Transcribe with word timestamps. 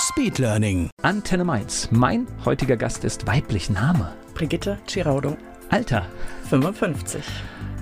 Speedlearning. 0.00 0.88
Antenne 1.02 1.44
Mainz. 1.44 1.88
Mein 1.90 2.26
heutiger 2.46 2.78
Gast 2.78 3.04
ist 3.04 3.26
weiblich 3.26 3.68
Name. 3.68 4.10
Brigitte 4.32 4.78
Giraudo, 4.86 5.36
Alter. 5.68 6.06
55. 6.48 7.22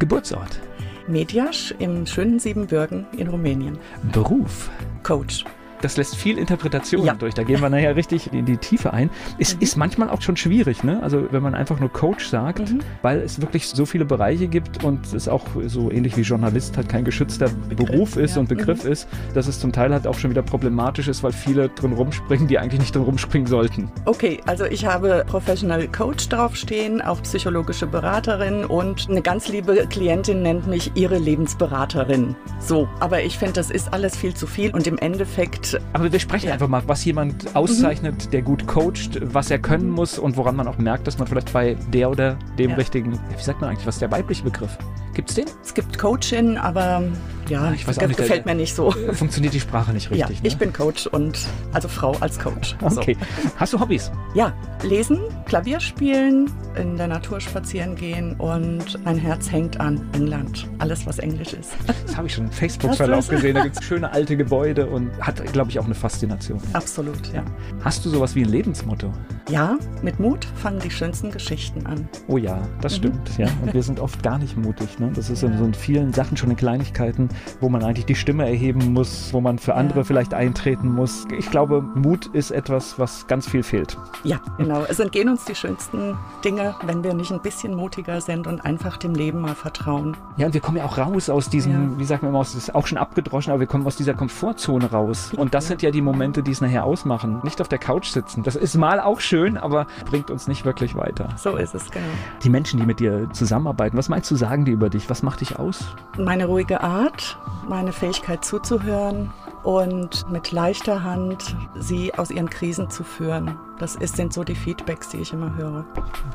Geburtsort. 0.00 0.58
Mediasch 1.06 1.72
im 1.78 2.06
schönen 2.06 2.40
Siebenbürgen 2.40 3.06
in 3.16 3.28
Rumänien. 3.28 3.78
Beruf. 4.12 4.68
Coach. 5.04 5.44
Das 5.80 5.96
lässt 5.96 6.16
viel 6.16 6.38
Interpretation 6.38 7.04
Ja. 7.04 7.14
durch. 7.14 7.34
Da 7.34 7.42
gehen 7.42 7.60
wir 7.60 7.68
nachher 7.70 7.94
richtig 7.96 8.32
in 8.32 8.44
die 8.46 8.56
Tiefe 8.56 8.92
ein. 8.92 9.10
Es 9.38 9.54
ist 9.54 9.76
manchmal 9.76 10.10
auch 10.10 10.22
schon 10.22 10.36
schwierig, 10.36 10.82
ne? 10.84 11.02
Also 11.02 11.28
wenn 11.30 11.42
man 11.42 11.54
einfach 11.54 11.78
nur 11.80 11.92
Coach 11.92 12.26
sagt, 12.26 12.74
weil 13.02 13.18
es 13.20 13.40
wirklich 13.40 13.66
so 13.68 13.86
viele 13.86 14.04
Bereiche 14.04 14.48
gibt 14.48 14.84
und 14.84 15.12
es 15.14 15.28
auch 15.28 15.44
so 15.66 15.90
ähnlich 15.90 16.16
wie 16.16 16.22
Journalist 16.22 16.76
halt 16.76 16.88
kein 16.88 17.04
geschützter 17.04 17.48
Beruf 17.76 18.16
ist 18.16 18.34
ja. 18.34 18.40
und 18.40 18.48
Begriff 18.48 18.84
ist, 18.84 19.08
dass 19.34 19.46
es 19.46 19.60
zum 19.60 19.72
Teil 19.72 19.92
halt 19.92 20.06
auch 20.06 20.18
schon 20.18 20.30
wieder 20.30 20.42
problematisch 20.42 21.08
ist, 21.08 21.22
weil 21.22 21.32
viele 21.32 21.68
drin 21.68 21.92
rumspringen, 21.92 22.48
die 22.48 22.58
eigentlich 22.58 22.80
nicht 22.80 22.94
drin 22.94 23.02
rumspringen 23.02 23.46
sollten. 23.46 23.90
Okay, 24.04 24.40
also 24.46 24.64
ich 24.64 24.86
habe 24.86 25.24
Professional 25.26 25.86
Coach 25.88 26.28
draufstehen, 26.28 27.00
auch 27.00 27.22
psychologische 27.22 27.86
Beraterin 27.86 28.64
und 28.64 29.08
eine 29.08 29.22
ganz 29.22 29.48
liebe 29.48 29.86
Klientin 29.88 30.42
nennt 30.42 30.66
mich 30.66 30.92
ihre 30.94 31.18
Lebensberaterin. 31.18 32.34
So, 32.60 32.88
aber 33.00 33.22
ich 33.22 33.38
finde, 33.38 33.54
das 33.54 33.70
ist 33.70 33.92
alles 33.92 34.16
viel 34.16 34.34
zu 34.34 34.46
viel 34.46 34.70
und 34.74 34.86
im 34.86 34.98
Endeffekt, 34.98 35.67
Aber 35.92 36.10
wir 36.12 36.18
sprechen 36.20 36.46
Ja. 36.48 36.52
einfach 36.54 36.68
mal, 36.68 36.82
was 36.86 37.04
jemand 37.04 37.54
auszeichnet, 37.56 38.32
der 38.32 38.42
gut 38.42 38.66
coacht, 38.66 39.18
was 39.22 39.50
er 39.50 39.58
können 39.58 39.90
muss 39.90 40.18
und 40.18 40.36
woran 40.36 40.56
man 40.56 40.66
auch 40.68 40.78
merkt, 40.78 41.06
dass 41.06 41.18
man 41.18 41.26
vielleicht 41.28 41.52
bei 41.52 41.76
der 41.92 42.10
oder 42.10 42.36
dem 42.58 42.70
Ja. 42.70 42.76
richtigen, 42.76 43.12
wie 43.36 43.42
sagt 43.42 43.60
man 43.60 43.70
eigentlich, 43.70 43.86
was 43.86 43.96
ist 43.96 44.02
der 44.02 44.10
weibliche 44.10 44.44
Begriff? 44.44 44.76
Gibt's 45.18 45.34
den? 45.34 45.46
es 45.64 45.74
gibt 45.74 45.98
Coaching, 45.98 46.56
aber 46.58 47.02
ja, 47.48 47.72
Ich 47.72 47.88
weiß 47.88 47.96
auch 47.96 48.02
das 48.02 48.08
nicht, 48.08 48.20
der- 48.20 48.26
gefällt 48.26 48.46
mir 48.46 48.54
nicht 48.54 48.72
so. 48.72 48.92
Funktioniert 49.14 49.52
die 49.52 49.58
Sprache 49.58 49.92
nicht 49.92 50.12
richtig? 50.12 50.38
ja, 50.38 50.44
ich 50.44 50.52
ne? 50.52 50.58
bin 50.58 50.72
Coach 50.72 51.08
und 51.08 51.40
also 51.72 51.88
Frau 51.88 52.12
als 52.20 52.38
Coach. 52.38 52.76
So. 52.88 53.00
Okay. 53.00 53.16
Hast 53.56 53.72
du 53.72 53.80
Hobbys? 53.80 54.12
Ja, 54.34 54.52
lesen, 54.84 55.18
Klavier 55.46 55.80
spielen, 55.80 56.48
in 56.76 56.96
der 56.96 57.08
Natur 57.08 57.40
spazieren 57.40 57.96
gehen 57.96 58.36
und 58.36 59.04
mein 59.04 59.18
Herz 59.18 59.50
hängt 59.50 59.80
an 59.80 60.08
England. 60.12 60.68
Alles, 60.78 61.04
was 61.04 61.18
Englisch 61.18 61.52
ist. 61.52 61.72
Das 62.06 62.16
habe 62.16 62.28
ich 62.28 62.34
schon 62.34 62.44
im 62.44 62.52
Facebook-Verlauf 62.52 63.28
gesehen. 63.28 63.56
Da 63.56 63.64
gibt 63.64 63.76
es 63.80 63.84
schöne 63.84 64.12
alte 64.12 64.36
Gebäude 64.36 64.86
und 64.86 65.10
hat, 65.20 65.44
glaube 65.52 65.70
ich, 65.70 65.80
auch 65.80 65.84
eine 65.84 65.94
Faszination. 65.94 66.60
Absolut, 66.74 67.32
ja. 67.34 67.42
Hast 67.82 68.04
du 68.04 68.10
sowas 68.10 68.34
wie 68.36 68.42
ein 68.44 68.48
Lebensmotto? 68.48 69.12
Ja, 69.50 69.78
mit 70.02 70.20
Mut 70.20 70.46
fangen 70.56 70.78
die 70.78 70.90
schönsten 70.90 71.30
Geschichten 71.30 71.86
an. 71.86 72.08
Oh 72.28 72.36
ja, 72.36 72.60
das 72.80 72.96
stimmt. 72.96 73.36
Ja. 73.36 73.48
Und 73.62 73.74
wir 73.74 73.82
sind 73.82 73.98
oft 74.00 74.22
gar 74.22 74.38
nicht 74.38 74.56
mutig. 74.56 74.98
Ne? 74.98 75.07
Das 75.14 75.30
ist 75.30 75.42
in 75.42 75.56
so 75.58 75.68
vielen 75.78 76.12
Sachen 76.12 76.36
schon 76.36 76.50
in 76.50 76.56
Kleinigkeiten, 76.56 77.28
wo 77.60 77.68
man 77.68 77.82
eigentlich 77.82 78.06
die 78.06 78.14
Stimme 78.14 78.46
erheben 78.46 78.92
muss, 78.92 79.32
wo 79.32 79.40
man 79.40 79.58
für 79.58 79.74
andere 79.74 80.04
vielleicht 80.04 80.34
eintreten 80.34 80.92
muss. 80.94 81.26
Ich 81.36 81.50
glaube, 81.50 81.82
Mut 81.94 82.26
ist 82.26 82.50
etwas, 82.50 82.98
was 82.98 83.26
ganz 83.26 83.48
viel 83.48 83.62
fehlt. 83.62 83.96
Ja, 84.24 84.40
genau. 84.56 84.84
Es 84.88 84.98
entgehen 85.00 85.28
uns 85.28 85.44
die 85.44 85.54
schönsten 85.54 86.16
Dinge, 86.44 86.74
wenn 86.84 87.02
wir 87.04 87.14
nicht 87.14 87.30
ein 87.32 87.40
bisschen 87.40 87.74
mutiger 87.74 88.20
sind 88.20 88.46
und 88.46 88.64
einfach 88.64 88.96
dem 88.96 89.14
Leben 89.14 89.40
mal 89.40 89.54
vertrauen. 89.54 90.16
Ja, 90.36 90.46
und 90.46 90.54
wir 90.54 90.60
kommen 90.60 90.78
ja 90.78 90.84
auch 90.84 90.98
raus 90.98 91.28
aus 91.30 91.48
diesem, 91.50 91.72
Ja. 91.92 91.98
wie 91.98 92.04
sagt 92.04 92.22
man 92.22 92.30
immer, 92.30 92.38
das 92.40 92.54
ist 92.54 92.74
auch 92.74 92.86
schon 92.86 92.98
abgedroschen, 92.98 93.52
aber 93.52 93.60
wir 93.60 93.66
kommen 93.66 93.86
aus 93.86 93.96
dieser 93.96 94.14
Komfortzone 94.14 94.90
raus. 94.90 95.32
Und 95.36 95.54
das 95.54 95.66
sind 95.68 95.82
ja 95.82 95.90
die 95.90 96.00
Momente, 96.02 96.42
die 96.42 96.50
es 96.52 96.60
nachher 96.60 96.84
ausmachen. 96.84 97.40
Nicht 97.42 97.60
auf 97.60 97.68
der 97.68 97.78
Couch 97.78 98.08
sitzen. 98.08 98.42
Das 98.42 98.56
ist 98.56 98.76
mal 98.76 99.00
auch 99.00 99.20
schön, 99.20 99.56
aber 99.56 99.86
bringt 100.06 100.30
uns 100.30 100.48
nicht 100.48 100.64
wirklich 100.64 100.94
weiter. 100.96 101.28
So 101.36 101.56
ist 101.56 101.74
es, 101.74 101.90
genau. 101.90 102.04
Die 102.42 102.50
Menschen, 102.50 102.80
die 102.80 102.86
mit 102.86 103.00
dir 103.00 103.28
zusammenarbeiten, 103.32 103.96
was 103.96 104.08
meinst 104.08 104.30
du, 104.30 104.36
sagen 104.36 104.64
die 104.64 104.72
über 104.72 104.88
dich? 104.90 104.97
Was 105.08 105.22
macht 105.22 105.40
dich 105.40 105.58
aus? 105.58 105.84
Meine 106.16 106.46
ruhige 106.46 106.80
Art, 106.80 107.38
meine 107.68 107.92
Fähigkeit 107.92 108.44
zuzuhören 108.44 109.30
und 109.62 110.30
mit 110.30 110.52
leichter 110.52 111.02
Hand 111.04 111.56
sie 111.78 112.14
aus 112.14 112.30
ihren 112.30 112.50
Krisen 112.50 112.90
zu 112.90 113.04
führen. 113.04 113.56
Das 113.78 113.96
ist, 113.96 114.16
sind 114.16 114.32
so 114.32 114.44
die 114.44 114.54
Feedbacks, 114.54 115.10
die 115.10 115.18
ich 115.18 115.32
immer 115.32 115.54
höre. 115.56 115.84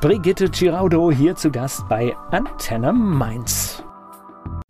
Brigitte 0.01 0.49
Giraudo 0.49 1.11
hier 1.11 1.35
zu 1.35 1.51
Gast 1.51 1.87
bei 1.89 2.15
Antenne 2.31 2.93
Mainz. 2.93 3.83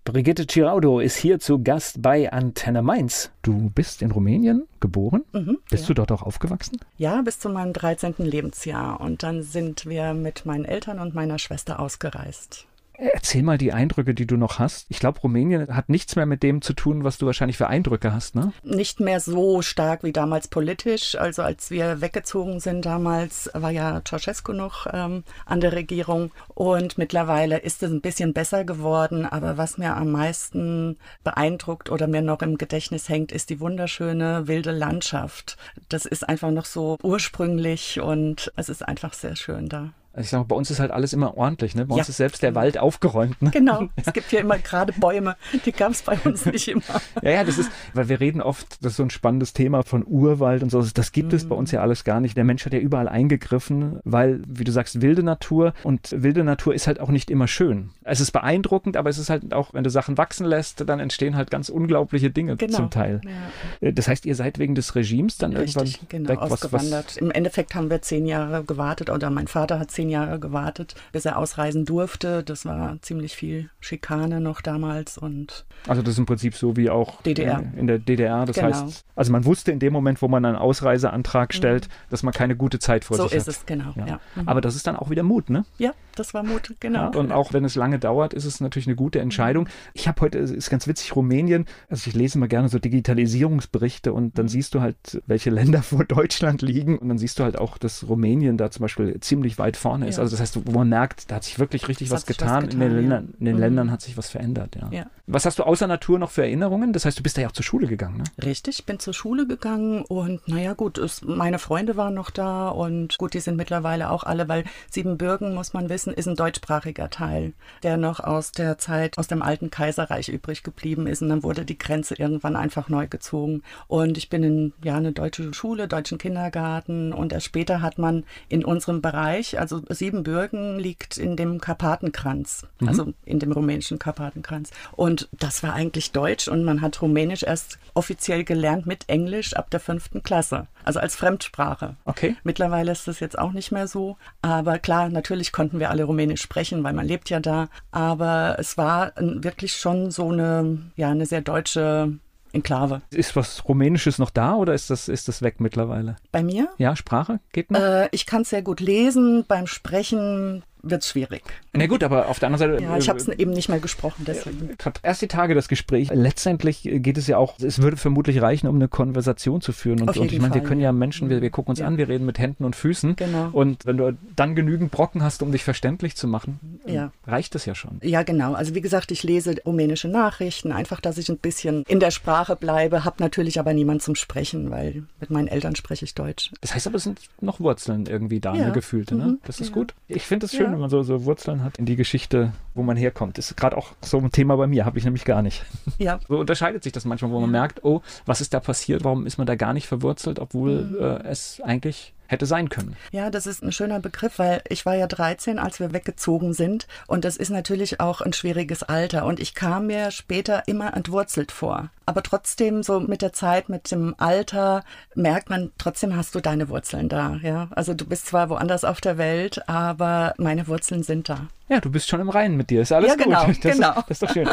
Brigitte 0.05 0.45
Giraudo 0.45 0.99
ist 0.99 1.15
hier 1.15 1.39
zu 1.39 1.63
Gast 1.63 2.01
bei 2.01 2.31
Antenne 2.31 2.81
Mainz. 2.81 3.31
Du 3.41 3.71
bist 3.73 4.01
in 4.01 4.11
Rumänien 4.11 4.67
geboren? 4.79 5.23
Mhm, 5.31 5.59
Bist 5.69 5.83
ja. 5.83 5.87
du 5.87 5.93
dort 5.93 6.11
auch 6.11 6.23
aufgewachsen? 6.23 6.77
Ja, 6.97 7.21
bis 7.21 7.39
zu 7.39 7.49
meinem 7.49 7.73
13. 7.73 8.15
Lebensjahr. 8.17 8.99
Und 8.99 9.23
dann 9.23 9.43
sind 9.43 9.85
wir 9.85 10.13
mit 10.13 10.45
meinen 10.45 10.65
Eltern 10.65 10.99
und 10.99 11.15
meiner 11.15 11.39
Schwester 11.39 11.79
ausgereist. 11.79 12.67
Erzähl 12.95 13.41
mal 13.41 13.57
die 13.57 13.73
Eindrücke, 13.73 14.13
die 14.13 14.27
du 14.27 14.37
noch 14.37 14.59
hast. 14.59 14.85
Ich 14.89 14.99
glaube, 14.99 15.19
Rumänien 15.21 15.75
hat 15.75 15.89
nichts 15.89 16.15
mehr 16.15 16.27
mit 16.27 16.43
dem 16.43 16.61
zu 16.61 16.73
tun, 16.73 17.03
was 17.03 17.17
du 17.17 17.25
wahrscheinlich 17.25 17.57
für 17.57 17.67
Eindrücke 17.67 18.13
hast, 18.13 18.35
ne? 18.35 18.53
Nicht 18.63 18.99
mehr 18.99 19.19
so 19.19 19.61
stark 19.63 20.03
wie 20.03 20.13
damals 20.13 20.47
politisch. 20.47 21.15
Also 21.15 21.41
als 21.41 21.71
wir 21.71 22.01
weggezogen 22.01 22.59
sind 22.59 22.85
damals, 22.85 23.49
war 23.53 23.71
ja 23.71 24.01
Ceausescu 24.07 24.53
noch 24.53 24.85
ähm, 24.91 25.23
an 25.45 25.59
der 25.59 25.73
Regierung. 25.73 26.31
Und 26.49 26.99
mittlerweile 26.99 27.57
ist 27.57 27.81
es 27.81 27.91
ein 27.91 28.01
bisschen 28.01 28.33
besser 28.33 28.63
geworden. 28.63 29.25
Aber 29.25 29.57
was 29.57 29.79
mir 29.79 29.97
am 29.97 30.11
meisten 30.11 30.97
beeindruckt 31.23 31.89
oder 31.89 32.07
mir 32.07 32.21
noch 32.21 32.41
im 32.43 32.57
Gedächtnis 32.59 33.09
hängt, 33.09 33.31
ist 33.31 33.49
die 33.49 33.59
wunderschöne 33.59 34.47
wilde 34.47 34.71
Landschaft. 34.71 35.57
Das 35.89 36.05
ist 36.05 36.29
einfach 36.29 36.51
noch 36.51 36.65
so 36.65 36.97
ursprünglich 37.01 37.99
und 37.99 38.51
es 38.55 38.69
ist 38.69 38.87
einfach 38.87 39.13
sehr 39.13 39.35
schön 39.35 39.67
da. 39.67 39.93
Also 40.15 40.25
ich 40.25 40.29
sag 40.29 40.39
mal, 40.39 40.45
bei 40.45 40.55
uns 40.55 40.69
ist 40.69 40.79
halt 40.79 40.91
alles 40.91 41.11
immer 41.13 41.35
ordentlich, 41.37 41.73
ne? 41.73 41.85
Bei 41.87 41.95
uns 41.95 42.07
Ja. 42.07 42.11
ist 42.11 42.17
selbst 42.17 42.43
der 42.43 42.53
Wald 42.53 42.77
aufgeräumt, 42.77 43.41
ne? 43.41 43.49
Genau, 43.49 43.87
es 43.95 44.13
gibt 44.13 44.29
hier 44.29 44.41
immer 44.41 44.59
gerade 44.59 44.93
Bäume, 44.93 45.35
die 45.65 45.71
gab 45.71 45.91
es 45.91 46.03
bei 46.03 46.17
uns 46.23 46.45
nicht 46.45 46.67
immer. 46.67 46.83
Ja, 47.23 47.31
ja, 47.31 47.43
das 47.43 47.57
ist, 47.57 47.71
weil 47.95 48.09
wir 48.09 48.19
reden 48.19 48.39
oft, 48.41 48.83
das 48.85 48.91
ist 48.93 48.97
so 48.97 49.03
ein 49.03 49.09
spannendes 49.09 49.53
Thema 49.53 49.81
von 49.81 50.05
Urwald 50.05 50.61
und 50.61 50.69
so. 50.69 50.83
Das 50.83 51.11
gibt 51.11 51.33
es 51.33 51.49
bei 51.49 51.55
uns 51.55 51.71
ja 51.71 51.81
alles 51.81 52.03
gar 52.03 52.19
nicht. 52.19 52.37
Der 52.37 52.43
Mensch 52.43 52.63
hat 52.65 52.73
ja 52.73 52.79
überall 52.79 53.09
eingegriffen, 53.09 53.99
weil, 54.03 54.41
wie 54.47 54.63
du 54.63 54.71
sagst, 54.71 55.01
wilde 55.01 55.23
Natur 55.23 55.73
und 55.83 56.13
wilde 56.15 56.43
Natur 56.43 56.75
ist 56.75 56.85
halt 56.85 56.99
auch 56.99 57.09
nicht 57.09 57.31
immer 57.31 57.47
schön. 57.47 57.89
Es 58.05 58.19
ist 58.19 58.31
beeindruckend, 58.31 58.97
aber 58.97 59.09
es 59.09 59.17
ist 59.17 59.29
halt 59.29 59.53
auch, 59.53 59.73
wenn 59.73 59.83
du 59.83 59.89
Sachen 59.89 60.17
wachsen 60.17 60.45
lässt, 60.45 60.87
dann 60.87 60.99
entstehen 60.99 61.35
halt 61.35 61.51
ganz 61.51 61.69
unglaubliche 61.69 62.29
Dinge 62.29 62.55
Genau. 62.57 62.75
zum 62.77 62.89
Teil. 62.89 63.21
Ja. 63.23 63.87
Äh, 63.89 63.93
Das 63.93 64.07
heißt, 64.07 64.25
ihr 64.25 64.35
seid 64.35 64.59
wegen 64.59 64.75
des 64.75 64.95
Regimes 64.95 65.37
dann 65.37 65.55
Richtig, 65.55 65.75
irgendwann 66.01 66.07
genau, 66.09 66.29
weg? 66.29 66.37
Was, 66.41 66.51
was, 66.51 66.63
ausgewandert. 66.63 67.17
Im 67.17 67.31
Endeffekt 67.31 67.75
haben 67.75 67.89
wir 67.89 68.01
zehn 68.01 68.25
Jahre 68.25 68.63
gewartet 68.63 69.09
oder 69.09 69.29
mein 69.29 69.47
Vater 69.47 69.79
hat 69.79 69.91
zehn 69.91 70.09
Jahre 70.09 70.39
gewartet, 70.39 70.95
bis 71.11 71.25
er 71.25 71.37
ausreisen 71.37 71.85
durfte. 71.85 72.43
Das 72.43 72.65
war 72.65 72.97
ziemlich 73.01 73.35
viel 73.35 73.69
Schikane 73.79 74.39
noch 74.41 74.61
damals 74.61 75.17
und 75.17 75.65
also 75.87 76.01
das 76.01 76.13
ist 76.13 76.17
im 76.19 76.25
Prinzip 76.25 76.55
so 76.55 76.75
wie 76.77 76.89
auch 76.89 77.21
DDR. 77.23 77.63
in 77.75 77.87
der 77.87 77.99
DDR. 77.99 78.45
Das 78.45 78.55
Genau. 78.55 78.67
heißt, 78.69 79.05
also 79.15 79.31
man 79.31 79.45
wusste 79.45 79.71
in 79.71 79.79
dem 79.79 79.93
Moment, 79.93 80.21
wo 80.21 80.27
man 80.27 80.45
einen 80.45 80.55
Ausreiseantrag 80.55 81.53
stellt, 81.53 81.89
dass 82.09 82.23
man 82.23 82.33
keine 82.33 82.55
gute 82.55 82.79
Zeit 82.79 83.03
vor 83.05 83.17
Mhm. 83.17 83.21
so 83.21 83.27
sich 83.27 83.37
ist 83.37 83.47
hat. 83.47 83.55
es, 83.55 83.65
genau. 83.65 83.91
Ja. 83.95 84.05
Ja. 84.05 84.19
Mhm. 84.35 84.47
Aber 84.47 84.61
das 84.61 84.75
ist 84.75 84.87
dann 84.87 84.95
auch 84.95 85.09
wieder 85.09 85.23
Mut, 85.23 85.49
ne? 85.49 85.65
ja, 85.77 85.91
das 86.15 86.33
war 86.33 86.43
Mut, 86.43 86.73
genau. 86.79 87.11
Ja, 87.11 87.19
und 87.19 87.31
auch 87.31 87.53
wenn 87.53 87.65
es 87.65 87.75
lange 87.75 87.99
dauert, 87.99 88.33
ist 88.33 88.45
es 88.45 88.59
natürlich 88.61 88.87
eine 88.87 88.95
gute 88.95 89.19
Entscheidung. 89.19 89.67
Ich 89.93 90.07
habe 90.07 90.21
heute, 90.21 90.39
es 90.39 90.51
ist 90.51 90.69
ganz 90.69 90.87
witzig, 90.87 91.15
Rumänien, 91.15 91.65
also 91.89 92.07
ich 92.09 92.15
lese 92.15 92.37
mal 92.39 92.47
gerne 92.47 92.69
so 92.69 92.79
Digitalisierungsberichte 92.79 94.13
und 94.13 94.23
Mhm. 94.23 94.31
dann 94.35 94.47
siehst 94.47 94.73
du 94.75 94.81
halt, 94.81 95.21
welche 95.27 95.49
Länder 95.49 95.81
vor 95.83 96.05
Deutschland 96.05 96.61
liegen 96.61 96.97
und 96.97 97.09
dann 97.09 97.17
siehst 97.17 97.39
du 97.39 97.43
halt 97.43 97.57
auch, 97.57 97.77
dass 97.77 98.07
Rumänien 98.07 98.57
da 98.57 98.71
zum 98.71 98.81
Beispiel 98.83 99.19
ziemlich 99.19 99.57
weit 99.57 99.77
vorne 99.77 100.07
ist. 100.07 100.17
Ja. 100.17 100.23
Also 100.23 100.31
das 100.35 100.41
heißt, 100.41 100.59
wo 100.65 100.71
man 100.71 100.89
merkt, 100.89 101.31
da 101.31 101.35
hat 101.35 101.43
sich 101.43 101.59
wirklich 101.59 101.87
richtig 101.87 102.11
was 102.11 102.21
sich 102.21 102.29
was 102.29 102.37
getan. 102.37 102.63
in 102.65 102.69
den, 102.71 102.79
getan. 102.79 102.95
Ländern, 102.95 103.33
in 103.39 103.45
den 103.45 103.55
Mhm. 103.55 103.61
Ländern 103.61 103.91
hat 103.91 104.01
sich 104.01 104.17
was 104.17 104.29
verändert, 104.29 104.75
ja. 104.75 104.89
Ja. 104.91 105.05
Was 105.27 105.45
hast 105.45 105.59
du 105.59 105.63
außer 105.63 105.87
Natur 105.87 106.19
noch 106.19 106.31
für 106.31 106.41
Erinnerungen? 106.43 106.91
Das 106.93 107.05
heißt, 107.05 107.17
du 107.17 107.23
bist 107.23 107.37
da 107.37 107.41
ja 107.41 107.47
auch 107.47 107.53
zur 107.53 107.63
Schule 107.63 107.87
gegangen, 107.87 108.17
ne? 108.17 108.23
Richtig, 108.45 108.79
ich 108.79 108.85
bin 108.85 108.99
zur 108.99 109.13
Schule 109.13 109.47
gegangen 109.47 110.03
und 110.03 110.45
naja 110.47 110.73
gut, 110.73 110.97
es, 110.97 111.21
meine 111.23 111.59
Freunde 111.59 111.95
waren 111.95 112.13
noch 112.13 112.29
da 112.29 112.67
und 112.69 113.17
gut, 113.17 113.33
die 113.33 113.39
sind 113.39 113.55
mittlerweile 113.55 114.09
auch 114.09 114.23
alle, 114.23 114.47
weil 114.49 114.65
Siebenbürgen, 114.91 115.53
muss 115.53 115.73
man 115.73 115.89
wissen, 115.89 116.02
ist 116.11 116.27
ein 116.27 116.35
deutschsprachiger 116.35 117.09
Teil, 117.09 117.53
der 117.83 117.95
noch 117.95 118.19
aus 118.19 118.51
der 118.51 118.77
Zeit, 118.77 119.17
aus 119.17 119.27
dem 119.27 119.41
alten 119.41 119.69
Kaiserreich 119.71 120.27
übrig 120.27 120.63
geblieben 120.63 121.07
ist. 121.07 121.21
Und 121.21 121.29
dann 121.29 121.43
wurde 121.43 121.63
die 121.63 121.77
Grenze 121.77 122.15
irgendwann 122.15 122.55
einfach 122.57 122.89
neu 122.89 123.07
gezogen. 123.07 123.61
Und 123.87 124.17
ich 124.17 124.29
bin 124.29 124.43
in 124.43 124.73
ja 124.83 124.97
eine 124.97 125.11
deutsche 125.13 125.53
Schule, 125.53 125.87
deutschen 125.87 126.17
Kindergarten. 126.17 127.13
Und 127.13 127.31
erst 127.31 127.45
später 127.45 127.81
hat 127.81 127.97
man 127.97 128.23
in 128.49 128.65
unserem 128.65 129.01
Bereich, 129.01 129.59
also 129.59 129.81
Siebenbürgen 129.89 130.79
liegt 130.79 131.17
in 131.17 131.35
dem 131.35 131.61
Karpatenkranz, 131.61 132.65
Mhm. 132.79 132.87
also 132.87 133.13
in 133.25 133.39
dem 133.39 133.51
rumänischen 133.51 133.99
Karpatenkranz. 133.99 134.71
Und 134.93 135.29
das 135.31 135.63
war 135.63 135.73
eigentlich 135.73 136.11
Deutsch. 136.11 136.47
Und 136.47 136.63
man 136.63 136.81
hat 136.81 137.01
Rumänisch 137.01 137.43
erst 137.43 137.79
offiziell 137.93 138.43
gelernt 138.43 138.85
mit 138.85 139.07
Englisch 139.07 139.53
ab 139.53 139.69
der 139.69 139.79
fünften 139.79 140.23
Klasse, 140.23 140.67
also 140.83 140.99
als 140.99 141.15
Fremdsprache. 141.15 141.95
Okay. 142.05 142.35
Mittlerweile 142.43 142.91
ist 142.91 143.07
das 143.07 143.19
jetzt 143.19 143.37
auch 143.37 143.51
nicht 143.51 143.71
mehr 143.71 143.87
so. 143.87 144.17
Aber 144.41 144.79
klar, 144.79 145.09
natürlich 145.09 145.51
konnten 145.51 145.79
wir 145.79 145.89
alle 145.89 146.03
Rumänisch 146.03 146.41
sprechen, 146.41 146.83
weil 146.83 146.93
man 146.93 147.05
lebt 147.05 147.29
ja 147.29 147.39
da. 147.39 147.69
Aber 147.91 148.57
es 148.59 148.77
war 148.77 149.13
wirklich 149.17 149.73
schon 149.73 150.11
so 150.11 150.29
eine, 150.29 150.79
ja, 150.95 151.09
eine 151.09 151.25
sehr 151.25 151.41
deutsche 151.41 152.19
Enklave. 152.53 153.01
Ist 153.09 153.35
was 153.35 153.67
Rumänisches 153.67 154.19
noch 154.19 154.29
da 154.29 154.55
oder 154.55 154.73
ist 154.73 154.89
das, 154.89 155.07
ist 155.07 155.27
das 155.27 155.41
weg 155.41 155.59
mittlerweile? 155.59 156.17
Bei 156.31 156.43
mir? 156.43 156.69
Ja, 156.77 156.95
Sprache 156.95 157.39
geht 157.51 157.71
noch? 157.71 157.79
Äh, 157.79 158.09
ich 158.11 158.25
kann 158.25 158.43
es 158.43 158.51
sehr 158.51 158.61
gut 158.61 158.79
lesen. 158.79 159.43
Beim 159.47 159.65
Sprechen 159.65 160.63
wird 160.83 161.01
es 161.03 161.09
schwierig. 161.09 161.43
Na 161.73 161.87
gut, 161.87 162.03
aber 162.03 162.27
auf 162.27 162.39
der 162.39 162.47
anderen 162.47 162.71
Seite. 162.77 162.83
Ja, 162.83 162.97
ich 162.97 163.09
habe 163.09 163.17
es 163.19 163.27
äh, 163.27 163.35
eben 163.37 163.51
nicht 163.51 163.69
mehr 163.69 163.79
gesprochen, 163.79 164.23
deswegen. 164.27 164.69
Erst 165.01 165.21
die 165.21 165.27
Tage 165.27 165.55
das 165.55 165.67
Gespräch. 165.67 166.09
Letztendlich 166.13 166.81
geht 166.83 167.17
es 167.17 167.27
ja 167.27 167.37
auch, 167.37 167.57
es 167.59 167.81
würde 167.81 167.97
vermutlich 167.97 168.41
reichen, 168.41 168.67
um 168.67 168.75
eine 168.75 168.87
Konversation 168.87 169.61
zu 169.61 169.71
führen. 169.71 170.01
Und, 170.01 170.17
und 170.17 170.31
ich 170.31 170.39
meine, 170.39 170.53
wir 170.53 170.61
können 170.61 170.81
ja. 170.81 170.91
Menschen, 170.91 171.29
wir, 171.29 171.41
wir 171.41 171.49
gucken 171.49 171.71
uns 171.71 171.79
Ja. 171.79 171.87
an, 171.87 171.97
wir 171.97 172.07
reden 172.09 172.25
mit 172.25 172.37
Händen 172.37 172.65
und 172.65 172.75
Füßen. 172.75 173.15
Genau. 173.15 173.49
Und 173.51 173.85
wenn 173.85 173.97
du 173.97 174.17
dann 174.35 174.55
genügend 174.55 174.91
Brocken 174.91 175.23
hast, 175.23 175.41
um 175.41 175.51
dich 175.51 175.63
verständlich 175.63 176.15
zu 176.15 176.27
machen, 176.27 176.59
Ja. 176.85 177.11
reicht 177.25 177.55
das 177.55 177.65
ja 177.65 177.73
schon. 177.75 177.99
Ja, 178.03 178.23
genau. 178.23 178.53
Also 178.53 178.75
wie 178.75 178.81
gesagt, 178.81 179.11
ich 179.11 179.23
lese 179.23 179.55
rumänische 179.65 180.07
Nachrichten, 180.09 180.71
einfach, 180.71 180.99
dass 180.99 181.17
ich 181.17 181.29
ein 181.29 181.37
bisschen 181.37 181.83
in 181.87 181.99
der 181.99 182.11
Sprache 182.11 182.55
bleibe, 182.55 183.05
habe 183.05 183.15
natürlich 183.19 183.59
aber 183.59 183.73
niemand 183.73 184.01
zum 184.01 184.15
Sprechen, 184.15 184.69
weil 184.69 185.03
mit 185.19 185.29
meinen 185.29 185.47
Eltern 185.47 185.75
spreche 185.75 186.05
ich 186.05 186.13
Deutsch. 186.13 186.51
Das 186.61 186.75
heißt 186.75 186.87
aber, 186.87 186.97
es 186.97 187.03
sind 187.03 187.19
noch 187.41 187.59
Wurzeln 187.59 188.05
irgendwie 188.05 188.39
da, 188.39 188.53
Ja. 188.55 188.63
eine 188.65 188.73
gefühlte. 188.73 189.15
Ne? 189.15 189.25
Mhm. 189.25 189.39
Das 189.45 189.59
ist 189.59 189.71
gut. 189.71 189.93
Ich 190.07 190.23
finde 190.23 190.45
es 190.45 190.51
schön. 190.53 190.72
Wenn 190.73 190.81
man 190.81 190.89
so, 190.89 191.03
so 191.03 191.25
Wurzeln 191.25 191.63
hat 191.63 191.77
in 191.77 191.85
die 191.85 191.95
Geschichte, 191.95 192.51
wo 192.73 192.83
man 192.83 192.97
herkommt. 192.97 193.37
Das 193.37 193.51
ist 193.51 193.57
gerade 193.57 193.77
auch 193.77 193.91
so 194.01 194.17
ein 194.17 194.31
Thema 194.31 194.55
bei 194.57 194.67
mir, 194.67 194.85
habe 194.85 194.97
ich 194.97 195.05
nämlich 195.05 195.25
gar 195.25 195.41
nicht. 195.41 195.63
Ja, 195.97 196.19
So 196.27 196.37
unterscheidet 196.39 196.83
sich 196.83 196.91
das 196.91 197.05
manchmal, 197.05 197.31
wo 197.31 197.39
man 197.39 197.51
merkt, 197.51 197.83
oh, 197.83 198.01
was 198.25 198.41
ist 198.41 198.53
da 198.53 198.59
passiert? 198.59 199.03
Warum 199.03 199.25
ist 199.25 199.37
man 199.37 199.47
da 199.47 199.55
gar 199.55 199.73
nicht 199.73 199.87
verwurzelt, 199.87 200.39
obwohl 200.39 200.83
Mhm. 200.83 200.95
äh, 200.99 201.23
es 201.29 201.61
eigentlich 201.63 202.13
hätte 202.33 202.45
sein 202.45 202.67
können? 202.67 202.97
Ja, 203.11 203.29
das 203.29 203.47
ist 203.47 203.63
ein 203.63 203.71
schöner 203.71 204.01
Begriff, 204.01 204.37
weil 204.39 204.61
ich 204.67 204.85
war 204.85 204.95
ja 204.95 205.07
13, 205.07 205.57
als 205.59 205.79
wir 205.79 205.93
weggezogen 205.93 206.53
sind. 206.53 206.87
Und 207.07 207.23
das 207.23 207.37
ist 207.37 207.49
natürlich 207.49 208.01
auch 208.01 208.19
ein 208.19 208.33
schwieriges 208.33 208.83
Alter. 208.83 209.25
Und 209.25 209.39
ich 209.39 209.55
kam 209.55 209.87
mir 209.87 210.11
später 210.11 210.63
immer 210.67 210.93
entwurzelt 210.95 211.51
vor. 211.53 211.89
Aber 212.05 212.21
trotzdem, 212.21 212.83
so 212.83 212.99
mit 212.99 213.21
der 213.21 213.31
Zeit, 213.31 213.69
mit 213.69 213.89
dem 213.91 214.13
Alter, 214.17 214.83
merkt 215.15 215.49
man, 215.49 215.71
trotzdem 215.77 216.15
hast 216.17 216.35
du 216.35 216.41
deine 216.41 216.67
Wurzeln 216.67 217.07
da. 217.07 217.39
Ja, 217.41 217.69
also 217.71 217.93
du 217.93 218.05
bist 218.05 218.25
zwar 218.25 218.49
woanders 218.49 218.83
auf 218.83 218.99
der 218.99 219.17
Welt, 219.17 219.69
aber 219.69 220.33
meine 220.37 220.67
Wurzeln 220.67 221.03
sind 221.03 221.29
da. 221.29 221.47
Ja, 221.69 221.79
du 221.79 221.89
bist 221.89 222.09
schon 222.09 222.19
im 222.19 222.29
Reinen 222.29 222.57
mit 222.57 222.69
dir. 222.69 222.81
Ist 222.81 222.91
alles 222.91 223.09
Ja, 223.11 223.15
gut. 223.15 223.23
genau, 223.25 223.47
das, 223.47 223.59
genau. 223.61 223.89
Ist, 223.91 223.97
das 223.97 224.09
ist 224.09 224.23
doch 224.23 224.33
schön. 224.33 224.49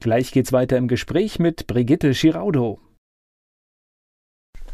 Gleich 0.00 0.32
geht's 0.32 0.52
weiter 0.52 0.76
im 0.76 0.88
Gespräch 0.88 1.38
mit 1.38 1.66
Brigitte 1.66 2.10
Giraudo. 2.12 2.80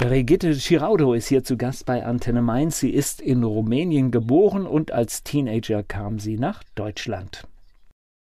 Brigitte 0.00 0.56
Giraudo 0.56 1.12
ist 1.12 1.29
hier 1.29 1.44
zu 1.44 1.58
Gast 1.58 1.85
bei 1.85 2.06
Antenne 2.06 2.41
Mainz. 2.41 2.81
Sie 2.81 2.88
ist 2.88 3.20
in 3.20 3.44
Rumänien 3.44 4.11
geboren 4.11 4.67
und 4.67 4.93
als 4.93 5.25
Teenager 5.25 5.82
kam 5.82 6.19
sie 6.19 6.38
nach 6.38 6.62
Deutschland. 6.75 7.47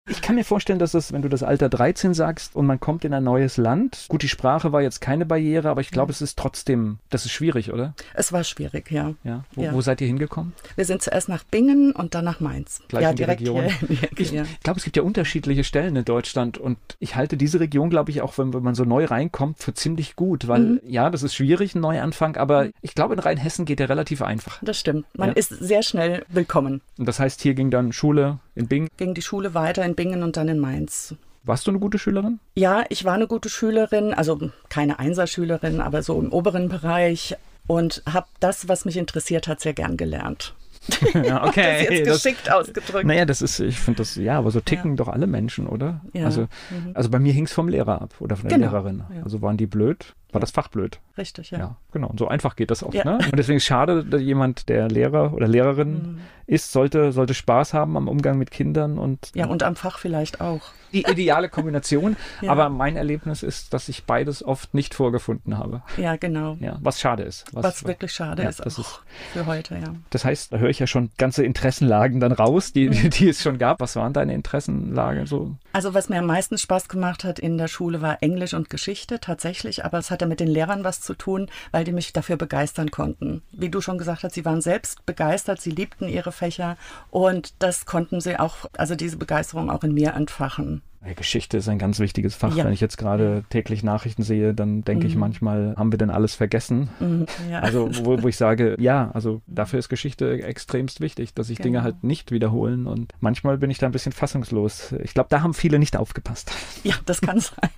Ich 0.09 0.21
kann 0.21 0.35
mir 0.35 0.44
vorstellen, 0.44 0.79
dass 0.79 0.94
es, 0.95 1.13
wenn 1.13 1.21
du 1.21 1.29
das 1.29 1.44
Alter 1.44 1.69
13 1.69 2.13
sagst 2.13 2.57
und 2.57 2.65
man 2.65 2.77
kommt 2.81 3.05
in 3.05 3.13
ein 3.13 3.23
neues 3.23 3.55
Land, 3.55 4.05
gut, 4.09 4.21
die 4.21 4.27
Sprache 4.27 4.73
war 4.73 4.81
jetzt 4.81 5.00
keine 5.00 5.25
Barriere, 5.25 5.69
aber 5.69 5.79
ich 5.79 5.91
glaube, 5.91 6.11
es 6.11 6.21
ist 6.21 6.38
trotzdem, 6.38 6.97
das 7.09 7.23
ist 7.25 7.31
schwierig, 7.31 7.71
oder? 7.71 7.94
Es 8.13 8.33
war 8.33 8.44
schwierig, 8.44 8.91
ja. 8.91 9.13
Ja. 9.23 9.45
Wo, 9.53 9.63
Ja. 9.63 9.73
wo 9.73 9.79
seid 9.79 10.01
ihr 10.01 10.07
hingekommen? 10.07 10.51
Wir 10.75 10.83
sind 10.83 11.01
zuerst 11.01 11.29
nach 11.29 11.45
Bingen 11.45 11.94
und 11.94 12.15
dann 12.15 12.25
nach 12.25 12.41
Mainz. 12.41 12.81
Gleich 12.89 13.03
ja, 13.03 13.09
in 13.11 13.15
die 13.15 13.23
direkt 13.23 13.41
Region. 13.41 13.63
hier 13.88 14.09
Ich, 14.17 14.31
ja. 14.31 14.44
glaube, 14.61 14.79
es 14.79 14.83
gibt 14.83 14.97
ja 14.97 15.03
unterschiedliche 15.03 15.63
Stellen 15.63 15.95
in 15.95 16.03
Deutschland 16.03 16.57
und 16.57 16.77
ich 16.99 17.15
halte 17.15 17.38
diese 17.38 17.61
Region, 17.61 17.89
glaube 17.89 18.11
ich, 18.11 18.21
auch 18.21 18.38
wenn, 18.38 18.53
wenn 18.53 18.63
man 18.63 18.75
so 18.75 18.83
neu 18.83 19.06
reinkommt, 19.06 19.59
für 19.59 19.73
ziemlich 19.73 20.17
gut, 20.17 20.49
weil 20.49 20.59
Mhm. 20.63 20.79
ja, 20.85 21.09
das 21.11 21.23
ist 21.23 21.33
schwierig, 21.33 21.75
ein 21.75 21.81
Neuanfang, 21.81 22.35
aber 22.35 22.67
ich 22.81 22.94
glaube, 22.94 23.13
in 23.13 23.19
Rheinhessen 23.21 23.63
geht 23.63 23.79
der 23.79 23.88
relativ 23.88 24.21
einfach. 24.21 24.59
Das 24.63 24.77
stimmt. 24.77 25.06
Man 25.15 25.31
ist 25.31 25.47
sehr 25.47 25.81
schnell 25.81 26.25
willkommen. 26.27 26.81
Und 26.97 27.07
das 27.07 27.19
heißt, 27.21 27.41
hier 27.41 27.53
ging 27.53 27.71
dann 27.71 27.94
Schule 27.94 28.39
in 28.55 28.67
Bingen. 28.67 28.89
Ging 28.97 29.13
die 29.13 29.21
Schule 29.21 29.53
weiter 29.53 29.83
in 29.85 29.95
Bingen 29.95 30.23
und 30.23 30.38
dann 30.38 30.47
in 30.47 30.59
Mainz. 30.59 31.15
Warst 31.44 31.67
du 31.67 31.71
eine 31.71 31.79
gute 31.79 31.97
Schülerin? 32.00 32.39
Ja, 32.55 32.85
ich 32.89 33.03
war 33.03 33.13
eine 33.13 33.27
gute 33.27 33.50
Schülerin, 33.50 34.13
also 34.13 34.39
keine 34.69 35.00
Einserschülerin, 35.00 35.81
aber 35.81 36.01
so 36.01 36.19
im 36.19 36.31
oberen 36.31 36.69
Bereich 36.69 37.35
und 37.67 38.01
habe 38.11 38.27
das, 38.39 38.69
was 38.69 38.85
mich 38.85 38.97
interessiert 38.97 39.47
hat, 39.47 39.59
sehr 39.59 39.73
gern 39.73 39.97
gelernt. 39.97 40.53
ja, 41.13 41.45
Das 41.55 41.81
jetzt 41.81 42.05
geschickt 42.23 42.51
ausgedrückt. 42.51 43.05
Naja, 43.05 43.25
das 43.25 43.41
ist, 43.41 43.59
ich 43.59 43.79
finde 43.79 44.00
das, 44.00 44.15
ja, 44.15 44.38
aber 44.38 44.51
so 44.51 44.59
ticken 44.59 44.95
doch 44.95 45.07
alle 45.07 45.27
Menschen, 45.27 45.67
oder? 45.67 46.01
Ja. 46.13 46.25
Also, 46.25 46.47
also 46.94 47.09
bei 47.09 47.19
mir 47.19 47.33
hing 47.33 47.45
es 47.45 47.53
vom 47.53 47.67
Lehrer 47.67 48.01
ab 48.01 48.15
oder 48.19 48.35
von 48.35 48.49
der 48.49 48.57
Genau. 48.57 48.71
Lehrerin. 48.71 49.03
Ja. 49.15 49.23
Also 49.23 49.41
waren 49.41 49.57
die 49.57 49.67
blöd, 49.67 50.13
war 50.33 50.41
das 50.41 50.51
Fach 50.51 50.68
blöd. 50.68 51.00
Richtig, 51.18 51.51
Ja. 51.51 51.59
ja. 51.59 51.75
genau. 51.91 52.07
Und 52.07 52.19
so 52.19 52.27
einfach 52.27 52.56
geht 52.56 52.71
das 52.71 52.83
oft. 52.83 52.94
Ja. 52.95 53.03
Ne? 53.06 53.18
Und 53.31 53.38
deswegen 53.38 53.57
ist 53.57 53.65
schade, 53.65 54.03
dass 54.03 54.21
jemand, 54.21 54.68
der 54.69 54.88
Lehrer 54.89 55.33
oder 55.33 55.47
Lehrerin 55.47 55.94
Mhm. 55.94 56.19
ist, 56.47 56.71
sollte, 56.71 57.12
sollte 57.12 57.33
Spaß 57.33 57.74
haben 57.74 57.95
am 57.97 58.07
Umgang 58.07 58.38
mit 58.38 58.51
Kindern 58.51 58.97
und 58.97 59.31
Ja, 59.35 59.47
und 59.47 59.63
am 59.63 59.75
Fach 59.75 59.97
vielleicht 60.00 60.41
auch. 60.41 60.62
die 60.91 61.03
ideale 61.09 61.50
Kombination. 61.50 62.15
Ja. 62.41 62.51
Aber 62.51 62.69
mein 62.69 62.95
Erlebnis 62.97 63.41
ist, 63.44 63.74
dass 63.74 63.89
ich 63.89 64.03
beides 64.06 64.44
oft 64.44 64.74
nicht 64.74 64.94
vorgefunden 64.94 65.57
habe. 65.57 65.81
Ja, 65.97 66.15
genau. 66.18 66.57
Ja, 66.59 66.77
was 66.81 67.00
schade 67.00 67.24
ist. 67.24 67.45
Was, 67.53 67.85
wirklich 67.85 68.12
schade 68.12 68.44
ist 68.44 68.59
das 68.59 68.75
auch 68.77 68.80
ist- 68.80 69.01
für 69.33 69.45
heute, 69.45 69.75
ja. 69.75 69.95
Das 70.09 70.25
heißt, 70.25 70.51
da 70.53 70.57
höre 70.57 70.69
ich 70.69 70.80
ja 70.80 70.88
schon 70.88 71.09
ganze 71.18 71.44
Interessenlagen 71.45 72.19
dann 72.19 72.31
raus, 72.31 72.74
die, 72.74 72.89
die, 72.89 73.09
die 73.09 73.30
es 73.30 73.41
schon 73.41 73.57
gab. 73.57 73.80
Was 73.80 73.95
waren 73.95 74.13
deine 74.13 74.33
Interessenlagen 74.33 75.25
so? 75.25 75.56
Also 75.75 75.95
was 75.95 76.07
mir 76.07 76.19
am 76.19 76.27
meisten 76.27 76.59
Spaß 76.59 76.87
gemacht 76.87 77.23
hat 77.23 77.39
in 77.39 77.57
der 77.57 77.67
Schule 77.67 77.99
war 77.99 78.21
Englisch 78.21 78.53
und 78.53 78.69
Geschichte 78.69 79.19
tatsächlich, 79.19 79.83
aber 79.83 79.97
es 79.97 80.11
hatte 80.11 80.27
mit 80.27 80.39
den 80.39 80.47
Lehrern 80.47 80.83
was 80.83 81.01
zu 81.01 81.15
tun, 81.15 81.49
weil 81.71 81.83
die 81.83 81.91
mich 81.91 82.13
dafür 82.13 82.37
begeistern 82.37 82.91
konnten. 82.91 83.41
Wie 83.51 83.69
du 83.69 83.81
schon 83.81 83.97
gesagt 83.97 84.23
hast, 84.23 84.35
sie 84.35 84.45
waren 84.45 84.61
selbst 84.61 85.03
begeistert, 85.07 85.61
sie 85.61 85.71
liebten 85.71 86.07
ihre 86.07 86.31
Fächer 86.31 86.77
und 87.09 87.55
das 87.57 87.87
konnten 87.87 88.21
sie 88.21 88.39
auch, 88.39 88.69
also 88.77 88.93
diese 88.93 89.17
Begeisterung 89.17 89.71
auch 89.71 89.83
in 89.83 89.95
mir 89.95 90.13
entfachen. 90.13 90.83
Geschichte 91.15 91.57
ist 91.57 91.67
ein 91.69 91.77
ganz 91.79 92.00
wichtiges 92.00 92.33
Fach. 92.35 92.55
Ja. 92.55 92.65
Wenn 92.65 92.73
ich 92.73 92.81
jetzt 92.81 92.97
gerade 92.97 93.44
täglich 93.50 93.83
Nachrichten 93.83 94.23
sehe, 94.23 94.53
dann 94.53 94.83
denke 94.83 95.05
ich 95.07 95.15
Mhm. 95.15 95.19
manchmal, 95.19 95.75
haben 95.77 95.91
wir 95.91 95.97
denn 95.97 96.09
alles 96.09 96.33
vergessen? 96.35 96.89
Mhm, 97.00 97.25
ja. 97.51 97.59
Also, 97.59 97.89
wo, 98.05 98.21
wo 98.23 98.27
ich 98.27 98.38
sage, 98.38 98.75
ja, 98.79 99.11
also 99.13 99.41
dafür 99.47 99.79
ist 99.79 99.89
Geschichte 99.89 100.31
extremst 100.44 101.01
wichtig, 101.01 101.33
dass 101.33 101.47
sich 101.47 101.57
Dinge 101.57 101.79
Genau. 101.79 101.83
halt 101.83 102.03
nicht 102.03 102.31
wiederholen. 102.31 102.88
Und 102.88 103.13
manchmal 103.19 103.57
bin 103.57 103.69
ich 103.69 103.77
da 103.79 103.85
ein 103.88 103.91
bisschen 103.91 104.11
fassungslos. 104.13 104.94
Ich 105.03 105.13
glaube, 105.13 105.27
da 105.29 105.41
haben 105.41 105.53
viele 105.53 105.77
nicht 105.79 105.97
aufgepasst. 105.97 106.51
ja, 106.83 106.95
das 107.06 107.21
kann 107.21 107.39
sein. 107.39 107.69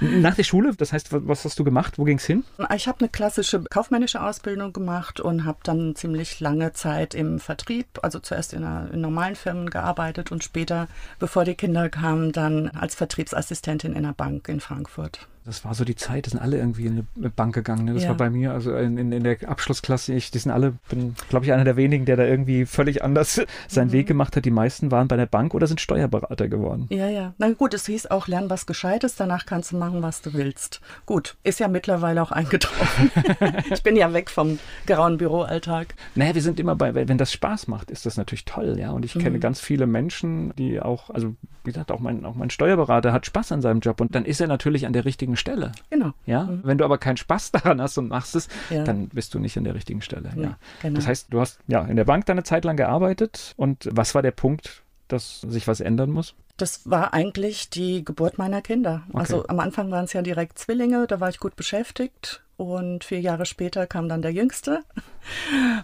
Nach 0.22 0.34
der 0.34 0.44
Schule, 0.44 0.72
das 0.76 0.92
heißt, 0.92 1.12
wa- 1.12 1.20
was 1.24 1.44
hast 1.44 1.58
du 1.58 1.64
gemacht? 1.64 1.98
Wo 1.98 2.04
ging's 2.04 2.24
hin? 2.24 2.44
Ich 2.74 2.86
habe 2.88 3.00
eine 3.00 3.08
klassische 3.08 3.60
kaufmännische 3.64 4.22
Ausbildung 4.22 4.72
gemacht 4.72 5.20
und 5.20 5.44
habe 5.44 5.58
dann 5.64 5.94
ziemlich 5.96 6.40
lange 6.40 6.72
Zeit 6.72 7.14
im 7.14 7.38
Vertrieb, 7.40 7.86
also 8.02 8.18
zuerst 8.20 8.52
in, 8.52 8.64
einer, 8.64 8.92
in 8.92 9.00
normalen 9.00 9.34
Firmen 9.34 9.70
gearbeitet 9.70 10.30
und 10.32 10.44
später, 10.44 10.88
bevor 11.18 11.44
die 11.44 11.54
Kinder 11.54 11.88
kamen, 11.88 12.32
dann 12.32 12.59
als 12.68 12.94
Vertriebsassistentin 12.94 13.92
in 13.92 13.98
einer 13.98 14.12
Bank 14.12 14.48
in 14.48 14.60
Frankfurt. 14.60 15.28
Das 15.44 15.64
war 15.64 15.74
so 15.74 15.84
die 15.84 15.96
Zeit, 15.96 16.26
da 16.26 16.30
sind 16.30 16.38
alle 16.40 16.58
irgendwie 16.58 16.86
in 16.86 17.06
eine 17.16 17.30
Bank 17.30 17.54
gegangen. 17.54 17.86
Ne? 17.86 17.94
Das 17.94 18.02
Ja. 18.02 18.10
war 18.10 18.16
bei 18.16 18.28
mir, 18.30 18.52
also 18.52 18.74
in, 18.76 18.98
in, 18.98 19.10
in 19.10 19.24
der 19.24 19.36
Abschlussklasse, 19.48 20.12
ich, 20.12 20.30
die 20.30 20.38
sind 20.38 20.50
alle, 20.52 20.74
bin, 20.90 21.14
glaube 21.30 21.46
ich, 21.46 21.52
einer 21.52 21.64
der 21.64 21.76
wenigen, 21.76 22.04
der 22.04 22.16
da 22.16 22.24
irgendwie 22.24 22.66
völlig 22.66 23.02
anders 23.02 23.40
seinen 23.68 23.88
Mhm. 23.88 23.92
Weg 23.92 24.06
gemacht 24.08 24.36
hat. 24.36 24.44
Die 24.44 24.50
meisten 24.50 24.90
waren 24.90 25.08
bei 25.08 25.16
der 25.16 25.26
Bank 25.26 25.54
oder 25.54 25.66
sind 25.66 25.80
Steuerberater 25.80 26.48
geworden. 26.48 26.86
Ja, 26.90 27.08
ja. 27.08 27.34
Na 27.38 27.50
gut, 27.52 27.72
es 27.74 27.86
hieß 27.86 28.06
auch, 28.08 28.28
lern 28.28 28.50
was 28.50 28.66
Gescheites, 28.66 29.16
danach 29.16 29.46
kannst 29.46 29.72
du 29.72 29.76
machen, 29.78 30.02
was 30.02 30.20
du 30.22 30.34
willst. 30.34 30.80
Gut, 31.06 31.36
ist 31.42 31.58
ja 31.58 31.68
mittlerweile 31.68 32.22
auch 32.22 32.32
eingetroffen. 32.32 33.10
ich 33.72 33.82
bin 33.82 33.96
ja 33.96 34.12
weg 34.12 34.28
vom 34.30 34.58
grauen 34.86 35.16
Büroalltag. 35.16 35.94
Naja, 36.14 36.34
wir 36.34 36.42
sind 36.42 36.60
immer 36.60 36.76
bei, 36.76 36.94
wenn 36.94 37.18
das 37.18 37.32
Spaß 37.32 37.66
macht, 37.68 37.90
ist 37.90 38.04
das 38.06 38.16
natürlich 38.16 38.44
toll, 38.44 38.76
ja. 38.78 38.90
Und 38.90 39.04
ich 39.04 39.14
kenne 39.14 39.30
Mhm. 39.38 39.40
ganz 39.40 39.60
viele 39.60 39.86
Menschen, 39.86 40.54
die 40.56 40.80
auch, 40.80 41.08
also 41.10 41.34
wie 41.64 41.72
gesagt, 41.72 41.90
auch 41.92 42.00
mein, 42.00 42.24
auch 42.24 42.34
mein 42.34 42.50
Steuerberater 42.50 43.12
hat 43.12 43.26
Spaß 43.26 43.52
an 43.52 43.62
seinem 43.62 43.80
Job 43.80 44.00
und 44.00 44.14
dann 44.14 44.24
ist 44.24 44.40
er 44.40 44.46
natürlich 44.48 44.86
an 44.86 44.92
der 44.92 45.04
richtigen 45.04 45.29
Stelle. 45.36 45.72
Genau. 45.90 46.12
Ja, 46.26 46.44
Mhm. 46.44 46.60
wenn 46.64 46.78
du 46.78 46.84
aber 46.84 46.98
keinen 46.98 47.16
Spaß 47.16 47.50
daran 47.52 47.80
hast 47.80 47.98
und 47.98 48.08
machst 48.08 48.34
es, 48.36 48.48
Ja. 48.70 48.84
dann 48.84 49.08
bist 49.08 49.34
du 49.34 49.38
nicht 49.38 49.56
an 49.58 49.64
der 49.64 49.74
richtigen 49.74 50.02
Stelle. 50.02 50.30
Ja. 50.36 50.56
genau. 50.82 50.96
Das 50.96 51.06
heißt, 51.06 51.26
du 51.30 51.40
hast 51.40 51.58
ja 51.66 51.82
in 51.84 51.96
der 51.96 52.04
Bank 52.04 52.26
deine 52.26 52.42
Zeit 52.42 52.64
lang 52.64 52.76
gearbeitet 52.76 53.54
und 53.56 53.88
was 53.92 54.14
war 54.14 54.22
der 54.22 54.30
Punkt, 54.32 54.82
dass 55.08 55.40
sich 55.42 55.66
was 55.68 55.80
ändern 55.80 56.10
muss? 56.10 56.34
Das 56.56 56.88
war 56.90 57.14
eigentlich 57.14 57.70
die 57.70 58.04
Geburt 58.04 58.36
meiner 58.36 58.60
Kinder. 58.60 59.02
Also 59.14 59.46
am 59.48 59.60
Anfang 59.60 59.90
waren 59.90 60.04
es 60.04 60.12
ja 60.12 60.20
direkt 60.22 60.58
Zwillinge, 60.58 61.06
da 61.06 61.18
war 61.18 61.30
ich 61.30 61.40
gut 61.40 61.56
beschäftigt. 61.56 62.42
Und 62.60 63.04
vier 63.04 63.20
Jahre 63.20 63.46
später 63.46 63.86
kam 63.86 64.10
dann 64.10 64.20
der 64.20 64.32
Jüngste. 64.32 64.82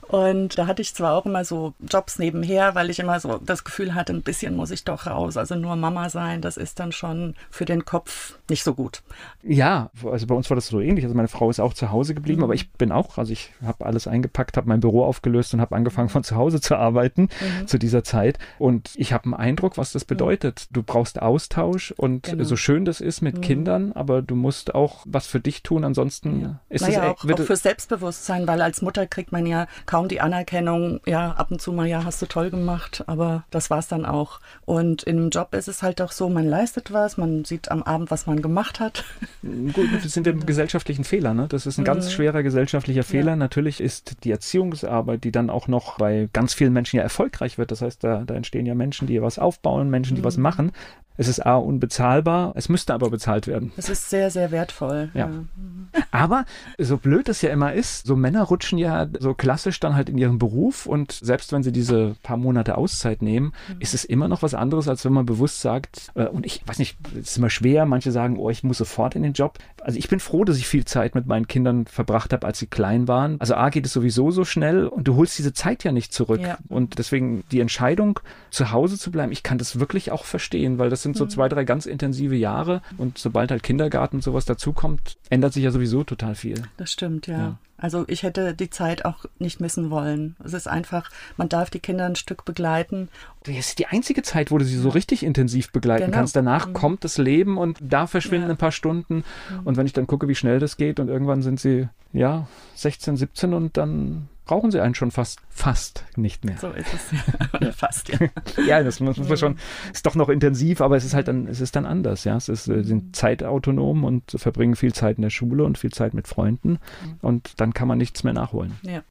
Und 0.09 0.59
da 0.59 0.66
hatte 0.66 0.83
ich 0.83 0.95
zwar 0.95 1.14
auch 1.14 1.26
immer 1.26 1.45
so 1.45 1.75
Jobs 1.80 2.18
nebenher, 2.18 2.75
weil 2.75 2.90
ich 2.90 2.99
immer 2.99 3.18
so 3.21 3.38
das 3.45 3.64
Gefühl 3.64 3.95
hatte, 3.95 4.12
ein 4.12 4.23
bisschen 4.23 4.56
muss 4.56 4.71
ich 4.71 4.85
doch 4.85 5.06
raus. 5.06 5.37
Also 5.37 5.54
nur 5.54 5.76
Mama 5.76 6.11
sein, 6.11 6.40
das 6.40 6.56
ist 6.56 6.80
dann 6.80 6.92
schon 6.92 7.35
für 7.50 7.64
den 7.64 7.85
Kopf 7.85 8.38
nicht 8.50 8.62
so 8.62 8.75
gut. 8.75 9.02
Ja, 9.42 9.90
also 10.04 10.26
bei 10.26 10.35
uns 10.35 10.50
war 10.50 10.54
das 10.54 10.68
so 10.68 10.80
ähnlich. 10.80 11.04
Also 11.04 11.16
meine 11.16 11.28
Frau 11.28 11.50
ist 11.50 11.61
auch 11.61 11.75
zu 11.75 11.90
Hause 11.90 12.14
geblieben, 12.14 12.38
mhm. 12.38 12.45
aber 12.45 12.54
ich 12.54 12.71
bin 12.73 12.92
auch, 12.92 13.18
also 13.18 13.33
ich 13.33 13.52
habe 13.64 13.87
alles 13.87 14.06
eingepackt, 14.06 14.56
habe 14.56 14.68
mein 14.68 14.80
Büro 14.80 15.04
aufgelöst 15.04 15.54
und 15.54 15.61
habe 15.61 15.75
angefangen 15.75 16.09
von 16.09 16.25
zu 16.25 16.37
Hause 16.37 16.61
zu 16.61 16.76
arbeiten 16.76 17.23
mhm. 17.23 17.66
zu 17.66 17.78
dieser 17.78 18.04
Zeit. 18.04 18.38
Und 18.59 18.90
ich 18.97 19.12
habe 19.12 19.25
einen 19.25 19.35
Eindruck, 19.35 19.78
was 19.78 19.92
das 19.92 20.04
mhm. 20.04 20.09
bedeutet. 20.09 20.68
Du 20.73 20.83
brauchst 20.83 21.21
Austausch 21.21 21.92
und 21.92 22.25
genau. 22.25 22.45
so 22.45 22.56
schön 22.56 22.85
das 22.85 23.00
ist 23.00 23.23
mit 23.23 23.37
mhm. 23.37 23.40
Kindern, 23.40 23.92
aber 23.92 24.23
du 24.23 24.35
musst 24.35 24.75
auch 24.75 25.04
was 25.06 25.26
für 25.26 25.40
dich 25.40 25.62
tun, 25.62 25.85
ansonsten 25.85 26.40
ja. 26.40 26.61
Ist 26.68 26.82
naja, 26.82 27.14
es 27.16 27.25
auch, 27.25 27.30
auch 27.30 27.44
für 27.44 27.56
Selbstbewusstsein, 27.56 28.49
weil 28.49 28.61
als 28.61 28.82
Mutter 28.82 29.06
kriegt 29.06 29.30
man 29.30 29.46
ja 29.46 29.68
kaum 29.87 30.08
die 30.08 30.20
Anerkennung, 30.20 31.00
ja, 31.06 31.32
ab 31.32 31.50
und 31.52 31.61
zu 31.61 31.73
mal, 31.73 31.87
ja, 31.87 32.04
hast 32.04 32.20
du 32.20 32.26
toll 32.26 32.50
gemacht, 32.50 33.04
aber 33.06 33.44
das 33.50 33.70
war 33.70 33.78
es 33.78 33.87
dann 33.87 34.04
auch. 34.04 34.40
Und 34.64 35.04
in 35.04 35.16
einem 35.16 35.30
Job 35.30 35.54
ist 35.54 35.68
es 35.68 35.82
halt 35.82 36.02
auch 36.02 36.11
so, 36.11 36.28
man 36.28 36.44
leistet 36.44 36.92
was, 36.92 37.16
man 37.16 37.44
sieht 37.44 37.70
am 37.70 37.85
Abend, 37.85 38.11
was 38.11 38.26
man 38.26 38.42
gemacht 38.42 38.80
hat. 38.80 39.04
Gut, 39.42 39.88
das 40.02 40.12
sind 40.12 40.26
ja 40.26 40.32
gesellschaftlichen 40.46 41.04
Fehler, 41.04 41.35
ne? 41.35 41.46
Das 41.49 41.66
ist 41.66 41.78
ein 41.78 41.85
ganz 41.85 42.06
mhm. 42.06 42.11
schwerer 42.11 42.42
gesellschaftlicher 42.42 43.04
Fehler. 43.04 43.32
Ja. 43.32 43.37
Natürlich 43.37 43.80
ist 43.80 44.25
die 44.25 44.32
Erziehungsarbeit, 44.32 45.23
die 45.23 45.32
dann 45.32 45.50
auch 45.50 45.68
noch 45.68 45.99
bei 45.99 46.28
ganz 46.32 46.52
vielen 46.54 46.73
Menschen 46.73 46.96
ja 46.96 47.02
erfolgreich 47.02 47.58
wird. 47.58 47.70
Das 47.70 47.82
heißt, 47.82 48.02
da, 48.02 48.25
da 48.26 48.35
entstehen 48.35 48.66
ja 48.66 48.75
Menschen, 48.75 49.06
die 49.06 49.23
was 49.23 49.38
aufbauen, 49.38 49.88
Menschen, 49.88 50.16
die 50.16 50.23
mhm. 50.23 50.26
was 50.26 50.37
machen. 50.37 50.73
Es 51.18 51.28
ist 51.28 51.44
A 51.44 51.56
unbezahlbar, 51.56 52.52
es 52.56 52.68
müsste 52.68 52.92
aber 52.92 53.11
bezahlt 53.11 53.46
werden. 53.46 53.73
Es 53.76 53.88
ist 53.88 54.11
sehr, 54.11 54.30
sehr 54.30 54.50
wertvoll. 54.50 55.11
Ja. 55.14 55.30
ja. 55.30 56.02
Aber 56.11 56.44
so 56.78 56.96
blöd 56.96 57.28
es 57.28 57.42
ja 57.42 57.50
immer 57.50 57.72
ist, 57.72 58.06
so 58.06 58.16
Männer 58.16 58.42
rutschen 58.42 58.78
ja 58.78 59.06
so 59.18 59.34
klassisch 59.34 59.80
dann 59.80 59.94
halt 59.94 60.08
in 60.08 60.18
ihren 60.18 60.38
Beruf 60.38 60.86
und 60.86 61.12
selbst 61.12 61.52
wenn 61.52 61.62
sie 61.62 61.72
diese 61.72 62.16
paar 62.22 62.36
Monate 62.36 62.76
Auszeit 62.76 63.22
nehmen, 63.22 63.52
mhm. 63.68 63.76
ist 63.80 63.94
es 63.94 64.04
immer 64.04 64.28
noch 64.28 64.42
was 64.42 64.54
anderes, 64.54 64.88
als 64.88 65.04
wenn 65.04 65.12
man 65.12 65.26
bewusst 65.26 65.60
sagt, 65.60 66.10
äh, 66.14 66.26
und 66.26 66.46
ich 66.46 66.62
weiß 66.66 66.78
nicht, 66.78 66.96
es 67.18 67.30
ist 67.30 67.38
immer 67.38 67.50
schwer, 67.50 67.86
manche 67.86 68.12
sagen, 68.12 68.38
oh, 68.38 68.50
ich 68.50 68.62
muss 68.62 68.78
sofort 68.78 69.14
in 69.14 69.22
den 69.22 69.32
Job. 69.32 69.58
Also 69.82 69.98
ich 69.98 70.08
bin 70.08 70.20
froh, 70.20 70.44
dass 70.44 70.58
ich 70.58 70.66
viel 70.66 70.84
Zeit 70.84 71.14
mit 71.14 71.26
meinen 71.26 71.46
Kindern 71.46 71.86
verbracht 71.86 72.32
habe, 72.32 72.46
als 72.46 72.58
sie 72.58 72.66
klein 72.66 73.08
waren. 73.08 73.36
Also 73.40 73.54
A 73.54 73.68
geht 73.70 73.86
es 73.86 73.92
sowieso 73.92 74.30
so 74.30 74.44
schnell 74.44 74.86
und 74.86 75.08
du 75.08 75.16
holst 75.16 75.38
diese 75.38 75.52
Zeit 75.52 75.84
ja 75.84 75.92
nicht 75.92 76.12
zurück. 76.12 76.40
Ja. 76.40 76.58
Und 76.68 76.98
deswegen 76.98 77.44
die 77.52 77.60
Entscheidung, 77.60 78.20
zu 78.50 78.72
Hause 78.72 78.98
zu 78.98 79.10
bleiben, 79.10 79.32
ich 79.32 79.42
kann 79.42 79.58
das 79.58 79.78
wirklich 79.78 80.10
auch 80.12 80.25
verstehen, 80.25 80.78
weil 80.78 80.90
das 80.90 81.02
sind 81.02 81.16
so 81.16 81.25
mhm. 81.25 81.30
zwei, 81.30 81.48
drei 81.48 81.64
ganz 81.64 81.86
intensive 81.86 82.34
Jahre 82.34 82.82
und 82.96 83.18
sobald 83.18 83.50
halt 83.50 83.62
Kindergarten 83.62 84.16
und 84.16 84.22
sowas 84.22 84.44
dazukommt, 84.44 85.16
ändert 85.30 85.52
sich 85.52 85.64
ja 85.64 85.70
sowieso 85.70 86.04
total 86.04 86.34
viel. 86.34 86.45
Das 86.76 86.92
stimmt, 86.92 87.26
ja. 87.26 87.38
ja. 87.38 87.58
Also 87.78 88.04
ich 88.08 88.22
hätte 88.22 88.54
die 88.54 88.70
Zeit 88.70 89.04
auch 89.04 89.26
nicht 89.38 89.60
missen 89.60 89.90
wollen. 89.90 90.34
Es 90.42 90.54
ist 90.54 90.66
einfach, 90.66 91.10
man 91.36 91.48
darf 91.48 91.68
die 91.68 91.78
Kinder 91.78 92.06
ein 92.06 92.16
Stück 92.16 92.44
begleiten. 92.44 93.08
Das 93.44 93.54
ist 93.56 93.78
die 93.78 93.86
einzige 93.86 94.22
Zeit, 94.22 94.50
wo 94.50 94.58
du 94.58 94.64
sie 94.64 94.78
so 94.78 94.88
richtig 94.88 95.22
intensiv 95.22 95.72
begleiten 95.72 96.06
genau. 96.06 96.16
kannst. 96.18 96.36
Danach 96.36 96.68
mhm. 96.68 96.72
kommt 96.72 97.04
das 97.04 97.18
Leben 97.18 97.58
und 97.58 97.78
da 97.82 98.06
verschwinden 98.06 98.48
ja. 98.48 98.54
ein 98.54 98.58
paar 98.58 98.72
Stunden. 98.72 99.16
Mhm. 99.16 99.60
Und 99.64 99.76
wenn 99.76 99.86
ich 99.86 99.92
dann 99.92 100.06
gucke, 100.06 100.26
wie 100.28 100.34
schnell 100.34 100.58
das 100.58 100.78
geht 100.78 101.00
und 101.00 101.08
irgendwann 101.08 101.42
sind 101.42 101.60
sie, 101.60 101.88
ja, 102.12 102.48
16, 102.76 103.18
17 103.18 103.52
und 103.52 103.76
dann 103.76 104.28
brauchen 104.46 104.70
sie 104.70 104.80
einen 104.80 104.94
schon 104.94 105.10
fast, 105.10 105.40
fast 105.50 106.04
nicht 106.16 106.44
mehr. 106.44 106.56
So 106.56 106.70
ist 106.70 106.94
es. 106.94 107.10
ja. 107.60 107.72
fast, 107.72 108.08
ja. 108.08 108.18
ja, 108.66 108.82
das 108.82 109.00
muss 109.00 109.18
man 109.18 109.36
schon, 109.36 109.58
ist 109.92 110.06
doch 110.06 110.14
noch 110.14 110.30
intensiv, 110.30 110.80
aber 110.80 110.96
es 110.96 111.04
ist 111.04 111.14
halt 111.14 111.28
dann, 111.28 111.46
es 111.48 111.60
ist 111.60 111.76
dann 111.76 111.84
anders, 111.84 112.24
ja. 112.24 112.36
Es 112.36 112.48
ist, 112.48 112.68
äh, 112.68 112.82
sind 112.82 113.14
zeitautonom 113.14 114.04
und 114.04 114.30
verbringen 114.30 114.76
viel 114.76 114.94
Zeit 114.94 115.18
in 115.18 115.22
der 115.22 115.30
Schule 115.30 115.64
und 115.64 115.76
viel 115.76 115.90
Zeit 115.90 116.14
mit 116.14 116.28
Freunden 116.28 116.70
mhm. 116.70 117.18
und 117.20 117.60
dann 117.60 117.74
kann 117.74 117.88
man 117.88 117.98
nichts 117.98 118.24
mehr 118.24 118.32
nachholen. 118.32 118.76
Ja. 118.82 119.02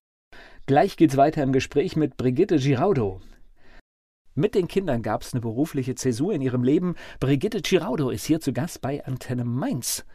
Gleich 0.65 0.97
geht's 0.97 1.17
weiter 1.17 1.43
im 1.43 1.51
Gespräch 1.51 1.95
mit 1.95 2.17
Brigitte 2.17 2.57
Giraudo. 2.57 3.21
Mit 4.33 4.55
den 4.55 4.67
Kindern 4.67 5.01
gab 5.01 5.21
es 5.21 5.33
eine 5.33 5.41
berufliche 5.41 5.95
Zäsur 5.95 6.33
in 6.33 6.41
ihrem 6.41 6.63
Leben. 6.63 6.95
Brigitte 7.19 7.61
Giraudo 7.61 8.09
ist 8.09 8.25
hier 8.25 8.41
zu 8.41 8.51
Gast 8.51 8.81
bei 8.81 9.05
Antenne 9.05 9.45
Mainz 9.45 10.05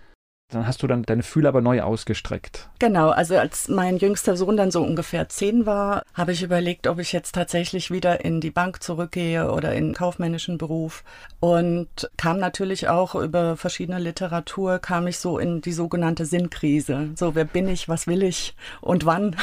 dann 0.50 0.66
hast 0.66 0.83
du 0.83 0.87
dann 0.87 1.02
deine 1.02 1.23
Fühler 1.23 1.50
aber 1.50 1.61
neu 1.61 1.83
ausgestreckt. 1.83 2.69
Genau, 2.78 3.11
also 3.11 3.37
als 3.37 3.69
mein 3.69 3.97
jüngster 3.99 4.37
Sohn 4.37 4.57
dann 4.57 4.71
so 4.71 4.83
ungefähr 4.83 5.28
zehn 5.28 5.66
war, 5.66 6.02
habe 6.14 6.33
ich 6.33 6.42
überlegt, 6.42 6.87
ob 6.87 6.99
ich 6.99 7.12
jetzt 7.12 7.35
tatsächlich 7.35 7.90
wieder 7.90 8.25
in 8.25 8.40
die 8.40 8.50
Bank 8.50 8.83
zurückgehe 8.83 9.52
oder 9.52 9.75
in 9.75 9.88
den 9.88 9.95
kaufmännischen 9.95 10.59
Beruf 10.59 11.04
und 11.40 12.11
kam 12.16 12.38
natürlich 12.38 12.88
auch 12.88 13.14
über 13.14 13.57
verschiedene 13.57 13.99
Literatur, 13.99 14.78
kam 14.78 15.07
ich 15.07 15.19
so 15.19 15.38
in 15.38 15.61
die 15.61 15.73
sogenannte 15.73 16.26
Sinnkrise. 16.26 17.11
So, 17.16 17.35
wer 17.35 17.45
bin 17.45 17.69
ich, 17.69 17.88
was 17.88 18.07
will 18.07 18.23
ich 18.23 18.54
und 18.80 19.07
wann? 19.07 19.37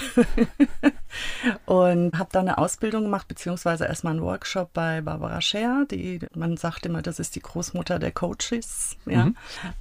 und 1.65 2.17
habe 2.17 2.29
dann 2.31 2.47
eine 2.47 2.57
Ausbildung 2.57 3.03
gemacht, 3.03 3.27
beziehungsweise 3.27 3.85
erstmal 3.85 4.13
einen 4.13 4.23
Workshop 4.23 4.73
bei 4.73 5.01
Barbara 5.01 5.41
Scher, 5.41 5.85
die, 5.89 6.19
man 6.35 6.57
sagt 6.57 6.85
immer, 6.85 7.01
das 7.01 7.19
ist 7.19 7.35
die 7.35 7.41
Großmutter 7.41 7.99
der 7.99 8.11
Coaches, 8.11 8.97
ja, 9.05 9.25
mhm. 9.25 9.35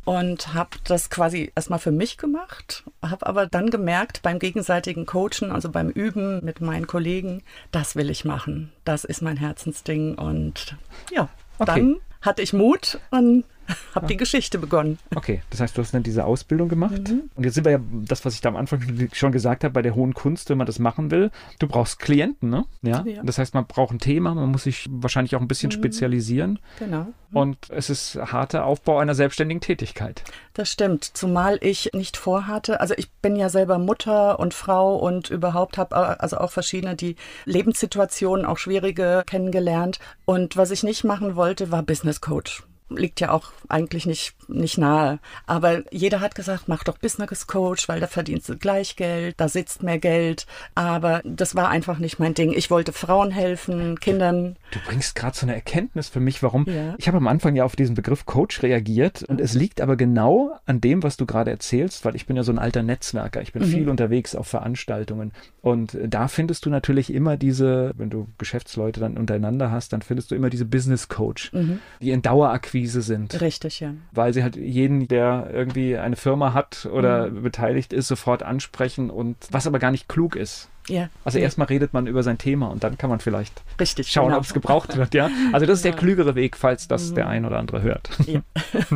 und 0.05 0.55
habe 0.55 0.71
das 0.85 1.11
quasi 1.17 1.51
erstmal 1.55 1.79
für 1.79 1.93
mich 1.93 2.19
gemacht, 2.19 2.85
habe 3.03 3.27
aber 3.27 3.47
dann 3.47 3.71
gemerkt 3.71 4.21
beim 4.21 4.39
gegenseitigen 4.39 5.07
Coachen, 5.07 5.51
also 5.51 5.71
beim 5.71 5.89
Üben 5.89 6.45
mit 6.45 6.61
meinen 6.61 6.87
Kollegen, 6.87 7.43
das 7.73 7.97
will 7.97 8.11
ich 8.11 8.27
machen. 8.27 8.71
Das 8.85 9.05
ist 9.05 9.23
mein 9.23 9.39
Herzensding 9.39 10.17
und 10.17 10.77
ja, 11.11 11.31
okay. 11.59 11.65
dann 11.67 11.97
hatte 12.21 12.43
ich 12.43 12.53
Mut 12.53 13.01
und 13.11 13.45
habe 13.95 14.07
die 14.07 14.17
Geschichte 14.17 14.59
begonnen. 14.59 14.99
Okay, 15.15 15.43
das 15.51 15.61
heißt, 15.61 15.77
du 15.77 15.83
hast 15.83 15.93
dann 15.95 16.03
diese 16.03 16.25
Ausbildung 16.25 16.69
gemacht. 16.69 17.09
Mhm. 17.09 17.31
Und 17.35 17.45
jetzt 17.45 17.55
sind 17.55 17.65
wir 17.65 17.73
ja, 17.73 17.81
das, 18.05 18.25
was 18.25 18.35
ich 18.35 18.41
da 18.41 18.49
am 18.49 18.57
Anfang 18.57 19.09
schon 19.13 19.33
gesagt 19.33 19.65
habe, 19.65 19.73
bei 19.73 19.83
der 19.83 19.95
hohen 19.95 20.15
Kunst, 20.15 20.51
wenn 20.51 20.59
man 20.59 20.67
das 20.67 20.79
machen 20.79 21.11
will, 21.11 21.31
du 21.59 21.67
brauchst 21.67 21.99
Klienten, 21.99 22.51
ne? 22.51 22.65
Ja. 22.83 23.05
ja. 23.07 23.23
Das 23.23 23.39
heißt, 23.39 23.55
man 23.55 23.67
braucht 23.67 23.93
ein 23.95 23.99
Thema, 23.99 24.35
man 24.35 24.51
muss 24.51 24.65
sich 24.65 24.87
wahrscheinlich 24.91 25.37
auch 25.37 25.41
ein 25.41 25.49
bisschen 25.49 25.69
mhm. 25.69 25.75
spezialisieren. 25.75 26.59
Genau. 26.79 27.09
Und 27.33 27.71
es 27.71 27.91
ist 27.91 28.17
harter 28.17 28.65
Aufbau 28.65 28.99
einer 28.99 29.15
selbstständigen 29.15 29.61
Tätigkeit. 29.61 30.23
Das 30.55 30.71
stimmt, 30.71 31.05
zumal 31.05 31.59
ich 31.61 31.91
nicht 31.93 32.17
vorhatte, 32.17 32.81
also 32.81 32.95
ich 32.97 33.11
bin 33.13 33.37
ja 33.37 33.49
selber 33.49 33.79
Mutter 33.79 34.39
und 34.39 34.55
Frau 34.55 34.97
und 34.97 35.31
überhaupt 35.31 35.77
habe 35.77 36.21
also 36.21 36.39
auch 36.39 36.51
verschiedene 36.51 36.97
die 36.97 37.17
Lebenssituationen, 37.45 38.47
auch 38.47 38.59
schwierige 38.59 39.23
kennengelernt. 39.27 39.99
Und 40.25 40.57
was 40.57 40.71
ich 40.71 40.83
nicht 40.83 41.05
machen 41.05 41.37
wollte, 41.37 41.71
war 41.71 41.83
Business 41.83 42.21
Coach 42.21 42.66
liegt 42.89 43.21
ja 43.21 43.31
auch 43.33 43.53
eigentlich 43.69 44.07
nicht, 44.07 44.35
nicht 44.49 44.79
nahe. 44.79 45.19
Aber 45.47 45.83
jeder 45.93 46.21
hat 46.21 46.35
gesagt, 46.35 46.69
mach 46.69 46.85
doch 46.85 46.99
Business 46.99 47.47
Coach, 47.47 47.89
weil 47.89 48.01
da 48.01 48.07
verdienst 48.07 48.49
du 48.49 48.57
gleich 48.57 48.97
Geld, 48.97 49.35
da 49.39 49.49
sitzt 49.49 49.83
mehr 49.83 49.99
Geld. 49.99 50.47
Aber 50.75 51.21
das 51.25 51.55
war 51.55 51.69
einfach 51.69 51.99
nicht 51.99 52.19
mein 52.19 52.35
Ding. 52.35 52.53
Ich 52.53 52.71
wollte 52.71 52.93
Frauen 52.93 53.31
helfen, 53.31 53.99
Kindern. 53.99 54.57
Du 54.71 54.79
bringst 54.87 55.17
gerade 55.17 55.37
so 55.37 55.47
eine 55.47 55.55
Erkenntnis 55.55 56.09
für 56.09 56.21
mich, 56.21 56.43
warum. 56.43 56.65
Ja. 56.69 56.95
Ich 56.99 57.09
habe 57.09 57.17
am 57.17 57.27
Anfang 57.27 57.57
ja 57.57 57.65
auf 57.65 57.77
diesen 57.77 57.95
Begriff 57.95 58.25
Coach 58.25 58.63
reagiert 58.63 59.23
und 59.25 59.41
es 59.41 59.55
liegt 59.55 59.81
aber 59.81 59.97
genau 59.97 60.57
an 60.67 60.81
dem, 60.81 61.03
was 61.03 61.17
du 61.17 61.27
gerade 61.27 61.51
erzählst, 61.51 62.05
weil 62.05 62.15
ich 62.15 62.27
bin 62.27 62.37
ja 62.37 62.45
so 62.45 62.53
ein 62.53 62.59
alter 62.59 62.83
Netzwerker. 62.83 63.43
Ich 63.43 63.53
bin 63.53 63.63
mhm. 63.63 63.67
viel 63.67 63.89
unterwegs 63.89 64.35
auf 64.37 64.47
Veranstaltungen. 64.47 65.33
Und 65.61 65.99
da 66.07 66.29
findest 66.29 66.67
du 66.67 66.71
natürlich 66.71 67.13
immer 67.13 67.37
diese, 67.37 67.93
wenn 67.97 68.11
du 68.11 68.29
Geschäftsleute 68.39 69.01
dann 69.01 69.17
untereinander 69.17 69.73
hast, 69.73 69.93
dann 69.93 70.03
findest 70.03 70.31
du 70.31 70.37
immer 70.37 70.51
diese 70.51 70.65
Business 70.65 71.09
Coach, 71.09 71.53
mhm. 71.53 71.81
die 72.01 72.11
in 72.11 72.23
Dauerakquise 72.23 72.76
Akquise 72.77 73.03
sind. 73.03 73.41
Richtig, 73.41 73.81
ja. 73.81 73.95
Weil 74.13 74.35
sie 74.35 74.43
halt 74.43 74.57
jeden, 74.57 75.09
der 75.09 75.49
irgendwie 75.53 75.97
eine 75.97 76.17
Firma 76.17 76.53
hat 76.53 76.87
oder 76.93 77.31
mhm. 77.31 77.43
beteiligt 77.43 77.93
ist, 77.93 78.09
sofort 78.09 78.43
ansprechen 78.43 79.11
und 79.11 79.37
was 79.51 79.67
aber 79.67 79.79
gar 79.79 79.91
nicht 79.91 80.09
klug 80.09 80.37
ist. 80.37 80.69
Ja. 80.89 81.09
Also 81.25 81.39
ja. 81.39 81.45
erstmal 81.45 81.67
redet 81.67 81.93
man 81.95 82.07
über 82.07 82.23
sein 82.23 82.39
Thema 82.39 82.69
und 82.69 82.85
dann 82.85 82.97
kann 82.97 83.11
man 83.11 83.19
vielleicht 83.19 83.63
Richtig, 83.81 84.09
schauen, 84.09 84.27
genau. 84.27 84.39
ob 84.39 84.45
es 84.45 84.55
gebraucht 84.55 84.97
wird, 84.97 85.15
ja. 85.15 85.31
Also 85.53 85.67
das 85.67 85.79
ist 85.79 85.85
der 85.85 85.93
klügere 85.93 86.35
Weg, 86.35 86.57
falls 86.57 86.87
das 86.87 87.11
mhm. 87.11 87.15
der 87.17 87.29
ein 87.29 87.45
oder 87.45 87.59
andere 87.59 87.83
hört. 87.83 88.11
Ja. 88.27 88.43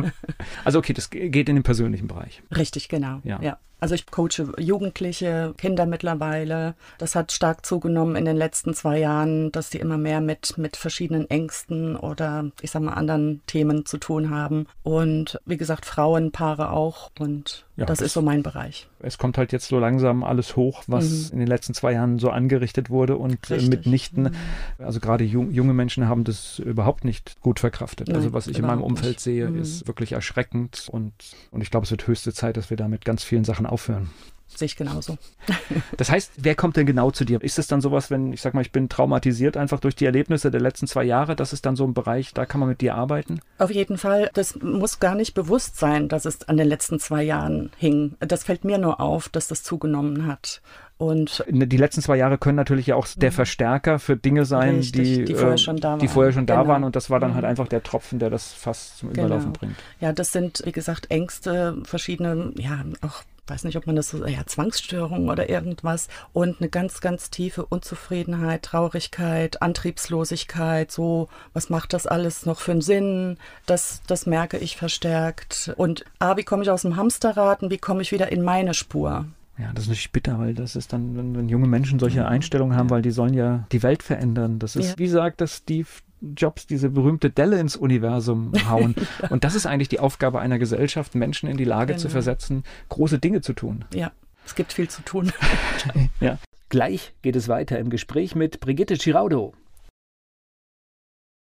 also 0.63 0.79
okay, 0.79 0.93
das 0.93 1.09
geht 1.09 1.49
in 1.49 1.55
den 1.55 1.63
persönlichen 1.63 2.07
Bereich. 2.07 2.43
Richtig, 2.55 2.87
genau. 2.87 3.19
Ja. 3.23 3.39
ja. 3.41 3.57
Also 3.81 3.95
ich 3.95 4.05
coache 4.05 4.53
Jugendliche, 4.59 5.55
Kinder 5.57 5.87
mittlerweile. 5.87 6.75
Das 6.99 7.15
hat 7.15 7.31
stark 7.31 7.65
zugenommen 7.65 8.15
in 8.15 8.25
den 8.25 8.37
letzten 8.37 8.75
zwei 8.75 8.99
Jahren, 8.99 9.51
dass 9.51 9.71
die 9.71 9.79
immer 9.79 9.97
mehr 9.97 10.21
mit, 10.21 10.57
mit 10.59 10.77
verschiedenen 10.77 11.27
Ängsten 11.31 11.95
oder 11.95 12.51
ich 12.61 12.69
sag 12.69 12.83
mal 12.83 12.93
anderen 12.93 13.41
Themen 13.47 13.87
zu 13.87 13.97
tun 13.97 14.29
haben. 14.29 14.67
Und 14.83 15.39
wie 15.45 15.57
gesagt, 15.57 15.87
Frauenpaare 15.87 16.69
auch. 16.69 17.09
Und 17.17 17.65
ja, 17.81 17.85
das, 17.85 17.99
das, 17.99 18.07
ist 18.07 18.13
so 18.13 18.21
mein 18.21 18.43
Bereich. 18.43 18.87
Es 18.99 19.17
kommt 19.17 19.37
halt 19.37 19.51
jetzt 19.51 19.67
so 19.67 19.79
langsam 19.79 20.23
alles 20.23 20.55
hoch, 20.55 20.83
was 20.85 21.29
mhm. 21.29 21.33
in 21.33 21.39
den 21.39 21.47
letzten 21.47 21.73
zwei 21.73 21.93
Jahren 21.93 22.19
so 22.19 22.29
angerichtet 22.29 22.91
wurde 22.91 23.17
und 23.17 23.49
äh, 23.49 23.55
Richtig. 23.55 23.69
mitnichten, 23.69 24.23
mhm. 24.23 24.35
also 24.77 24.99
gerade 24.99 25.23
jung, 25.23 25.49
junge 25.51 25.73
Menschen 25.73 26.07
haben 26.07 26.23
das 26.23 26.59
überhaupt 26.59 27.05
nicht 27.05 27.41
gut 27.41 27.59
verkraftet. 27.59 28.07
Nein, 28.07 28.17
also 28.17 28.33
was 28.33 28.47
ich 28.47 28.59
in 28.59 28.65
meinem 28.65 28.83
Umfeld 28.83 29.13
nicht. 29.13 29.19
sehe, 29.21 29.49
mhm. 29.49 29.59
ist 29.59 29.87
wirklich 29.87 30.11
erschreckend 30.11 30.89
und, 30.91 31.13
und 31.49 31.61
ich 31.61 31.71
glaube, 31.71 31.85
es 31.85 31.91
wird 31.91 32.05
höchste 32.05 32.33
Zeit, 32.33 32.57
dass 32.57 32.69
wir 32.69 32.77
da 32.77 32.87
mit 32.87 33.03
ganz 33.03 33.23
vielen 33.23 33.43
Sachen 33.43 33.65
aufhören. 33.71 34.09
sehe 34.47 34.65
ich 34.65 34.75
genauso. 34.75 35.17
Das 35.97 36.09
heißt, 36.09 36.31
wer 36.37 36.55
kommt 36.55 36.77
denn 36.77 36.85
genau 36.85 37.11
zu 37.11 37.25
dir? 37.25 37.41
Ist 37.41 37.59
es 37.59 37.67
dann 37.67 37.81
sowas, 37.81 38.09
wenn 38.09 38.33
ich 38.33 38.41
sag 38.41 38.53
mal, 38.53 38.61
ich 38.61 38.71
bin 38.71 38.89
traumatisiert 38.89 39.55
einfach 39.57 39.79
durch 39.79 39.95
die 39.95 40.05
Erlebnisse 40.05 40.51
der 40.51 40.61
letzten 40.61 40.87
zwei 40.87 41.03
Jahre, 41.03 41.35
das 41.35 41.53
ist 41.53 41.65
dann 41.65 41.75
so 41.75 41.85
ein 41.85 41.93
Bereich, 41.93 42.33
da 42.33 42.45
kann 42.45 42.59
man 42.59 42.69
mit 42.69 42.81
dir 42.81 42.95
arbeiten? 42.95 43.39
Auf 43.57 43.71
jeden 43.71 43.97
Fall. 43.97 44.29
Das 44.33 44.59
muss 44.61 44.99
gar 44.99 45.15
nicht 45.15 45.33
bewusst 45.33 45.77
sein, 45.77 46.07
dass 46.07 46.25
es 46.25 46.47
an 46.47 46.57
den 46.57 46.67
letzten 46.67 46.99
zwei 46.99 47.23
Jahren 47.23 47.71
hing. 47.77 48.15
Das 48.19 48.43
fällt 48.43 48.63
mir 48.63 48.77
nur 48.77 48.99
auf, 48.99 49.29
dass 49.29 49.47
das 49.47 49.63
zugenommen 49.63 50.27
hat. 50.27 50.61
Und 51.01 51.43
die 51.49 51.77
letzten 51.77 52.03
zwei 52.03 52.15
Jahre 52.15 52.37
können 52.37 52.57
natürlich 52.57 52.85
ja 52.85 52.95
auch 52.95 53.07
der 53.15 53.31
mhm. 53.31 53.35
Verstärker 53.35 53.97
für 53.97 54.15
Dinge 54.15 54.45
sein, 54.45 54.77
Richtig, 54.77 55.01
die, 55.01 55.25
die 55.25 55.33
vorher 55.33 55.57
schon 55.57 55.77
da 55.77 55.99
waren. 55.99 56.07
Vorher 56.07 56.31
schon 56.31 56.45
da 56.45 56.57
genau. 56.57 56.67
waren 56.67 56.83
und 56.83 56.95
das 56.95 57.09
war 57.09 57.19
dann 57.19 57.33
halt 57.33 57.43
mhm. 57.43 57.49
einfach 57.49 57.67
der 57.67 57.81
Tropfen, 57.81 58.19
der 58.19 58.29
das 58.29 58.53
fast 58.53 58.99
zum 58.99 59.11
genau. 59.11 59.25
Überlaufen 59.25 59.53
bringt. 59.53 59.75
Ja, 59.99 60.13
das 60.13 60.31
sind, 60.31 60.61
wie 60.63 60.71
gesagt, 60.71 61.09
Ängste, 61.09 61.81
verschiedene, 61.85 62.51
ja, 62.55 62.83
auch 63.01 63.23
weiß 63.47 63.63
nicht, 63.63 63.77
ob 63.77 63.87
man 63.87 63.95
das 63.95 64.09
so, 64.09 64.25
ja, 64.25 64.45
Zwangsstörungen 64.45 65.29
oder 65.29 65.49
irgendwas 65.49 66.07
und 66.33 66.59
eine 66.59 66.69
ganz, 66.69 67.01
ganz 67.01 67.29
tiefe 67.29 67.65
Unzufriedenheit, 67.65 68.63
Traurigkeit, 68.63 69.61
Antriebslosigkeit, 69.61 70.91
so, 70.91 71.27
was 71.53 71.69
macht 71.69 71.93
das 71.93 72.07
alles 72.07 72.45
noch 72.45 72.59
für 72.59 72.71
einen 72.71 72.81
Sinn? 72.81 73.37
Das, 73.65 74.01
das 74.07 74.25
merke 74.25 74.57
ich 74.57 74.77
verstärkt. 74.77 75.73
Und, 75.77 76.05
ah, 76.19 76.37
wie 76.37 76.43
komme 76.43 76.63
ich 76.63 76.69
aus 76.69 76.83
dem 76.83 76.95
Hamsterrad 76.95 77.63
und 77.63 77.71
wie 77.71 77.77
komme 77.77 78.01
ich 78.01 78.11
wieder 78.11 78.31
in 78.31 78.43
meine 78.43 78.73
Spur? 78.73 79.25
Ja, 79.57 79.71
das 79.73 79.83
ist 79.83 79.89
natürlich 79.89 80.11
bitter, 80.11 80.39
weil 80.39 80.53
das 80.53 80.75
ist 80.75 80.93
dann, 80.93 81.15
wenn, 81.15 81.35
wenn 81.35 81.49
junge 81.49 81.67
Menschen 81.67 81.99
solche 81.99 82.27
Einstellungen 82.27 82.75
haben, 82.75 82.89
weil 82.89 83.01
die 83.01 83.11
sollen 83.11 83.33
ja 83.33 83.65
die 83.71 83.83
Welt 83.83 84.01
verändern. 84.01 84.59
Das 84.59 84.75
ist, 84.75 84.91
ja. 84.91 84.97
wie 84.97 85.07
sagt 85.07 85.41
das 85.41 85.57
Steve 85.57 85.87
Jobs, 86.21 86.67
diese 86.67 86.89
berühmte 86.89 87.29
Delle 87.29 87.59
ins 87.59 87.75
Universum 87.75 88.51
hauen. 88.69 88.95
ja. 89.21 89.29
Und 89.29 89.43
das 89.43 89.55
ist 89.55 89.65
eigentlich 89.65 89.89
die 89.89 89.99
Aufgabe 89.99 90.39
einer 90.39 90.59
Gesellschaft, 90.59 91.15
Menschen 91.15 91.49
in 91.49 91.57
die 91.57 91.65
Lage 91.65 91.93
genau. 91.93 91.99
zu 91.99 92.09
versetzen, 92.09 92.63
große 92.89 93.19
Dinge 93.19 93.41
zu 93.41 93.53
tun. 93.53 93.85
Ja, 93.93 94.11
es 94.45 94.55
gibt 94.55 94.73
viel 94.73 94.89
zu 94.89 95.01
tun. 95.01 95.31
ja. 96.19 96.37
Gleich 96.69 97.13
geht 97.21 97.35
es 97.35 97.47
weiter 97.47 97.79
im 97.79 97.89
Gespräch 97.89 98.35
mit 98.35 98.59
Brigitte 98.59 98.95
Giraudo. 98.95 99.53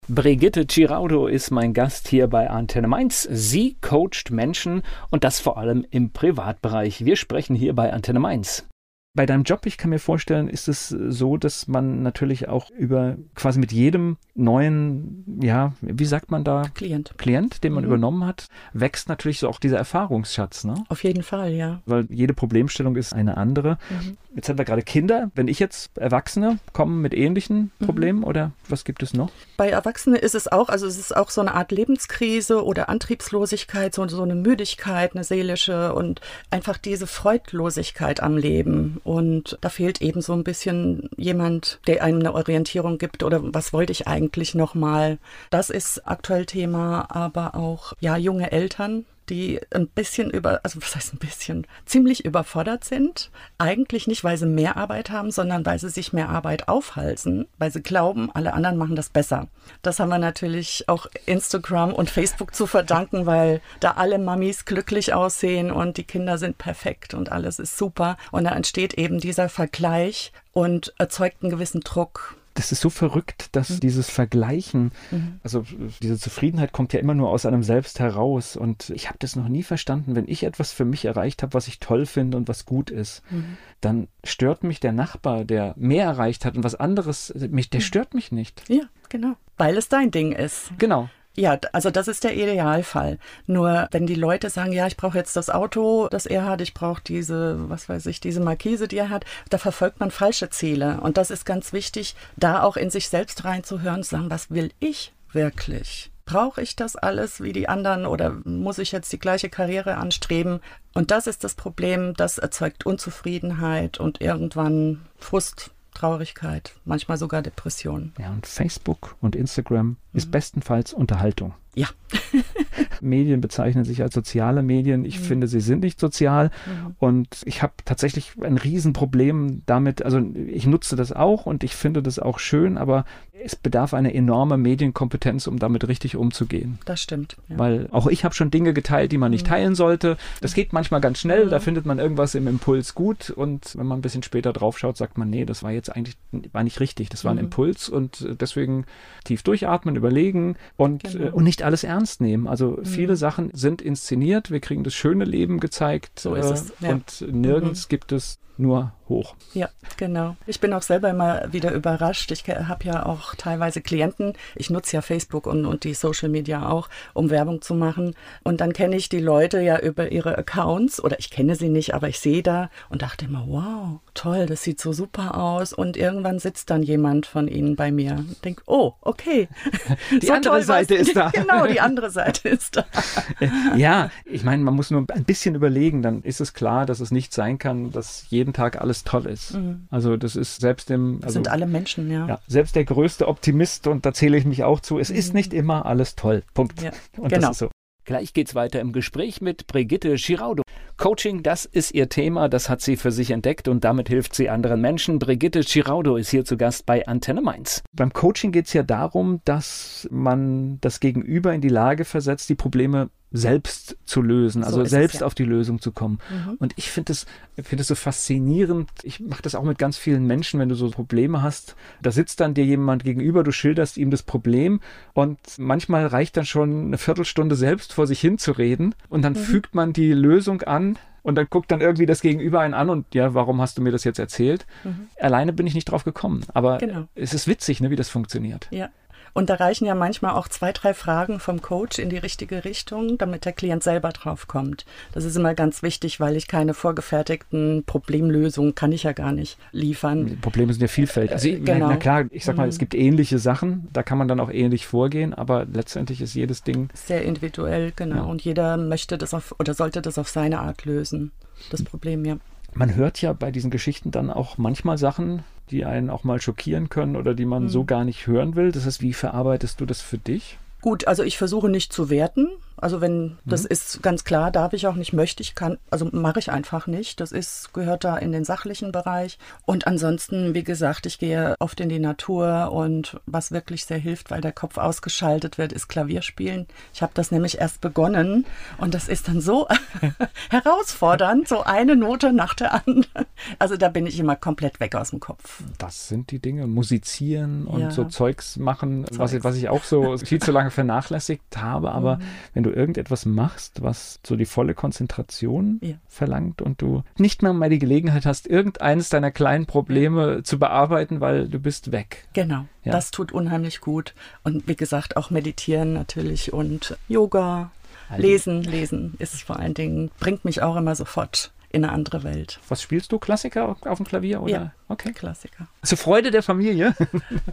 Brigitte 0.07 0.65
Giraudo 0.65 1.25
ist 1.25 1.49
mein 1.49 1.73
Gast 1.73 2.07
hier 2.07 2.27
bei 2.27 2.49
Antenne 2.49 2.87
Mainz. 2.87 3.27
Sie 3.31 3.77
coacht 3.81 4.29
Menschen 4.29 4.83
und 5.09 5.23
das 5.23 5.39
vor 5.39 5.57
allem 5.57 5.85
im 5.89 6.11
Privatbereich. 6.11 7.05
Wir 7.05 7.15
sprechen 7.15 7.55
hier 7.55 7.73
bei 7.73 7.91
Antenne 7.91 8.19
Mainz 8.19 8.67
bei 9.15 9.25
deinem 9.25 9.43
Job, 9.43 9.65
ich 9.65 9.77
kann 9.77 9.89
mir 9.89 9.99
vorstellen, 9.99 10.49
ist 10.49 10.67
es 10.67 10.89
so, 10.89 11.37
dass 11.37 11.67
man 11.67 12.03
natürlich 12.03 12.49
auch 12.49 12.69
über 12.69 13.15
quasi 13.33 13.59
mit 13.59 13.71
jedem 13.71 14.17
neuen, 14.35 15.39
ja, 15.41 15.73
wie 15.81 16.05
sagt 16.05 16.29
man 16.29 16.43
da? 16.43 16.63
Klient. 16.73 17.13
Klient, 17.17 17.63
den 17.63 17.73
man 17.73 17.85
mhm. 17.85 17.89
übernommen 17.89 18.25
hat, 18.25 18.49
wächst 18.73 19.07
natürlich 19.07 19.39
so 19.39 19.47
auch 19.47 19.59
dieser 19.59 19.77
Erfahrungsschatz, 19.77 20.65
ne? 20.65 20.83
Auf 20.89 21.03
jeden 21.03 21.23
Fall, 21.23 21.53
ja. 21.53 21.81
Weil 21.85 22.05
jede 22.09 22.33
Problemstellung 22.33 22.97
ist 22.97 23.13
eine 23.13 23.37
andere. 23.37 23.77
Mhm. 23.89 24.17
Jetzt 24.35 24.49
haben 24.49 24.57
wir 24.57 24.65
gerade 24.65 24.81
Kinder. 24.81 25.31
Wenn 25.33 25.47
ich 25.47 25.59
jetzt 25.59 25.97
Erwachsene 25.97 26.59
kommen 26.73 27.01
mit 27.01 27.13
ähnlichen 27.13 27.71
mhm. 27.79 27.85
Problemen 27.85 28.19
mhm. 28.19 28.25
oder 28.25 28.51
was 28.67 28.83
gibt 28.83 29.01
es 29.01 29.13
noch? 29.13 29.31
Bei 29.55 29.69
Erwachsenen 29.69 30.19
ist 30.19 30.35
es 30.35 30.51
auch, 30.51 30.67
also 30.67 30.85
es 30.85 30.97
ist 30.97 31.15
auch 31.15 31.29
so 31.29 31.39
eine 31.39 31.53
Art 31.53 31.71
Lebenskrise 31.71 32.63
oder 32.65 32.89
Antriebslosigkeit, 32.89 33.95
so, 33.95 34.05
so 34.09 34.21
eine 34.21 34.35
Müdigkeit, 34.35 35.15
eine 35.15 35.23
seelische 35.23 35.93
und 35.93 36.19
einfach 36.51 36.77
diese 36.77 37.07
Freudlosigkeit 37.07 38.21
am 38.21 38.35
Leben. 38.35 38.99
Und 39.05 39.59
da 39.61 39.69
fehlt 39.69 40.01
eben 40.01 40.19
so 40.21 40.33
ein 40.33 40.43
bisschen 40.43 41.11
jemand, 41.15 41.79
der 41.85 42.03
einem 42.03 42.21
eine 42.21 42.33
Orientierung 42.33 42.97
gibt 42.97 43.21
oder 43.21 43.39
was 43.53 43.71
wollte 43.71 43.91
ich 43.91 44.07
eigentlich 44.07 44.55
nochmal. 44.55 45.19
Das 45.51 45.69
ist 45.69 46.07
aktuell 46.07 46.47
Thema, 46.47 47.05
aber 47.09 47.53
auch 47.53 47.93
ja 47.99 48.17
junge 48.17 48.51
Eltern, 48.51 49.05
die 49.29 49.59
ein 49.71 49.87
bisschen 49.87 50.29
über, 50.29 50.59
also 50.63 50.81
was 50.81 50.95
heißt 50.95 51.13
ein 51.13 51.19
bisschen, 51.19 51.67
ziemlich 51.85 52.25
überfordert 52.25 52.83
sind. 52.83 53.31
Eigentlich 53.57 54.07
nicht, 54.07 54.23
weil 54.23 54.37
sie 54.37 54.45
mehr 54.45 54.77
Arbeit 54.77 55.09
haben, 55.09 55.31
sondern 55.31 55.65
weil 55.65 55.79
sie 55.79 55.89
sich 55.89 56.13
mehr 56.13 56.29
Arbeit 56.29 56.67
aufhalsen, 56.67 57.47
weil 57.57 57.71
sie 57.71 57.81
glauben, 57.81 58.29
alle 58.33 58.53
anderen 58.53 58.77
machen 58.77 58.95
das 58.95 59.09
besser. 59.09 59.47
Das 59.81 59.99
haben 59.99 60.09
wir 60.09 60.19
natürlich 60.19 60.85
auch 60.87 61.07
Instagram 61.25 61.93
und 61.93 62.09
Facebook 62.09 62.53
zu 62.55 62.67
verdanken, 62.67 63.25
weil 63.25 63.61
da 63.79 63.91
alle 63.91 64.19
Mamis 64.19 64.65
glücklich 64.65 65.13
aussehen 65.13 65.71
und 65.71 65.97
die 65.97 66.03
Kinder 66.03 66.37
sind 66.37 66.57
perfekt 66.57 67.13
und 67.13 67.31
alles 67.31 67.59
ist 67.59 67.77
super. 67.77 68.17
Und 68.31 68.45
da 68.45 68.51
entsteht 68.51 68.95
eben 68.95 69.19
dieser 69.19 69.49
Vergleich 69.49 70.31
und 70.53 70.93
erzeugt 70.97 71.37
einen 71.41 71.51
gewissen 71.51 71.81
Druck 71.81 72.37
das 72.55 72.71
ist 72.71 72.81
so 72.81 72.89
verrückt, 72.89 73.49
dass 73.51 73.69
mhm. 73.69 73.79
dieses 73.81 74.09
Vergleichen, 74.09 74.91
mhm. 75.11 75.39
also 75.43 75.65
diese 76.01 76.17
Zufriedenheit 76.17 76.71
kommt 76.71 76.93
ja 76.93 76.99
immer 77.01 77.13
nur 77.13 77.29
aus 77.29 77.45
einem 77.45 77.63
selbst 77.63 77.99
heraus. 77.99 78.55
Und 78.55 78.89
ich 78.91 79.07
habe 79.07 79.17
das 79.19 79.35
noch 79.35 79.49
nie 79.49 79.61
verstanden. 79.61 80.15
Wenn 80.15 80.27
ich 80.27 80.43
etwas 80.43 80.71
für 80.71 80.85
mich 80.85 81.05
erreicht 81.05 81.43
habe, 81.43 81.53
was 81.53 81.67
ich 81.67 81.79
toll 81.79 82.05
finde 82.05 82.37
und 82.37 82.47
was 82.47 82.65
gut 82.65 82.89
ist, 82.89 83.21
mhm. 83.29 83.57
dann 83.81 84.07
stört 84.23 84.63
mich 84.63 84.79
der 84.79 84.93
Nachbar, 84.93 85.43
der 85.43 85.73
mehr 85.77 86.05
erreicht 86.05 86.45
hat 86.45 86.55
und 86.55 86.63
was 86.63 86.75
anderes, 86.75 87.33
mich, 87.35 87.69
der 87.69 87.81
mhm. 87.81 87.85
stört 87.85 88.13
mich 88.13 88.31
nicht. 88.31 88.63
Ja, 88.69 88.83
genau. 89.09 89.35
Weil 89.57 89.77
es 89.77 89.89
dein 89.89 90.11
Ding 90.11 90.31
ist. 90.31 90.71
Genau. 90.77 91.09
Ja, 91.37 91.59
also 91.73 91.91
das 91.91 92.07
ist 92.07 92.23
der 92.23 92.35
Idealfall. 92.35 93.19
Nur 93.45 93.89
wenn 93.91 94.07
die 94.07 94.15
Leute 94.15 94.49
sagen, 94.49 94.71
ja, 94.71 94.87
ich 94.87 94.95
brauche 94.95 95.17
jetzt 95.17 95.35
das 95.35 95.49
Auto, 95.49 96.07
das 96.09 96.25
er 96.25 96.45
hat, 96.45 96.61
ich 96.61 96.73
brauche 96.73 97.01
diese, 97.03 97.69
was 97.69 97.89
weiß 97.89 98.05
ich, 98.05 98.21
diese 98.21 98.39
Markise, 98.39 98.87
die 98.87 98.97
er 98.97 99.09
hat, 99.09 99.25
da 99.49 99.57
verfolgt 99.57 99.99
man 99.99 100.11
falsche 100.11 100.49
Ziele. 100.49 101.01
Und 101.01 101.17
das 101.17 101.31
ist 101.31 101.45
ganz 101.45 101.73
wichtig, 101.73 102.15
da 102.37 102.63
auch 102.63 102.77
in 102.77 102.89
sich 102.89 103.09
selbst 103.09 103.43
reinzuhören 103.43 103.97
und 103.97 104.03
zu 104.03 104.11
sagen, 104.11 104.29
was 104.29 104.49
will 104.49 104.71
ich 104.79 105.13
wirklich? 105.31 106.09
Brauche 106.23 106.61
ich 106.61 106.75
das 106.75 106.95
alles 106.95 107.41
wie 107.41 107.53
die 107.53 107.69
anderen 107.69 108.05
oder 108.05 108.31
muss 108.45 108.79
ich 108.79 108.91
jetzt 108.91 109.11
die 109.13 109.19
gleiche 109.19 109.49
Karriere 109.49 109.97
anstreben? 109.97 110.59
Und 110.93 111.11
das 111.11 111.27
ist 111.27 111.43
das 111.43 111.53
Problem, 111.53 112.13
das 112.15 112.37
erzeugt 112.37 112.85
Unzufriedenheit 112.85 113.99
und 113.99 114.21
irgendwann 114.21 115.05
Frust, 115.19 115.71
Traurigkeit, 116.05 116.75
manchmal 116.85 117.17
sogar 117.17 117.41
Depression. 117.41 118.13
Ja, 118.19 118.29
und 118.29 118.45
Facebook 118.45 119.15
und 119.21 119.35
Instagram 119.35 119.87
mhm. 119.87 119.97
ist 120.13 120.29
bestenfalls 120.29 120.93
Unterhaltung. 120.93 121.55
Ja. 121.73 121.87
Medien 123.01 123.41
bezeichnen 123.41 123.83
sich 123.83 124.01
als 124.01 124.13
soziale 124.13 124.63
Medien. 124.63 125.05
Ich 125.05 125.19
mhm. 125.19 125.23
finde, 125.23 125.47
sie 125.47 125.61
sind 125.61 125.83
nicht 125.83 125.99
sozial. 125.99 126.51
Mhm. 126.65 126.95
Und 126.99 127.41
ich 127.45 127.61
habe 127.61 127.73
tatsächlich 127.85 128.33
ein 128.41 128.57
Riesenproblem 128.57 129.63
damit. 129.65 130.03
Also 130.03 130.21
ich 130.47 130.67
nutze 130.67 130.95
das 130.95 131.11
auch 131.11 131.45
und 131.45 131.63
ich 131.63 131.75
finde 131.75 132.01
das 132.01 132.19
auch 132.19 132.39
schön, 132.39 132.77
aber 132.77 133.05
es 133.43 133.55
bedarf 133.55 133.93
einer 133.93 134.13
enormen 134.13 134.61
Medienkompetenz, 134.61 135.47
um 135.47 135.59
damit 135.59 135.87
richtig 135.87 136.15
umzugehen. 136.15 136.79
Das 136.85 137.01
stimmt. 137.01 137.37
Ja. 137.49 137.59
Weil 137.59 137.89
auch 137.91 138.07
ich 138.07 138.23
habe 138.23 138.33
schon 138.33 138.49
Dinge 138.49 138.73
geteilt, 138.73 139.11
die 139.11 139.17
man 139.17 139.31
nicht 139.31 139.45
mhm. 139.45 139.49
teilen 139.49 139.75
sollte. 139.75 140.17
Das 140.41 140.53
geht 140.53 140.73
manchmal 140.73 141.01
ganz 141.01 141.19
schnell. 141.19 141.49
Da 141.49 141.59
mhm. 141.59 141.61
findet 141.61 141.85
man 141.85 141.99
irgendwas 141.99 142.33
im 142.33 142.47
Impuls 142.47 142.95
gut. 142.95 143.29
Und 143.29 143.75
wenn 143.77 143.85
man 143.85 143.99
ein 143.99 144.01
bisschen 144.01 144.23
später 144.23 144.53
drauf 144.53 144.79
schaut, 144.79 144.97
sagt 144.97 145.17
man, 145.17 145.29
nee, 145.29 145.45
das 145.45 145.63
war 145.63 145.71
jetzt 145.71 145.95
eigentlich 145.95 146.15
war 146.53 146.63
nicht 146.63 146.79
richtig. 146.79 147.09
Das 147.09 147.23
war 147.23 147.31
ein 147.31 147.37
mhm. 147.37 147.45
Impuls 147.45 147.89
und 147.89 148.25
deswegen 148.39 148.85
tief 149.25 149.43
durchatmen, 149.43 149.95
überlegen 149.95 150.55
und, 150.77 151.03
genau. 151.03 151.35
und 151.35 151.43
nicht 151.43 151.61
alles 151.63 151.83
ernst 151.83 152.21
nehmen. 152.21 152.47
Also 152.47 152.64
mhm. 152.71 152.85
viele 152.85 153.15
Sachen 153.15 153.51
sind 153.53 153.81
inszeniert, 153.81 154.51
wir 154.51 154.59
kriegen 154.59 154.83
das 154.83 154.93
schöne 154.93 155.25
Leben 155.25 155.59
gezeigt 155.59 156.19
so 156.19 156.35
ist 156.35 156.45
es. 156.45 156.73
Ja. 156.79 156.91
und 156.91 157.25
nirgends 157.31 157.85
mhm. 157.85 157.89
gibt 157.89 158.11
es 158.11 158.39
nur 158.57 158.93
hoch. 159.09 159.35
Ja, 159.53 159.69
genau. 159.97 160.35
Ich 160.47 160.59
bin 160.59 160.73
auch 160.73 160.81
selber 160.81 161.09
immer 161.09 161.51
wieder 161.51 161.71
überrascht. 161.71 162.31
Ich 162.31 162.43
habe 162.47 162.85
ja 162.85 163.05
auch 163.05 163.35
teilweise 163.35 163.81
Klienten. 163.81 164.33
Ich 164.55 164.69
nutze 164.69 164.95
ja 164.95 165.01
Facebook 165.01 165.47
und, 165.47 165.65
und 165.65 165.83
die 165.83 165.93
Social 165.93 166.29
Media 166.29 166.69
auch, 166.69 166.89
um 167.13 167.29
Werbung 167.29 167.61
zu 167.61 167.75
machen. 167.75 168.15
Und 168.43 168.61
dann 168.61 168.73
kenne 168.73 168.95
ich 168.95 169.09
die 169.09 169.19
Leute 169.19 169.61
ja 169.61 169.79
über 169.79 170.11
ihre 170.11 170.37
Accounts 170.37 171.03
oder 171.03 171.19
ich 171.19 171.29
kenne 171.29 171.55
sie 171.55 171.69
nicht, 171.69 171.93
aber 171.93 172.09
ich 172.09 172.19
sehe 172.19 172.43
da 172.43 172.69
und 172.89 173.01
dachte 173.01 173.25
immer, 173.25 173.45
wow, 173.47 173.99
toll, 174.13 174.45
das 174.45 174.63
sieht 174.63 174.81
so 174.81 174.93
super 174.93 175.37
aus. 175.37 175.73
Und 175.73 175.97
irgendwann 175.97 176.39
sitzt 176.39 176.69
dann 176.69 176.83
jemand 176.83 177.25
von 177.25 177.47
ihnen 177.47 177.75
bei 177.75 177.91
mir 177.91 178.13
und 178.13 178.43
denkt, 178.43 178.63
oh, 178.65 178.93
okay. 179.01 179.47
Die 180.21 180.27
so 180.27 180.33
andere 180.33 180.63
Seite 180.63 180.95
ist 180.95 181.15
da. 181.15 181.29
genau, 181.33 181.67
die 181.67 181.79
andere 181.79 182.09
Seite 182.09 182.49
ist 182.49 182.77
da. 182.77 182.85
ja, 183.75 184.09
ich 184.25 184.43
meine, 184.43 184.63
man 184.63 184.73
muss 184.73 184.91
nur 184.91 185.05
ein 185.09 185.23
bisschen 185.23 185.55
überlegen, 185.55 186.01
dann 186.01 186.21
ist 186.21 186.41
es 186.41 186.53
klar, 186.53 186.85
dass 186.85 186.99
es 186.99 187.11
nicht 187.11 187.33
sein 187.33 187.57
kann, 187.57 187.91
dass 187.91 188.25
jeden 188.45 188.53
Tag 188.53 188.79
alles 188.79 189.03
toll 189.03 189.25
ist. 189.25 189.55
Mhm. 189.55 189.87
Also 189.89 190.17
das 190.17 190.35
ist 190.35 190.61
selbst 190.61 190.89
dem... 190.89 191.19
Also, 191.23 191.33
sind 191.33 191.47
alle 191.47 191.65
Menschen, 191.65 192.11
ja. 192.11 192.27
ja. 192.27 192.39
Selbst 192.47 192.75
der 192.75 192.85
größte 192.85 193.27
Optimist, 193.27 193.87
und 193.87 194.05
da 194.05 194.13
zähle 194.13 194.37
ich 194.37 194.45
mich 194.45 194.63
auch 194.63 194.79
zu, 194.79 194.99
es 194.99 195.09
mhm. 195.09 195.15
ist 195.15 195.33
nicht 195.33 195.53
immer 195.53 195.85
alles 195.85 196.15
toll. 196.15 196.43
Punkt. 196.53 196.81
Ja. 196.81 196.91
Und 197.17 197.29
genau. 197.29 197.47
das 197.47 197.51
ist 197.51 197.59
so. 197.59 197.69
Gleich 198.05 198.33
geht's 198.33 198.53
weiter 198.53 198.81
im 198.81 198.93
Gespräch 198.93 199.41
mit 199.41 199.65
Brigitte 199.65 200.13
Giraudo. 200.15 200.61
Coaching, 200.95 201.41
das 201.41 201.65
ist 201.65 201.91
ihr 201.91 202.07
Thema, 202.07 202.49
das 202.49 202.69
hat 202.69 202.81
sie 202.81 202.97
für 202.97 203.11
sich 203.11 203.31
entdeckt 203.31 203.67
und 203.67 203.83
damit 203.83 204.09
hilft 204.09 204.35
sie 204.35 204.47
anderen 204.47 204.79
Menschen. 204.79 205.17
Brigitte 205.17 205.61
Giraudo 205.61 206.15
ist 206.15 206.29
hier 206.29 206.45
zu 206.45 206.55
Gast 206.55 206.85
bei 206.85 207.07
Antenne 207.07 207.41
Mainz. 207.41 207.81
Beim 207.93 208.13
Coaching 208.13 208.51
geht's 208.51 208.73
ja 208.73 208.83
darum, 208.83 209.41
dass 209.43 210.07
man 210.11 210.77
das 210.81 210.99
Gegenüber 210.99 211.51
in 211.55 211.61
die 211.61 211.69
Lage 211.69 212.05
versetzt, 212.05 212.47
die 212.49 212.55
Probleme 212.55 213.09
selbst 213.35 213.97
zu 214.05 214.21
lösen, 214.21 214.63
also 214.63 214.79
so 214.79 214.85
selbst 214.85 215.15
es, 215.15 215.19
ja. 215.21 215.27
auf 215.27 215.35
die 215.35 215.43
Lösung 215.43 215.81
zu 215.81 215.91
kommen. 215.91 216.19
Mhm. 216.29 216.55
Und 216.59 216.73
ich 216.77 216.91
finde 216.91 217.13
es 217.13 217.25
finde 217.61 217.81
es 217.81 217.87
so 217.87 217.95
faszinierend. 217.95 218.89
Ich 219.03 219.19
mache 219.19 219.41
das 219.41 219.55
auch 219.55 219.63
mit 219.63 219.77
ganz 219.77 219.97
vielen 219.97 220.25
Menschen, 220.25 220.59
wenn 220.59 220.69
du 220.69 220.75
so 220.75 220.89
Probleme 220.89 221.41
hast. 221.41 221.75
Da 222.01 222.11
sitzt 222.11 222.39
dann 222.39 222.53
dir 222.53 222.65
jemand 222.65 223.03
gegenüber, 223.03 223.43
du 223.43 223.51
schilderst 223.51 223.97
ihm 223.97 224.11
das 224.11 224.23
Problem 224.23 224.81
und 225.13 225.39
manchmal 225.57 226.07
reicht 226.07 226.37
dann 226.37 226.45
schon 226.45 226.87
eine 226.87 226.97
Viertelstunde 226.97 227.55
selbst 227.55 227.93
vor 227.93 228.07
sich 228.07 228.19
hin 228.19 228.37
zu 228.37 228.51
reden 228.51 228.95
und 229.09 229.21
dann 229.21 229.33
mhm. 229.33 229.37
fügt 229.37 229.75
man 229.75 229.93
die 229.93 230.13
Lösung 230.13 230.61
an 230.63 230.97
Und 231.23 231.35
dann 231.35 231.47
guckt 231.49 231.71
dann 231.71 231.81
irgendwie 231.81 232.05
das 232.05 232.21
Gegenüber 232.21 232.59
einen 232.59 232.75
an 232.75 232.91
und 232.91 233.15
ja, 233.15 233.33
warum 233.33 233.59
hast 233.59 233.79
du 233.79 233.81
mir 233.81 233.91
das 233.91 234.03
jetzt 234.03 234.19
erzählt? 234.19 234.67
Mhm. 234.83 235.07
Alleine 235.19 235.53
bin 235.53 235.65
ich 235.65 235.73
nicht 235.73 235.85
drauf 235.85 236.03
gekommen. 236.03 236.45
Aber 236.53 236.77
genau. 236.77 237.07
es 237.15 237.33
ist 237.33 237.47
witzig, 237.47 237.81
ne, 237.81 237.89
wie 237.89 237.95
das 237.95 238.09
funktioniert. 238.09 238.67
Ja. 238.69 238.89
Und 239.35 239.49
da 239.49 239.55
reichen 239.55 239.85
ja 239.85 239.95
manchmal 239.95 240.31
auch 240.31 240.47
zwei, 240.47 240.71
drei 240.71 240.93
Fragen 240.93 241.41
vom 241.41 241.61
Coach 241.61 241.99
in 241.99 242.09
die 242.09 242.17
richtige 242.17 242.63
Richtung, 242.63 243.17
damit 243.17 243.43
der 243.43 243.51
Klient 243.51 243.83
selber 243.83 244.13
drauf 244.13 244.47
kommt. 244.47 244.85
Das 245.11 245.25
ist 245.25 245.35
immer 245.35 245.53
ganz 245.53 245.83
wichtig, 245.83 246.21
weil 246.21 246.37
ich 246.37 246.47
keine 246.47 246.73
vorgefertigten 246.73 247.83
Problemlösungen 247.85 248.75
kann 248.75 248.93
ich 248.93 249.03
ja 249.03 249.11
gar 249.11 249.33
nicht 249.33 249.57
liefern. 249.73 250.27
Die 250.27 250.35
Probleme 250.37 250.71
sind 250.71 250.81
ja 250.81 250.87
vielfältig. 250.87 251.33
Also, 251.33 251.49
äh, 251.49 251.59
genau. 251.59 251.89
Na 251.89 251.97
klar, 251.97 252.23
ich 252.31 252.45
sag 252.45 252.55
mal, 252.55 252.63
mhm. 252.63 252.69
es 252.69 252.79
gibt 252.79 252.95
ähnliche 252.95 253.37
Sachen, 253.37 253.89
da 253.91 254.03
kann 254.03 254.17
man 254.17 254.29
dann 254.29 254.39
auch 254.39 254.49
ähnlich 254.49 254.87
vorgehen, 254.87 255.33
aber 255.33 255.65
letztendlich 255.65 256.21
ist 256.21 256.33
jedes 256.33 256.63
Ding 256.63 256.87
sehr 256.93 257.23
individuell, 257.23 257.91
genau. 257.93 258.15
Ja. 258.15 258.21
Und 258.23 258.41
jeder 258.41 258.77
möchte 258.77 259.17
das 259.17 259.33
auf 259.33 259.53
oder 259.59 259.73
sollte 259.73 260.01
das 260.01 260.17
auf 260.17 260.29
seine 260.29 260.59
Art 260.59 260.85
lösen. 260.85 261.33
Das 261.71 261.83
Problem, 261.83 262.23
ja 262.23 262.37
man 262.75 262.95
hört 262.95 263.21
ja 263.21 263.33
bei 263.33 263.51
diesen 263.51 263.71
Geschichten 263.71 264.11
dann 264.11 264.29
auch 264.29 264.57
manchmal 264.57 264.97
Sachen, 264.97 265.43
die 265.71 265.85
einen 265.85 266.09
auch 266.09 266.23
mal 266.23 266.41
schockieren 266.41 266.89
können 266.89 267.15
oder 267.15 267.33
die 267.33 267.45
man 267.45 267.63
mhm. 267.63 267.69
so 267.69 267.83
gar 267.83 268.05
nicht 268.05 268.27
hören 268.27 268.55
will. 268.55 268.71
Das 268.71 268.85
heißt, 268.85 269.01
wie 269.01 269.13
verarbeitest 269.13 269.81
du 269.81 269.85
das 269.85 270.01
für 270.01 270.17
dich? 270.17 270.57
Gut, 270.81 271.07
also 271.07 271.23
ich 271.23 271.37
versuche 271.37 271.69
nicht 271.69 271.91
zu 271.91 272.09
werten. 272.09 272.47
Also 272.85 273.01
wenn, 273.01 273.39
das 273.45 273.63
mhm. 273.63 273.69
ist 273.71 274.03
ganz 274.03 274.25
klar, 274.25 274.51
darf 274.51 274.73
ich 274.73 274.85
auch 274.85 274.93
nicht, 274.93 275.11
möchte 275.11 275.41
ich, 275.41 275.55
kann, 275.55 275.79
also 275.89 276.07
mache 276.11 276.37
ich 276.37 276.51
einfach 276.51 276.85
nicht. 276.85 277.19
Das 277.19 277.31
ist, 277.31 277.73
gehört 277.73 278.03
da 278.03 278.15
in 278.15 278.31
den 278.31 278.43
sachlichen 278.43 278.91
Bereich. 278.91 279.39
Und 279.65 279.87
ansonsten, 279.87 280.53
wie 280.53 280.63
gesagt, 280.63 281.07
ich 281.07 281.17
gehe 281.17 281.55
oft 281.57 281.79
in 281.79 281.89
die 281.89 281.97
Natur 281.97 282.71
und 282.71 283.19
was 283.25 283.51
wirklich 283.51 283.85
sehr 283.85 283.97
hilft, 283.97 284.29
weil 284.29 284.39
der 284.39 284.51
Kopf 284.51 284.77
ausgeschaltet 284.77 285.57
wird, 285.57 285.73
ist 285.73 285.87
Klavierspielen. 285.87 286.67
Ich 286.93 287.01
habe 287.01 287.11
das 287.15 287.31
nämlich 287.31 287.57
erst 287.57 287.81
begonnen 287.81 288.45
und 288.77 288.93
das 288.93 289.07
ist 289.07 289.29
dann 289.29 289.41
so 289.41 289.67
herausfordernd, 290.51 291.47
so 291.47 291.63
eine 291.63 291.95
Note 291.95 292.33
nach 292.33 292.53
der 292.53 292.85
anderen. 292.85 293.25
Also 293.57 293.77
da 293.77 293.89
bin 293.89 294.05
ich 294.05 294.19
immer 294.19 294.35
komplett 294.35 294.79
weg 294.79 294.93
aus 294.93 295.09
dem 295.09 295.19
Kopf. 295.19 295.63
Das 295.79 296.07
sind 296.07 296.29
die 296.29 296.37
Dinge. 296.37 296.67
Musizieren 296.67 297.65
und 297.65 297.81
ja. 297.81 297.89
so 297.89 298.03
Zeugs 298.03 298.57
machen, 298.57 299.05
Zeugs. 299.05 299.17
Was, 299.17 299.33
ich, 299.33 299.43
was 299.43 299.55
ich 299.55 299.69
auch 299.69 299.83
so 299.83 300.19
viel 300.19 300.39
zu 300.39 300.51
lange 300.51 300.69
vernachlässigt 300.69 301.57
habe. 301.57 301.91
Aber 301.91 302.17
mhm. 302.17 302.21
wenn 302.53 302.63
du 302.63 302.74
irgendetwas 302.75 303.25
machst, 303.25 303.81
was 303.81 304.19
so 304.25 304.35
die 304.35 304.45
volle 304.45 304.73
Konzentration 304.73 305.79
ja. 305.81 305.95
verlangt 306.07 306.61
und 306.61 306.81
du 306.81 307.03
nicht 307.17 307.41
mehr 307.41 307.53
mal 307.53 307.69
die 307.69 307.79
Gelegenheit 307.79 308.25
hast, 308.25 308.47
irgendeines 308.47 309.09
deiner 309.09 309.31
kleinen 309.31 309.65
Probleme 309.65 310.43
zu 310.43 310.59
bearbeiten, 310.59 311.21
weil 311.21 311.47
du 311.47 311.59
bist 311.59 311.91
weg. 311.91 312.27
Genau, 312.33 312.65
ja. 312.83 312.91
das 312.91 313.11
tut 313.11 313.31
unheimlich 313.31 313.81
gut. 313.81 314.13
Und 314.43 314.67
wie 314.67 314.75
gesagt, 314.75 315.17
auch 315.17 315.29
meditieren 315.29 315.93
natürlich 315.93 316.53
und 316.53 316.97
Yoga, 317.07 317.71
also. 318.09 318.21
lesen, 318.21 318.63
lesen 318.63 319.15
ist 319.19 319.41
vor 319.41 319.57
allen 319.59 319.73
Dingen, 319.73 320.11
bringt 320.19 320.45
mich 320.45 320.61
auch 320.61 320.75
immer 320.75 320.95
sofort 320.95 321.51
in 321.69 321.83
eine 321.83 321.91
andere 321.91 322.23
Welt. 322.23 322.59
Was 322.69 322.81
spielst 322.81 323.11
du? 323.11 323.19
Klassiker 323.19 323.75
auf 323.81 323.97
dem 323.97 324.05
Klavier? 324.05 324.41
Oder? 324.41 324.51
Ja, 324.51 324.71
okay. 324.87 325.11
Klassiker. 325.11 325.67
Zur 325.83 325.97
Freude 325.97 326.31
der 326.31 326.41
Familie? 326.41 326.95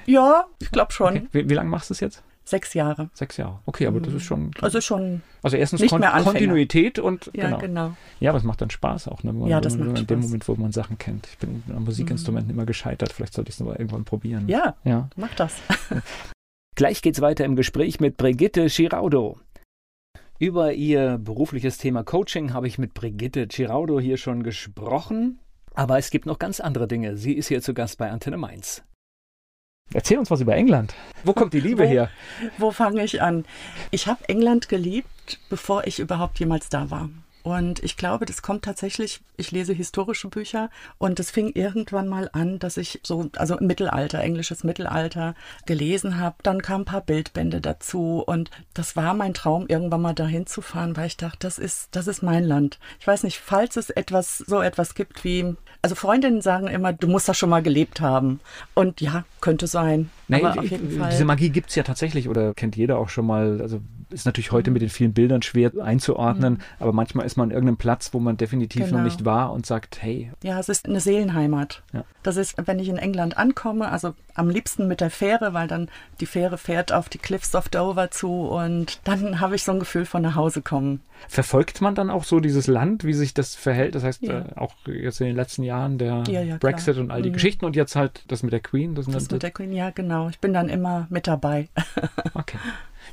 ja, 0.07 0.45
ich 0.61 0.71
glaube 0.71 0.93
schon. 0.93 1.17
Okay. 1.17 1.29
Wie, 1.33 1.49
wie 1.49 1.55
lange 1.55 1.71
machst 1.71 1.91
du 1.91 1.95
es 1.95 2.01
jetzt? 2.01 2.23
Sechs 2.45 2.75
Jahre. 2.75 3.09
Sechs 3.15 3.37
Jahre. 3.37 3.61
Okay, 3.67 3.87
aber 3.87 4.01
das 4.01 4.15
ist 4.15 4.25
schon. 4.25 4.51
Also 4.61 4.81
schon. 4.81 5.23
Also 5.43 5.57
erstens 5.57 5.81
nicht 5.81 5.91
Kon 5.91 6.01
mehr 6.01 6.11
Kontinuität 6.23 6.99
und. 6.99 7.31
Ja, 7.35 7.47
genau. 7.47 7.59
genau. 7.59 7.97
Ja, 8.21 8.31
aber 8.31 8.39
es 8.39 8.45
macht 8.45 8.61
dann 8.61 8.71
Spaß 8.71 9.09
auch, 9.09 9.23
ne? 9.23 9.33
Man, 9.33 9.49
ja, 9.49 9.61
das 9.61 9.77
macht 9.77 9.91
in 9.91 9.97
Spaß. 9.97 10.07
dem 10.07 10.21
Moment, 10.21 10.49
wo 10.49 10.55
man 10.57 10.73
Sachen 10.73 10.99
kennt. 10.99 11.29
Ich 11.29 11.39
bin 11.39 11.63
an 11.75 11.85
Musikinstrumenten 11.85 12.53
mhm. 12.53 12.59
immer 12.59 12.67
gescheitert. 12.67 13.13
Vielleicht 13.13 13.35
sollte 13.35 13.51
ich 13.51 13.57
es 13.57 13.61
aber 13.61 13.79
irgendwann 13.79 14.05
probieren. 14.05 14.49
Ja, 14.49 14.75
ja. 14.85 15.09
mach 15.17 15.35
das. 15.35 15.55
Gleich 16.75 17.03
geht's 17.03 17.21
weiter 17.21 17.45
im 17.45 17.55
Gespräch 17.55 18.01
mit 18.01 18.17
Brigitte 18.17 18.67
Giraudo. 18.67 19.39
Über 20.39 20.73
ihr 20.73 21.19
berufliches 21.19 21.79
Thema 21.79 22.03
Coaching 22.03 22.53
habe 22.53 22.67
ich 22.67 22.79
mit 22.79 22.95
Brigitte 22.95 23.47
Giraudo 23.47 24.01
hier 24.01 24.17
schon 24.17 24.43
gesprochen. 24.43 25.39
Aber 25.75 25.99
es 25.99 26.11
gibt 26.11 26.27
noch 26.27 26.39
ganz 26.39 26.59
andere 26.61 26.89
Dinge. 26.89 27.17
Sie 27.17 27.35
ist 27.35 27.49
hier 27.49 27.63
zu 27.63 27.75
Gast 27.75 27.99
bei 27.99 28.11
Antenne 28.11 28.37
Mainz. 28.37 28.83
Erzähl 29.95 30.19
uns 30.19 30.31
was 30.31 30.41
über 30.41 30.55
England. 30.55 30.95
Wo 31.25 31.33
kommt 31.33 31.53
die 31.53 31.61
Liebe 31.61 31.85
wo, 31.85 31.89
her? 31.89 32.11
Wo 32.59 32.71
fange 32.71 33.05
ich 33.05 33.23
an? 33.23 33.45
Ich 33.91 34.07
habe 34.07 34.29
England 34.29 34.69
geliebt, 34.69 35.39
bevor 35.49 35.87
ich 35.87 35.99
überhaupt 35.99 36.39
jemals 36.39 36.69
da 36.69 36.91
war. 36.91 37.09
Und 37.43 37.83
ich 37.83 37.97
glaube, 37.97 38.25
das 38.25 38.41
kommt 38.41 38.65
tatsächlich, 38.65 39.21
ich 39.37 39.51
lese 39.51 39.73
historische 39.73 40.29
Bücher 40.29 40.71
und 40.99 41.19
es 41.19 41.33
fing 41.33 41.51
irgendwann 41.55 42.07
mal 42.07 42.31
an, 42.33 42.61
dass 42.61 42.77
ich 42.77 43.01
so, 43.03 43.31
also 43.37 43.57
Mittelalter, 43.59 44.21
englisches 44.21 44.63
Mittelalter 44.63 45.35
gelesen 45.67 46.21
habe. 46.21 46.37
Dann 46.45 46.63
kamen 46.63 46.83
ein 46.83 46.87
paar 46.87 47.01
Bildbände 47.01 47.61
dazu 47.61 48.23
und 48.25 48.51
das 48.75 48.95
war 48.95 49.15
mein 49.15 49.35
Traum, 49.35 49.67
irgendwann 49.67 50.03
mal 50.03 50.15
dahin 50.15 50.47
zu 50.47 50.63
fahren, 50.63 50.97
weil 50.97 51.09
ich 51.09 51.17
dachte, 51.17 51.39
das 51.41 51.59
ist, 51.59 51.89
das 51.91 52.07
ist 52.07 52.23
mein 52.23 52.45
Land. 52.45 52.79
Ich 53.01 53.07
weiß 53.09 53.25
nicht, 53.25 53.39
falls 53.39 53.77
es 53.77 53.91
etwas, 53.91 54.39
so 54.39 54.63
etwas 54.63 54.95
gibt 54.95 55.25
wie, 55.25 55.57
also 55.83 55.97
Freundinnen 55.97 56.41
sagen 56.41 56.69
immer, 56.69 56.93
du 56.93 57.09
musst 57.09 57.29
da 57.29 57.35
schon 57.35 57.51
mal 57.51 57.63
gelebt 57.63 58.01
haben. 58.01 58.41
Und 58.75 59.01
ja, 59.01 59.25
könnte 59.41 59.67
sein. 59.67 60.11
Nee, 60.29 60.37
aber 60.43 60.59
auf 60.61 60.65
jeden 60.65 60.99
Fall. 60.99 61.11
Diese 61.11 61.25
Magie 61.25 61.51
gibt 61.51 61.71
es 61.71 61.75
ja 61.75 61.83
tatsächlich 61.83 62.29
oder 62.29 62.55
kennt 62.55 62.77
jeder 62.77 62.99
auch 62.99 63.09
schon 63.09 63.27
mal. 63.27 63.61
Also 63.61 63.81
ist 64.13 64.27
natürlich 64.27 64.53
heute 64.53 64.71
mit 64.71 64.83
den 64.83 64.89
vielen 64.89 65.13
Bildern 65.13 65.43
schwer 65.43 65.73
einzuordnen, 65.83 66.55
mhm. 66.55 66.61
aber 66.79 66.93
manchmal 66.93 67.27
ist 67.27 67.37
man 67.37 67.49
an 67.49 67.51
irgendeinem 67.51 67.77
Platz, 67.77 68.13
wo 68.13 68.21
man 68.21 68.37
definitiv 68.37 68.87
genau. 68.87 68.99
noch 68.99 69.05
nicht 69.05 69.25
war 69.25 69.53
und 69.53 69.67
sagt, 69.67 70.03
hey. 70.03 70.31
Ja, 70.43 70.59
es 70.59 70.69
ist 70.69 70.87
eine 70.87 71.01
Seelenheimat. 71.01 71.83
Ja. 71.93 72.05
Das 72.23 72.37
ist, 72.37 72.55
wenn 72.65 72.79
ich 72.79 72.89
in 72.89 72.99
England 72.99 73.37
ankomme, 73.37 73.91
also 73.91 74.15
am 74.35 74.49
liebsten 74.49 74.89
mit 74.89 75.01
der 75.01 75.11
Fähre, 75.11 75.55
weil 75.55 75.69
dann 75.69 75.89
die 76.21 76.27
Fähre 76.27 76.59
fährt 76.59 76.93
auf 76.93 77.09
die 77.09 77.19
Cliffs 77.19 77.55
of 77.55 77.69
Dover 77.69 78.11
zu 78.11 78.31
und 78.49 79.01
dann 79.05 79.41
habe 79.41 79.55
ich 79.55 79.65
so 79.65 79.73
ein 79.73 79.79
Gefühl 79.81 80.07
von 80.07 80.23
nach 80.23 80.35
Hause 80.35 80.63
kommen. 80.63 81.01
Verfolgt 81.29 81.81
man 81.81 81.95
dann 81.95 82.11
auch 82.11 82.25
so 82.25 82.41
dieses 82.41 82.67
Land, 82.67 83.05
wie 83.05 83.13
sich 83.13 83.33
das 83.35 83.55
verhält? 83.55 83.95
Das 83.95 84.03
heißt, 84.03 84.23
ja. 84.23 84.41
äh, 84.41 84.45
auch 84.57 84.75
jetzt 84.87 85.21
in 85.21 85.29
den 85.29 85.37
letzten 85.37 85.63
Jahren 85.63 85.99
der 85.99 86.25
ja, 86.29 86.57
Brexit 86.57 86.95
klar. 86.95 87.05
und 87.05 87.11
all 87.11 87.23
die 87.23 87.29
mhm. 87.29 87.35
Geschichten 87.35 87.65
und 87.65 87.77
jetzt 87.77 87.95
halt 87.95 88.25
das 88.29 88.43
mit 88.43 88.53
der 88.53 88.61
Queen. 88.61 88.95
Das, 88.95 89.07
das 89.07 89.31
mit 89.31 89.43
der 89.43 89.51
Queen, 89.51 89.73
ja, 89.73 89.91
genau. 89.91 90.29
Ich 90.29 90.41
bin 90.41 90.53
dann 90.53 90.69
immer 90.69 91.07
mit 91.11 91.27
dabei. 91.27 91.69
okay 92.35 92.59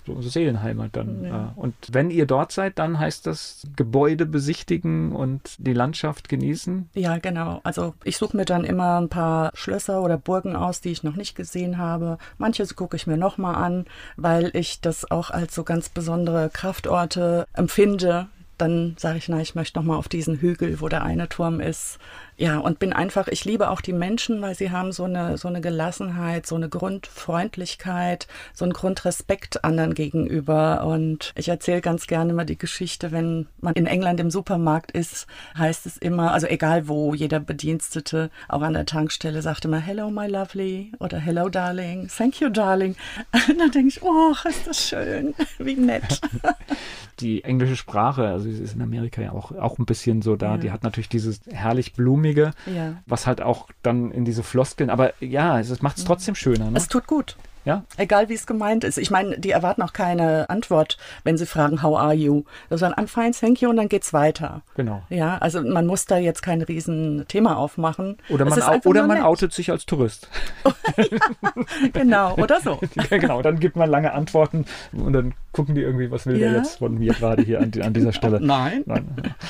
so 0.06 0.22
Seelenheimat 0.22 0.96
dann. 0.96 1.24
Ja. 1.24 1.54
Und 1.56 1.76
wenn 1.92 2.10
ihr 2.10 2.26
dort 2.26 2.52
seid, 2.52 2.80
dann 2.80 3.00
heißt 3.00 3.26
das 3.28 3.68
Gebäude 3.76 4.26
besichtigen 4.26 5.12
und 5.12 5.56
die 5.58 5.74
Landschaft 5.74 6.30
genießen? 6.30 6.90
Ja, 6.94 7.18
genau. 7.18 7.60
Also 7.64 7.94
ich 8.04 8.18
suche 8.18 8.38
mir 8.38 8.46
dann 8.46 8.64
immer 8.64 9.00
ein 9.00 9.10
paar 9.10 9.52
Schlösser 9.54 10.02
oder 10.02 10.18
Burgen 10.18 10.56
aus, 10.56 10.82
die 10.82 10.90
ich 10.90 11.04
noch 11.04 11.16
nicht 11.16 11.36
gesehen 11.36 11.78
habe. 11.78 12.18
Manche 12.38 12.66
gucke 12.68 12.96
ich 12.96 13.08
mir 13.08 13.18
nochmal 13.18 13.56
an, 13.56 13.86
weil 14.18 14.52
ich 14.54 14.82
das 14.82 15.10
auch 15.10 15.30
als 15.32 15.56
so 15.56 15.64
ganz 15.64 15.90
besondere 15.90 16.50
Kraftorte 16.52 17.48
empfinde, 17.54 18.28
dann 18.62 18.96
sage 18.98 19.18
ich, 19.18 19.30
na, 19.30 19.40
ich 19.40 19.56
möchte 19.56 19.80
noch 19.80 19.86
mal 19.86 19.98
auf 19.98 20.08
diesen 20.08 20.40
Hügel, 20.40 20.82
wo 20.82 20.88
der 20.88 21.04
eine 21.04 21.30
Turm 21.30 21.60
ist. 21.60 22.00
Ja, 22.40 22.58
und 22.58 22.80
bin 22.80 22.94
einfach, 22.94 23.28
ich 23.28 23.44
liebe 23.44 23.70
auch 23.70 23.82
die 23.82 23.92
Menschen, 23.92 24.42
weil 24.42 24.56
sie 24.56 24.72
haben 24.72 24.94
so 24.94 25.04
eine, 25.04 25.38
so 25.38 25.50
eine 25.50 25.60
Gelassenheit, 25.60 26.46
so 26.46 26.56
eine 26.56 26.70
Grundfreundlichkeit, 26.70 28.28
so 28.54 28.64
einen 28.64 28.72
Grundrespekt 28.72 29.66
anderen 29.66 29.94
gegenüber. 29.94 30.86
Und 30.86 31.34
ich 31.36 31.50
erzähle 31.50 31.82
ganz 31.82 32.08
gerne 32.08 32.32
immer 32.32 32.46
die 32.46 32.58
Geschichte, 32.58 33.12
wenn 33.12 33.48
man 33.60 33.74
in 33.74 33.88
England 33.88 34.22
im 34.22 34.32
Supermarkt 34.32 34.92
ist, 34.92 35.28
heißt 35.58 35.86
es 35.86 35.98
immer, 35.98 36.32
also 36.32 36.48
egal 36.48 36.88
wo, 36.88 37.14
jeder 37.14 37.42
Bedienstete, 37.42 38.30
auch 38.48 38.62
an 38.62 38.74
der 38.74 38.86
Tankstelle, 38.86 39.42
sagt 39.42 39.66
immer, 39.66 39.80
hello 39.80 40.10
my 40.10 40.28
lovely 40.28 40.94
oder 41.00 41.18
hello 41.18 41.50
darling, 41.50 42.08
thank 42.08 42.40
you 42.40 42.48
darling. 42.48 42.96
Und 43.50 43.60
dann 43.60 43.72
denke 43.72 43.90
ich, 43.90 44.02
oh, 44.02 44.34
ist 44.48 44.66
das 44.66 44.88
schön, 44.88 45.36
wie 45.58 45.76
nett. 45.76 46.22
Die 47.20 47.44
englische 47.44 47.76
Sprache, 47.76 48.30
also 48.30 48.49
sie 48.52 48.64
ist 48.64 48.76
in 48.76 48.82
Amerika 48.82 49.22
ja 49.22 49.32
auch, 49.32 49.52
auch 49.52 49.78
ein 49.78 49.86
bisschen 49.86 50.22
so 50.22 50.36
da, 50.36 50.52
ja. 50.52 50.58
die 50.58 50.72
hat 50.72 50.84
natürlich 50.84 51.10
dieses 51.10 51.42
herrlich 51.52 51.94
blumige 51.94 52.52
ja. 52.66 52.96
was 53.06 53.28
halt 53.28 53.42
auch 53.42 53.68
dann 53.82 54.12
in 54.12 54.26
diese 54.26 54.44
Floskeln, 54.44 54.90
aber 54.90 55.14
ja, 55.20 55.60
es 55.60 55.82
macht 55.82 55.98
es 55.98 56.04
mhm. 56.04 56.08
trotzdem 56.08 56.36
schöner. 56.36 56.72
Ne? 56.72 56.78
Es 56.78 56.88
tut 56.88 57.08
gut. 57.08 57.38
Ja? 57.66 57.84
Egal 57.98 58.30
wie 58.30 58.34
es 58.34 58.48
gemeint 58.48 58.84
ist. 58.84 58.98
Ich 58.98 59.12
meine, 59.12 59.38
die 59.38 59.52
erwarten 59.52 59.82
auch 59.82 59.94
keine 59.94 60.50
Antwort, 60.50 60.98
wenn 61.24 61.38
sie 61.38 61.46
fragen, 61.46 61.84
how 61.84 61.98
are 62.00 62.14
you? 62.14 62.44
Sondern 62.70 62.94
I'm 62.94 63.08
fine, 63.08 63.32
thank 63.32 63.62
you 63.62 63.70
und 63.70 63.76
dann 63.76 63.90
geht's 63.90 64.14
weiter. 64.14 64.62
Genau. 64.76 65.04
Ja, 65.10 65.38
also 65.38 65.62
man 65.62 65.86
muss 65.86 66.06
da 66.06 66.18
jetzt 66.18 66.42
kein 66.42 66.62
Riesenthema 66.62 67.56
aufmachen. 67.56 68.18
Oder 68.30 68.46
man, 68.46 68.60
oder 68.86 69.06
man 69.06 69.22
outet 69.22 69.54
sich 69.54 69.72
als 69.72 69.86
Tourist. 69.86 70.30
ja, 70.98 71.94
genau, 71.94 72.36
oder 72.36 72.62
so. 72.62 72.80
genau, 73.10 73.42
dann 73.42 73.60
gibt 73.60 73.76
man 73.76 73.90
lange 73.90 74.14
Antworten 74.14 74.66
und 74.94 75.14
dann 75.14 75.34
gucken 75.52 75.76
die 75.76 75.82
irgendwie, 75.82 76.12
was 76.12 76.26
will 76.26 76.38
ja. 76.38 76.50
der 76.50 76.58
jetzt 76.60 76.78
von 76.78 76.98
mir 76.98 77.14
gerade 77.14 77.42
hier 77.42 77.60
an, 77.60 77.72
an 77.82 77.94
dieser 77.94 78.14
Stelle. 78.14 78.40
Nein. 78.42 78.84
Nein. 78.86 79.08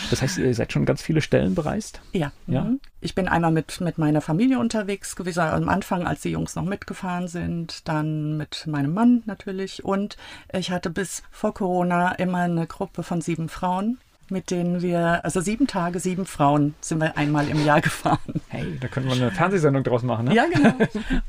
Das 0.09 0.21
heißt, 0.21 0.37
ihr 0.37 0.53
seid 0.53 0.71
schon 0.71 0.85
ganz 0.85 1.01
viele 1.01 1.21
Stellen 1.21 1.55
bereist? 1.55 2.01
Ja. 2.13 2.31
ja? 2.47 2.63
Mhm. 2.63 2.79
Ich 3.01 3.15
bin 3.15 3.27
einmal 3.27 3.51
mit, 3.51 3.81
mit 3.81 3.97
meiner 3.97 4.21
Familie 4.21 4.59
unterwegs 4.59 5.15
gewesen, 5.15 5.41
am 5.41 5.69
Anfang, 5.69 6.05
als 6.05 6.21
die 6.21 6.31
Jungs 6.31 6.55
noch 6.55 6.65
mitgefahren 6.65 7.27
sind, 7.27 7.87
dann 7.87 8.37
mit 8.37 8.67
meinem 8.67 8.93
Mann 8.93 9.23
natürlich 9.25 9.83
und 9.83 10.17
ich 10.51 10.71
hatte 10.71 10.89
bis 10.89 11.23
vor 11.31 11.53
Corona 11.53 12.13
immer 12.13 12.39
eine 12.39 12.67
Gruppe 12.67 13.03
von 13.03 13.21
sieben 13.21 13.49
Frauen, 13.49 13.99
mit 14.31 14.51
denen 14.51 14.81
wir, 14.81 15.23
also 15.23 15.41
sieben 15.41 15.67
Tage, 15.67 15.99
sieben 15.99 16.25
Frauen 16.25 16.75
sind 16.81 16.99
wir 16.99 17.17
einmal 17.17 17.47
im 17.47 17.65
Jahr 17.65 17.81
gefahren. 17.89 18.41
Hey, 18.49 18.77
da 18.79 18.87
können 18.87 19.07
wir 19.07 19.15
eine 19.15 19.31
Fernsehsendung 19.31 19.83
draus 19.83 20.03
machen, 20.03 20.25
ne? 20.25 20.35
Ja, 20.35 20.45
genau. 20.45 20.73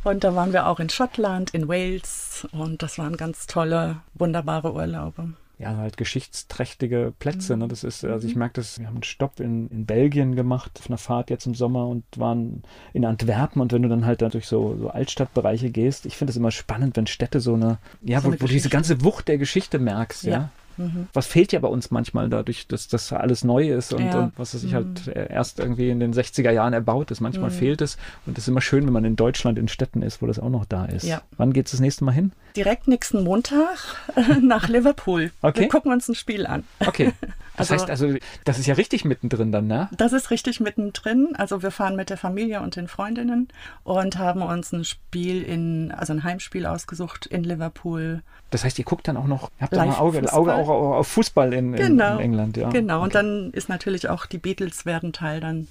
Und 0.04 0.24
da 0.24 0.34
waren 0.34 0.52
wir 0.52 0.66
auch 0.66 0.80
in 0.80 0.88
Schottland, 0.88 1.50
in 1.50 1.68
Wales 1.68 2.46
und 2.52 2.82
das 2.82 2.98
waren 2.98 3.16
ganz 3.16 3.46
tolle, 3.46 3.96
wunderbare 4.14 4.72
Urlaube. 4.72 5.34
ja, 5.60 5.76
halt 5.76 5.98
geschichtsträchtige 5.98 7.12
Plätze. 7.18 7.56
Ne? 7.56 7.68
Das 7.68 7.84
ist, 7.84 8.02
also 8.04 8.26
ich 8.26 8.34
merke 8.34 8.54
das, 8.54 8.78
wir 8.78 8.86
haben 8.86 8.96
einen 8.96 9.02
Stopp 9.02 9.40
in, 9.40 9.68
in 9.68 9.84
Belgien 9.84 10.34
gemacht, 10.34 10.72
auf 10.78 10.88
einer 10.88 10.96
Fahrt 10.96 11.28
jetzt 11.28 11.46
im 11.46 11.54
Sommer 11.54 11.86
und 11.86 12.04
waren 12.16 12.62
in 12.94 13.04
Antwerpen 13.04 13.60
und 13.60 13.72
wenn 13.72 13.82
du 13.82 13.88
dann 13.90 14.06
halt 14.06 14.22
da 14.22 14.30
durch 14.30 14.46
so, 14.46 14.76
so 14.78 14.88
Altstadtbereiche 14.88 15.70
gehst, 15.70 16.06
ich 16.06 16.16
finde 16.16 16.30
es 16.30 16.36
immer 16.38 16.50
spannend, 16.50 16.96
wenn 16.96 17.06
Städte 17.06 17.40
so 17.40 17.54
eine, 17.54 17.78
ja, 18.02 18.22
so 18.22 18.32
wo, 18.32 18.40
wo 18.40 18.46
diese 18.46 18.70
ganze 18.70 19.04
Wucht 19.04 19.28
der 19.28 19.36
Geschichte 19.36 19.78
merkst, 19.78 20.24
ja. 20.24 20.32
ja? 20.32 20.50
Mhm. 20.80 21.08
Was 21.12 21.26
fehlt 21.26 21.52
ja 21.52 21.60
bei 21.60 21.68
uns 21.68 21.90
manchmal 21.90 22.28
dadurch, 22.28 22.66
dass 22.66 22.88
das 22.88 23.12
alles 23.12 23.44
neu 23.44 23.70
ist 23.70 23.92
und, 23.92 24.04
ja. 24.04 24.18
und 24.18 24.32
was 24.36 24.52
sich 24.52 24.74
halt 24.74 25.06
mhm. 25.06 25.12
erst 25.28 25.58
irgendwie 25.58 25.90
in 25.90 26.00
den 26.00 26.12
60er 26.12 26.50
Jahren 26.50 26.72
erbaut 26.72 27.10
ist. 27.10 27.20
Manchmal 27.20 27.50
mhm. 27.50 27.54
fehlt 27.54 27.80
es 27.80 27.96
und 28.26 28.38
es 28.38 28.44
ist 28.44 28.48
immer 28.48 28.60
schön, 28.60 28.86
wenn 28.86 28.92
man 28.92 29.04
in 29.04 29.16
Deutschland 29.16 29.58
in 29.58 29.68
Städten 29.68 30.02
ist, 30.02 30.22
wo 30.22 30.26
das 30.26 30.38
auch 30.38 30.50
noch 30.50 30.64
da 30.64 30.86
ist. 30.86 31.04
Ja. 31.04 31.22
Wann 31.36 31.52
geht 31.52 31.66
es 31.66 31.72
das 31.72 31.80
nächste 31.80 32.04
Mal 32.04 32.12
hin? 32.12 32.32
Direkt 32.56 32.88
nächsten 32.88 33.22
Montag 33.22 33.78
nach 34.42 34.68
Liverpool. 34.68 35.30
Okay. 35.42 35.60
Wir 35.60 35.68
gucken 35.68 35.92
uns 35.92 36.08
ein 36.08 36.14
Spiel 36.14 36.46
an. 36.46 36.64
Okay. 36.80 37.12
Das 37.60 37.70
also, 37.70 37.82
heißt 37.82 37.90
also, 37.90 38.18
das 38.44 38.58
ist 38.58 38.66
ja 38.66 38.74
richtig 38.74 39.04
mittendrin 39.04 39.52
dann, 39.52 39.66
ne? 39.66 39.88
Das 39.96 40.12
ist 40.12 40.30
richtig 40.30 40.60
mittendrin. 40.60 41.34
Also 41.36 41.62
wir 41.62 41.70
fahren 41.70 41.96
mit 41.96 42.10
der 42.10 42.16
Familie 42.16 42.60
und 42.60 42.76
den 42.76 42.88
Freundinnen 42.88 43.48
und 43.84 44.18
haben 44.18 44.42
uns 44.42 44.72
ein 44.72 44.84
Spiel 44.84 45.42
in, 45.42 45.92
also 45.92 46.12
ein 46.12 46.24
Heimspiel 46.24 46.66
ausgesucht 46.66 47.26
in 47.26 47.44
Liverpool. 47.44 48.22
Das 48.50 48.64
heißt, 48.64 48.78
ihr 48.78 48.84
guckt 48.84 49.08
dann 49.08 49.16
auch 49.16 49.26
noch, 49.26 49.50
ihr 49.58 49.62
habt 49.62 49.74
dann 49.74 49.90
Auge, 49.90 50.32
Auge 50.32 50.54
auch 50.54 50.68
auf 50.68 51.08
Fußball 51.08 51.52
in, 51.52 51.72
genau. 51.72 52.14
in 52.14 52.20
England, 52.20 52.56
ja. 52.56 52.70
Genau, 52.70 52.96
okay. 52.96 53.04
und 53.04 53.14
dann 53.14 53.50
ist 53.52 53.68
natürlich 53.68 54.08
auch 54.08 54.26
die 54.26 54.38
Beatles 54.38 54.86
werden 54.86 55.12
Teil 55.12 55.40
dann, 55.40 55.68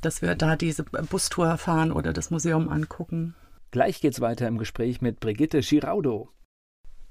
dass 0.00 0.22
wir 0.22 0.34
da 0.34 0.56
diese 0.56 0.84
Bustour 0.84 1.58
fahren 1.58 1.92
oder 1.92 2.12
das 2.12 2.30
Museum 2.30 2.68
angucken. 2.68 3.34
Gleich 3.70 4.00
geht's 4.00 4.20
weiter 4.20 4.46
im 4.48 4.58
Gespräch 4.58 5.00
mit 5.00 5.20
Brigitte 5.20 5.60
Giraudo. 5.60 6.28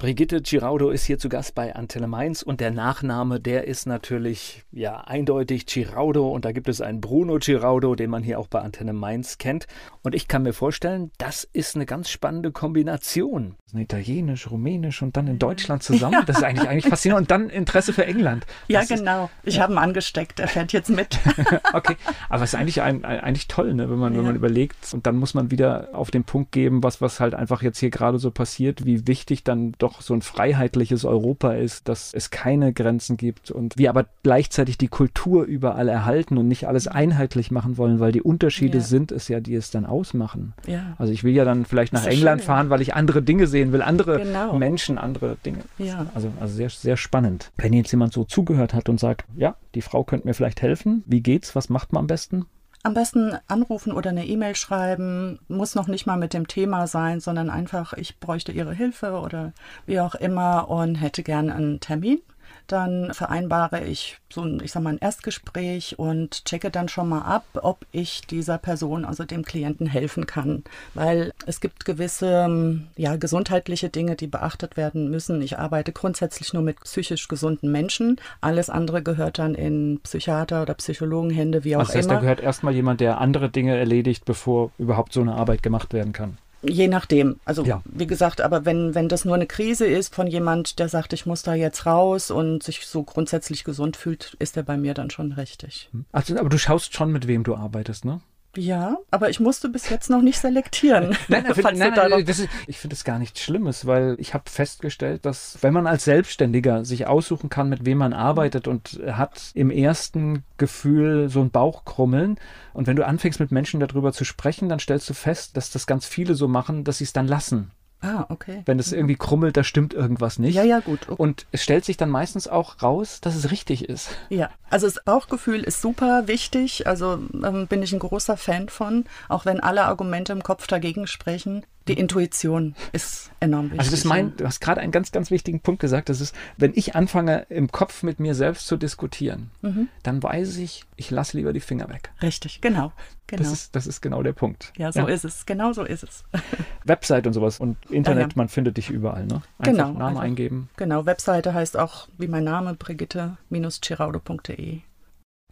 Brigitte 0.01 0.41
Giraudo 0.41 0.89
ist 0.89 1.05
hier 1.05 1.19
zu 1.19 1.29
Gast 1.29 1.53
bei 1.53 1.75
Antenne 1.75 2.07
Mainz 2.07 2.41
und 2.41 2.59
der 2.59 2.71
Nachname, 2.71 3.39
der 3.39 3.67
ist 3.67 3.85
natürlich 3.85 4.63
ja 4.71 5.01
eindeutig 5.01 5.67
Giraudo 5.67 6.27
und 6.27 6.43
da 6.43 6.53
gibt 6.53 6.67
es 6.69 6.81
einen 6.81 7.01
Bruno 7.01 7.37
Giraudo, 7.37 7.93
den 7.93 8.09
man 8.09 8.23
hier 8.23 8.39
auch 8.39 8.47
bei 8.47 8.61
Antenne 8.61 8.93
Mainz 8.93 9.37
kennt 9.37 9.67
und 10.01 10.15
ich 10.15 10.27
kann 10.27 10.41
mir 10.41 10.53
vorstellen, 10.53 11.11
das 11.19 11.47
ist 11.53 11.75
eine 11.75 11.85
ganz 11.85 12.09
spannende 12.09 12.51
Kombination. 12.51 13.57
Italienisch, 13.73 14.49
Rumänisch 14.49 15.03
und 15.03 15.15
dann 15.15 15.27
in 15.27 15.37
Deutschland 15.37 15.83
zusammen, 15.83 16.13
ja. 16.13 16.21
das 16.25 16.37
ist 16.37 16.43
eigentlich 16.43 16.67
eigentlich 16.67 16.87
faszinierend 16.87 17.25
und 17.25 17.31
dann 17.31 17.49
Interesse 17.51 17.93
für 17.93 18.05
England. 18.05 18.47
Ja, 18.67 18.79
das 18.79 18.89
genau. 18.89 19.25
Ist, 19.43 19.49
ich 19.49 19.55
ja. 19.57 19.61
habe 19.61 19.73
ihn 19.73 19.77
angesteckt, 19.77 20.39
er 20.39 20.47
fährt 20.47 20.73
jetzt 20.73 20.89
mit. 20.89 21.19
okay, 21.73 21.95
aber 22.27 22.43
es 22.43 22.53
ist 22.53 22.59
eigentlich 22.59 22.81
ein, 22.81 23.05
eigentlich 23.05 23.47
toll, 23.47 23.75
ne, 23.75 23.89
wenn 23.89 23.99
man 23.99 24.13
ja. 24.13 24.17
wenn 24.17 24.25
man 24.25 24.35
überlegt 24.35 24.93
und 24.93 25.05
dann 25.05 25.15
muss 25.15 25.35
man 25.35 25.51
wieder 25.51 25.89
auf 25.93 26.09
den 26.09 26.23
Punkt 26.23 26.51
geben, 26.51 26.81
was 26.81 27.01
was 27.01 27.19
halt 27.19 27.35
einfach 27.35 27.61
jetzt 27.61 27.77
hier 27.77 27.91
gerade 27.91 28.17
so 28.17 28.31
passiert, 28.31 28.83
wie 28.83 29.05
wichtig 29.05 29.43
dann 29.43 29.73
doch 29.77 29.90
doch 29.91 30.01
so 30.01 30.13
ein 30.13 30.21
freiheitliches 30.21 31.05
Europa 31.05 31.53
ist, 31.53 31.87
dass 31.87 32.13
es 32.13 32.29
keine 32.29 32.73
Grenzen 32.73 33.17
gibt 33.17 33.51
und 33.51 33.77
wir 33.77 33.89
aber 33.89 34.05
gleichzeitig 34.23 34.77
die 34.77 34.87
Kultur 34.87 35.43
überall 35.43 35.87
erhalten 35.87 36.37
und 36.37 36.47
nicht 36.47 36.67
alles 36.67 36.87
einheitlich 36.87 37.51
machen 37.51 37.77
wollen, 37.77 37.99
weil 37.99 38.11
die 38.11 38.21
Unterschiede 38.21 38.79
ja. 38.79 38.83
sind 38.83 39.11
es 39.11 39.27
ja, 39.27 39.39
die 39.39 39.55
es 39.55 39.71
dann 39.71 39.85
ausmachen. 39.85 40.53
Ja. 40.67 40.95
Also 40.97 41.13
ich 41.13 41.23
will 41.23 41.33
ja 41.33 41.45
dann 41.45 41.65
vielleicht 41.65 41.93
nach 41.93 42.05
England 42.05 42.41
schön, 42.41 42.47
fahren, 42.47 42.69
weil 42.69 42.81
ich 42.81 42.93
andere 42.93 43.21
Dinge 43.21 43.47
sehen 43.47 43.71
will, 43.71 43.81
andere 43.81 44.19
genau. 44.19 44.57
Menschen, 44.57 44.97
andere 44.97 45.37
Dinge. 45.45 45.59
Ja. 45.77 46.07
Also, 46.13 46.31
also 46.39 46.53
sehr, 46.53 46.69
sehr 46.69 46.97
spannend. 46.97 47.51
Wenn 47.57 47.73
jetzt 47.73 47.91
jemand 47.91 48.13
so 48.13 48.23
zugehört 48.23 48.73
hat 48.73 48.89
und 48.89 48.99
sagt, 48.99 49.25
ja, 49.35 49.55
die 49.75 49.81
Frau 49.81 50.03
könnte 50.03 50.27
mir 50.27 50.33
vielleicht 50.33 50.61
helfen, 50.61 51.03
wie 51.05 51.21
geht's, 51.21 51.55
was 51.55 51.69
macht 51.69 51.93
man 51.93 52.01
am 52.01 52.07
besten? 52.07 52.45
Am 52.83 52.95
besten 52.95 53.37
anrufen 53.47 53.93
oder 53.93 54.09
eine 54.09 54.25
E-Mail 54.25 54.55
schreiben, 54.55 55.39
muss 55.47 55.75
noch 55.75 55.87
nicht 55.87 56.07
mal 56.07 56.17
mit 56.17 56.33
dem 56.33 56.47
Thema 56.47 56.87
sein, 56.87 57.19
sondern 57.19 57.51
einfach, 57.51 57.93
ich 57.93 58.19
bräuchte 58.19 58.51
Ihre 58.51 58.73
Hilfe 58.73 59.19
oder 59.19 59.53
wie 59.85 59.99
auch 59.99 60.15
immer 60.15 60.67
und 60.69 60.95
hätte 60.95 61.21
gerne 61.21 61.53
einen 61.53 61.79
Termin 61.79 62.21
dann 62.67 63.13
vereinbare 63.13 63.83
ich 63.83 64.17
so 64.29 64.41
ein, 64.41 64.61
ich 64.63 64.71
sag 64.71 64.83
mal, 64.83 64.91
ein 64.91 64.99
Erstgespräch 64.99 65.99
und 65.99 66.45
checke 66.45 66.71
dann 66.71 66.89
schon 66.89 67.09
mal 67.09 67.21
ab, 67.21 67.45
ob 67.61 67.85
ich 67.91 68.21
dieser 68.21 68.57
Person, 68.57 69.05
also 69.05 69.23
dem 69.23 69.43
Klienten 69.43 69.87
helfen 69.87 70.25
kann. 70.25 70.63
Weil 70.93 71.33
es 71.45 71.59
gibt 71.59 71.85
gewisse, 71.85 72.45
ähm, 72.45 72.87
ja, 72.95 73.15
gesundheitliche 73.15 73.89
Dinge, 73.89 74.15
die 74.15 74.27
beachtet 74.27 74.77
werden 74.77 75.09
müssen. 75.09 75.41
Ich 75.41 75.57
arbeite 75.59 75.91
grundsätzlich 75.91 76.53
nur 76.53 76.63
mit 76.63 76.79
psychisch 76.81 77.27
gesunden 77.27 77.71
Menschen. 77.71 78.19
Alles 78.39 78.69
andere 78.69 79.03
gehört 79.03 79.39
dann 79.39 79.55
in 79.55 79.99
Psychiater- 80.03 80.61
oder 80.61 80.73
Psychologenhände, 80.75 81.63
wie 81.63 81.75
auch 81.75 81.81
das 81.81 81.95
heißt, 81.95 82.05
immer. 82.05 82.15
Da 82.15 82.21
gehört 82.21 82.39
erstmal 82.39 82.73
jemand, 82.73 83.01
der 83.01 83.19
andere 83.19 83.49
Dinge 83.49 83.77
erledigt, 83.77 84.25
bevor 84.25 84.71
überhaupt 84.77 85.13
so 85.13 85.21
eine 85.21 85.35
Arbeit 85.35 85.63
gemacht 85.63 85.93
werden 85.93 86.13
kann. 86.13 86.37
Je 86.63 86.87
nachdem. 86.87 87.39
Also 87.45 87.63
ja. 87.63 87.81
wie 87.85 88.07
gesagt, 88.07 88.41
aber 88.41 88.65
wenn, 88.65 88.93
wenn 88.93 89.09
das 89.09 89.25
nur 89.25 89.35
eine 89.35 89.47
Krise 89.47 89.85
ist 89.85 90.13
von 90.13 90.27
jemand, 90.27 90.79
der 90.79 90.89
sagt, 90.89 91.13
ich 91.13 91.25
muss 91.25 91.41
da 91.41 91.53
jetzt 91.53 91.85
raus 91.85 92.31
und 92.31 92.61
sich 92.63 92.85
so 92.85 93.03
grundsätzlich 93.03 93.63
gesund 93.63 93.97
fühlt, 93.97 94.35
ist 94.39 94.57
er 94.57 94.63
bei 94.63 94.77
mir 94.77 94.93
dann 94.93 95.09
schon 95.09 95.31
richtig. 95.31 95.89
Also, 96.11 96.37
aber 96.37 96.49
du 96.49 96.57
schaust 96.57 96.93
schon, 96.93 97.11
mit 97.11 97.27
wem 97.27 97.43
du 97.43 97.55
arbeitest, 97.55 98.05
ne? 98.05 98.21
Ja, 98.57 98.97
aber 99.11 99.29
ich 99.29 99.39
musste 99.39 99.69
bis 99.69 99.89
jetzt 99.89 100.09
noch 100.09 100.21
nicht 100.21 100.39
selektieren. 100.39 101.15
nein, 101.29 101.43
nein, 101.43 101.55
find, 101.55 101.77
nein, 101.77 101.93
nein 101.95 102.25
ist, 102.27 102.49
ich 102.67 102.79
finde 102.79 102.95
es 102.95 103.03
gar 103.03 103.17
nichts 103.17 103.39
Schlimmes, 103.39 103.85
weil 103.85 104.15
ich 104.19 104.33
habe 104.33 104.49
festgestellt, 104.49 105.25
dass 105.25 105.57
wenn 105.61 105.73
man 105.73 105.87
als 105.87 106.03
Selbstständiger 106.03 106.83
sich 106.83 107.07
aussuchen 107.07 107.49
kann, 107.49 107.69
mit 107.69 107.85
wem 107.85 107.99
man 107.99 108.13
arbeitet 108.13 108.67
und 108.67 108.99
hat 109.07 109.51
im 109.53 109.71
ersten 109.71 110.43
Gefühl 110.57 111.29
so 111.29 111.41
ein 111.41 111.49
Bauchkrummeln 111.49 112.37
und 112.73 112.87
wenn 112.87 112.97
du 112.97 113.05
anfängst 113.05 113.39
mit 113.39 113.51
Menschen 113.51 113.79
darüber 113.79 114.11
zu 114.11 114.25
sprechen, 114.25 114.67
dann 114.67 114.79
stellst 114.79 115.09
du 115.09 115.13
fest, 115.13 115.55
dass 115.55 115.71
das 115.71 115.87
ganz 115.87 116.05
viele 116.05 116.35
so 116.35 116.47
machen, 116.47 116.83
dass 116.83 116.97
sie 116.97 117.05
es 117.05 117.13
dann 117.13 117.27
lassen. 117.27 117.71
Ah, 118.01 118.25
okay. 118.29 118.63
Wenn 118.65 118.79
es 118.79 118.91
irgendwie 118.91 119.15
krummelt, 119.15 119.55
da 119.57 119.63
stimmt 119.63 119.93
irgendwas 119.93 120.39
nicht. 120.39 120.55
Ja, 120.55 120.63
ja, 120.63 120.79
gut. 120.79 121.01
Okay. 121.07 121.21
Und 121.21 121.45
es 121.51 121.61
stellt 121.61 121.85
sich 121.85 121.97
dann 121.97 122.09
meistens 122.09 122.47
auch 122.47 122.81
raus, 122.81 123.21
dass 123.21 123.35
es 123.35 123.51
richtig 123.51 123.87
ist. 123.87 124.09
Ja, 124.29 124.49
also 124.71 124.87
das 124.87 125.03
Bauchgefühl 125.03 125.61
ist 125.61 125.81
super 125.81 126.27
wichtig. 126.27 126.87
Also 126.87 127.19
ähm, 127.43 127.67
bin 127.67 127.83
ich 127.83 127.93
ein 127.93 127.99
großer 127.99 128.37
Fan 128.37 128.69
von, 128.69 129.05
auch 129.29 129.45
wenn 129.45 129.59
alle 129.59 129.83
Argumente 129.83 130.33
im 130.33 130.41
Kopf 130.41 130.65
dagegen 130.65 131.05
sprechen. 131.05 131.63
Die 131.87 131.93
Intuition 131.93 132.75
ist 132.91 133.31
enorm 133.39 133.65
wichtig. 133.65 133.79
Also 133.79 133.91
das 133.91 134.03
mein, 134.05 134.35
du 134.37 134.45
hast 134.45 134.61
gerade 134.61 134.81
einen 134.81 134.91
ganz, 134.91 135.11
ganz 135.11 135.29
wichtigen 135.31 135.61
Punkt 135.61 135.81
gesagt. 135.81 136.09
Das 136.09 136.21
ist, 136.21 136.35
wenn 136.57 136.73
ich 136.75 136.95
anfange, 136.95 137.47
im 137.49 137.71
Kopf 137.71 138.03
mit 138.03 138.19
mir 138.19 138.35
selbst 138.35 138.67
zu 138.67 138.77
diskutieren, 138.77 139.49
mhm. 139.61 139.87
dann 140.03 140.21
weiß 140.21 140.57
ich, 140.57 140.83
ich 140.95 141.09
lasse 141.09 141.37
lieber 141.37 141.53
die 141.53 141.59
Finger 141.59 141.89
weg. 141.89 142.11
Richtig, 142.21 142.61
genau. 142.61 142.91
genau. 143.25 143.41
Das, 143.41 143.51
ist, 143.51 143.75
das 143.75 143.87
ist 143.87 144.01
genau 144.01 144.21
der 144.21 144.33
Punkt. 144.33 144.71
Ja, 144.77 144.91
so 144.91 144.99
ja. 144.99 145.07
ist 145.07 145.25
es. 145.25 145.47
Genau 145.47 145.73
so 145.73 145.83
ist 145.83 146.03
es. 146.03 146.23
Website 146.85 147.25
und 147.25 147.33
sowas 147.33 147.59
und 147.59 147.77
Internet, 147.89 148.21
ja, 148.21 148.29
ja. 148.29 148.33
man 148.35 148.49
findet 148.49 148.77
dich 148.77 148.91
überall, 148.91 149.25
ne? 149.25 149.41
Einfach 149.57 149.71
genau. 149.71 149.87
Namen 149.87 150.01
einfach, 150.01 150.21
eingeben. 150.21 150.69
Genau, 150.77 151.07
Webseite 151.07 151.55
heißt 151.55 151.77
auch 151.77 152.07
wie 152.17 152.27
mein 152.27 152.43
Name, 152.43 152.75
brigitte-ciraudo.de. 152.75 154.81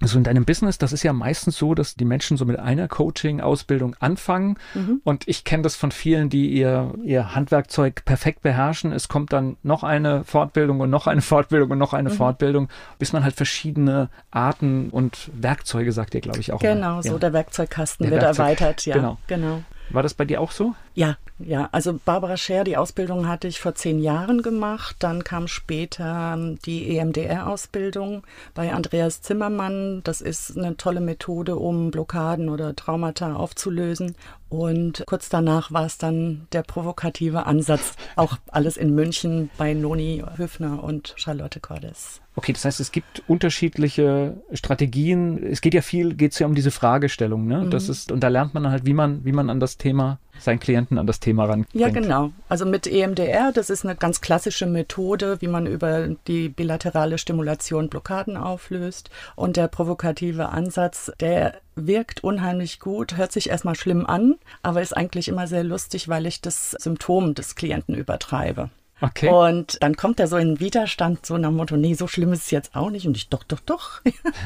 So 0.01 0.17
in 0.17 0.23
deinem 0.23 0.45
Business, 0.45 0.77
das 0.77 0.93
ist 0.93 1.03
ja 1.03 1.12
meistens 1.12 1.57
so, 1.57 1.75
dass 1.75 1.95
die 1.95 2.05
Menschen 2.05 2.38
so 2.38 2.45
mit 2.45 2.57
einer 2.57 2.88
Coaching-Ausbildung 2.88 3.95
anfangen. 3.99 4.57
Mhm. 4.73 5.01
Und 5.03 5.27
ich 5.27 5.43
kenne 5.43 5.63
das 5.63 5.75
von 5.75 5.91
vielen, 5.91 6.29
die 6.29 6.49
ihr, 6.49 6.93
ihr 7.03 7.35
Handwerkzeug 7.35 8.05
perfekt 8.05 8.41
beherrschen. 8.41 8.93
Es 8.93 9.09
kommt 9.09 9.33
dann 9.33 9.57
noch 9.62 9.83
eine 9.83 10.23
Fortbildung 10.23 10.79
und 10.79 10.89
noch 10.89 11.07
eine 11.07 11.21
Fortbildung 11.29 11.71
und 11.71 11.77
noch 11.77 11.93
eine 11.93 12.09
mhm. 12.09 12.13
Fortbildung, 12.13 12.69
bis 12.97 13.12
man 13.12 13.23
halt 13.23 13.35
verschiedene 13.35 14.09
Arten 14.31 14.89
und 14.89 15.29
Werkzeuge, 15.33 15.91
sagt 15.91 16.15
ihr, 16.15 16.21
glaube 16.21 16.39
ich, 16.39 16.53
auch. 16.53 16.59
Genau, 16.59 16.95
mal. 16.95 17.03
so 17.03 17.13
ja. 17.13 17.19
der 17.19 17.33
Werkzeugkasten 17.33 18.05
der 18.05 18.12
wird 18.12 18.21
Werkzeug, 18.21 18.45
erweitert, 18.45 18.85
ja. 18.85 18.95
Genau. 18.95 19.17
genau. 19.27 19.63
War 19.89 20.03
das 20.03 20.13
bei 20.13 20.25
dir 20.25 20.39
auch 20.39 20.51
so? 20.51 20.75
Ja, 20.93 21.17
ja. 21.39 21.69
Also 21.71 21.99
Barbara 22.04 22.36
Scher, 22.38 22.63
die 22.63 22.78
Ausbildung 22.78 23.28
hatte 23.28 23.47
ich 23.47 23.60
vor 23.60 23.75
zehn 23.75 23.99
Jahren 23.99 24.41
gemacht. 24.41 24.97
Dann 24.99 25.23
kam 25.23 25.47
später 25.47 26.38
die 26.65 26.97
EMDR-Ausbildung 26.97 28.23
bei 28.54 28.73
Andreas 28.73 29.21
Zimmermann. 29.21 30.02
Das 30.04 30.21
ist 30.21 30.58
eine 30.58 30.78
tolle 30.78 31.02
Methode, 31.02 31.56
um 31.56 31.91
Blockaden 31.91 32.49
oder 32.49 32.75
Traumata 32.75 33.36
aufzulösen. 33.36 34.15
Und 34.49 35.04
kurz 35.06 35.30
danach 35.30 35.71
war 35.71 35.86
es 35.86 35.99
dann 35.99 36.47
der 36.52 36.63
provokative 36.63 37.45
Ansatz. 37.45 37.93
Auch 38.15 38.38
alles 38.47 38.78
in 38.78 38.95
München 38.95 39.52
bei 39.58 39.75
Noni 39.75 40.23
Höfner 40.38 40.84
und 40.84 41.13
Charlotte 41.17 41.60
Cordes. 41.60 42.19
Okay, 42.36 42.54
das 42.54 42.65
heißt, 42.65 42.80
es 42.80 42.91
gibt 42.91 43.21
unterschiedliche 43.28 44.41
Strategien. 44.54 45.43
Es 45.43 45.62
geht 45.62 45.73
ja 45.73 45.82
viel, 45.82 46.15
geht 46.15 46.32
es 46.32 46.39
ja 46.39 46.47
um 46.47 46.56
diese 46.56 46.71
Fragestellung, 46.71 47.45
ne? 47.47 47.65
Mhm. 47.65 47.69
Das 47.69 47.89
ist, 47.89 48.12
und 48.12 48.21
da 48.21 48.30
lernt 48.30 48.54
man 48.54 48.69
halt, 48.71 48.86
wie 48.86 48.93
man, 48.93 49.23
wie 49.23 49.34
man 49.34 49.49
an 49.49 49.60
das 49.60 49.78
Thema 49.78 50.19
seinen 50.39 50.60
Klienten 50.60 50.97
an 50.97 51.08
das 51.08 51.19
Thema 51.19 51.45
ran. 51.45 51.65
Ja, 51.73 51.89
genau. 51.89 52.32
Also 52.47 52.65
mit 52.65 52.88
EMDR, 52.88 53.52
das 53.54 53.69
ist 53.69 53.86
eine 53.86 53.95
ganz 53.95 54.21
klassische 54.21 54.65
Methode, 54.65 55.41
wie 55.41 55.47
man 55.47 55.67
über 55.67 56.08
die 56.28 56.49
bilaterale 56.49 57.17
Stimulation 57.17 57.89
Blockaden 57.89 58.38
auflöst. 58.38 59.10
Und 59.36 59.58
der 59.58 59.67
provokative 59.67 60.49
Ansatz, 60.49 61.12
der 61.19 61.56
wirkt 61.75 62.23
unheimlich 62.23 62.80
gut, 62.80 63.17
hört 63.17 63.32
sich 63.32 63.49
erstmal 63.49 63.75
schlimm 63.75 64.06
an, 64.06 64.36
aber 64.63 64.82
ist 64.82 64.95
eigentlich 64.95 65.28
immer 65.28 65.47
sehr 65.47 65.63
lustig, 65.63 66.10
weil 66.10 66.25
ich 66.25 66.41
das 66.41 66.71
Symptom 66.71 67.36
des 67.36 67.56
Klienten 67.56 67.95
übertreibe. 67.95 68.69
Okay. 69.01 69.29
Und 69.29 69.81
dann 69.81 69.95
kommt 69.95 70.19
er 70.19 70.27
so 70.27 70.38
in 70.38 70.59
Widerstand, 70.59 71.25
so 71.25 71.38
nach 71.38 71.49
dem 71.49 71.55
Motto, 71.55 71.77
nee, 71.77 71.93
so 71.93 72.07
schlimm 72.07 72.33
ist 72.33 72.45
es 72.45 72.51
jetzt 72.51 72.75
auch 72.75 72.89
nicht. 72.89 73.07
Und 73.07 73.15
ich, 73.15 73.29
doch, 73.29 73.43
doch, 73.43 73.59
doch. 73.62 74.01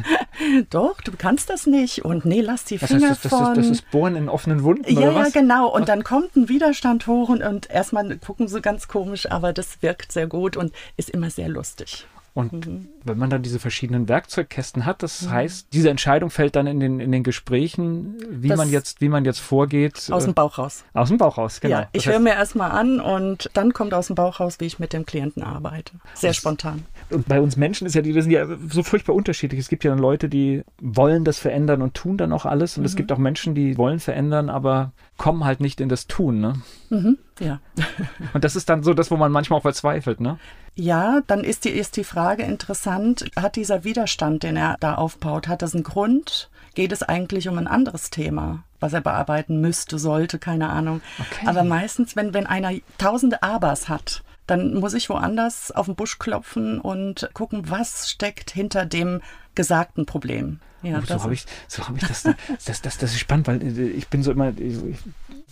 doch, 0.70 1.02
du 1.02 1.12
kannst 1.18 1.50
das 1.50 1.66
nicht. 1.66 2.06
Und 2.06 2.26
nee, 2.26 2.42
lass 2.42 2.66
die 2.66 2.78
Finger 2.78 3.00
das 3.00 3.10
heißt, 3.10 3.26
das, 3.26 3.30
von. 3.32 3.56
Das, 3.56 3.58
das 3.58 3.68
ist 3.68 3.92
Bohren 3.92 4.16
in 4.16 4.30
offenen 4.30 4.64
Wunden, 4.64 4.94
Ja, 4.94 5.12
ja, 5.12 5.30
genau. 5.30 5.68
Und 5.68 5.90
dann 5.90 6.04
kommt 6.04 6.36
ein 6.36 6.50
Widerstand 6.50 7.08
hoch 7.08 7.30
und, 7.30 7.42
und 7.42 7.70
erstmal 7.70 8.18
gucken 8.18 8.48
sie 8.48 8.62
ganz 8.62 8.88
komisch, 8.88 9.30
aber 9.32 9.54
das 9.54 9.82
wirkt 9.82 10.12
sehr 10.12 10.28
gut 10.28 10.56
und 10.58 10.74
ist 10.98 11.10
immer 11.10 11.30
sehr 11.30 11.50
lustig. 11.50 12.06
Und 12.36 12.66
mhm. 12.66 12.88
wenn 13.04 13.18
man 13.20 13.30
dann 13.30 13.44
diese 13.44 13.60
verschiedenen 13.60 14.10
Werkzeugkästen 14.10 14.86
hat, 14.86 15.04
das 15.04 15.22
mhm. 15.22 15.32
heißt, 15.32 15.68
diese 15.72 15.92
Entscheidung 15.92 16.32
fällt 16.32 16.56
dann 16.56 16.66
in 16.66 16.80
den, 16.80 17.00
in 17.00 17.12
den 17.12 17.22
Gesprächen, 17.22 18.18
wie 18.28 18.50
man 18.56 18.72
jetzt, 18.72 19.02
wie 19.02 19.10
man 19.10 19.24
jetzt 19.24 19.40
vorgeht. 19.40 20.10
Aus 20.12 20.24
dem 20.24 20.32
äh, 20.32 20.34
Bauch 20.34 20.58
raus. 20.58 20.84
Aus 20.94 21.10
dem 21.10 21.20
Bauch 21.20 21.38
raus, 21.38 21.62
genau. 21.62 21.82
Ja, 21.82 21.90
ich 21.92 22.08
höre 22.08 22.20
mir 22.20 22.34
erstmal 22.34 22.72
an 22.72 23.00
und 23.00 23.52
dann 23.54 23.72
kommt 23.74 23.94
aus 23.94 24.08
dem 24.08 24.16
Bauch 24.16 24.40
raus, 24.40 24.60
wie 24.60 24.66
ich 24.66 24.80
mit 24.80 24.94
dem 24.94 25.06
Klienten 25.06 25.44
arbeite. 25.44 25.94
Sehr 26.16 26.32
das, 26.32 26.38
spontan. 26.38 26.86
Und 27.12 27.28
bei 27.28 27.40
uns 27.40 27.56
Menschen 27.56 27.86
ist 27.86 27.94
ja, 27.94 28.02
die 28.02 28.14
sind 28.20 28.32
ja 28.32 28.48
so 28.68 28.82
furchtbar 28.82 29.14
unterschiedlich. 29.14 29.60
Es 29.60 29.70
gibt 29.70 29.84
ja 29.84 29.92
dann 29.92 30.00
Leute, 30.00 30.28
die 30.28 30.64
wollen 30.82 31.26
das 31.26 31.38
verändern 31.38 31.84
und 31.84 31.94
tun 31.94 32.18
dann 32.18 32.34
auch 32.34 32.46
alles. 32.48 32.78
Und 32.78 32.82
mhm. 32.82 32.88
es 32.88 32.96
gibt 32.96 33.12
auch 33.12 33.20
Menschen, 33.20 33.54
die 33.54 33.78
wollen 33.78 34.00
verändern, 34.00 34.50
aber 34.50 34.92
kommen 35.18 35.46
halt 35.46 35.60
nicht 35.60 35.80
in 35.80 35.90
das 35.90 36.08
Tun, 36.08 36.40
ne? 36.40 36.56
Mhm, 36.90 37.18
ja. 37.40 37.60
Und 38.34 38.44
das 38.44 38.56
ist 38.56 38.70
dann 38.70 38.82
so 38.82 38.96
das, 38.96 39.12
wo 39.12 39.18
man 39.18 39.32
manchmal 39.32 39.60
auch 39.60 39.64
verzweifelt, 39.64 40.20
ne? 40.20 40.40
Ja, 40.76 41.22
dann 41.28 41.44
ist 41.44 41.66
die, 41.66 41.70
ist 41.70 41.98
die 41.98 42.04
Frage 42.04 42.44
interessant, 42.44 43.30
hat 43.36 43.56
dieser 43.56 43.84
Widerstand, 43.84 44.44
den 44.44 44.58
er 44.58 44.78
da 44.80 44.96
aufbaut, 44.96 45.48
hat 45.48 45.62
das 45.62 45.76
einen 45.76 45.84
Grund? 45.84 46.50
Geht 46.74 46.92
es 46.92 47.04
eigentlich 47.04 47.48
um 47.48 47.58
ein 47.60 47.68
anderes 47.68 48.10
Thema, 48.10 48.64
was 48.80 48.94
er 48.94 49.02
bearbeiten 49.02 49.62
müsste, 49.62 50.00
sollte, 50.00 50.40
keine 50.40 50.70
Ahnung. 50.70 51.02
Okay. 51.20 51.48
Aber 51.48 51.64
meistens, 51.64 52.16
wenn, 52.16 52.34
wenn 52.34 52.48
einer 52.48 52.72
tausende 52.98 53.44
Abers 53.44 53.90
hat, 53.90 54.24
dann 54.48 54.74
muss 54.74 54.96
ich 54.96 55.10
woanders 55.10 55.72
auf 55.72 55.86
den 55.86 55.96
Busch 55.96 56.18
klopfen 56.18 56.80
und 56.80 57.30
gucken, 57.34 57.70
was 57.70 58.10
steckt 58.10 58.52
hinter 58.52 58.86
dem 58.86 59.22
gesagten 59.56 60.06
Problem. 60.06 60.60
Ja, 60.82 61.00
oh, 61.00 61.06
so 61.06 61.24
habe 61.24 61.34
ich, 61.34 61.46
so 61.70 61.88
hab 61.88 61.96
ich 61.96 62.06
das, 62.06 62.24
das, 62.24 62.82
das, 62.82 62.98
das 62.98 63.12
ist 63.14 63.20
spannend, 63.20 63.48
weil 63.48 63.62
äh, 63.62 63.88
ich 63.88 64.10
bin 64.10 64.22
so 64.22 64.32
immer, 64.32 64.50
ich, 64.58 64.78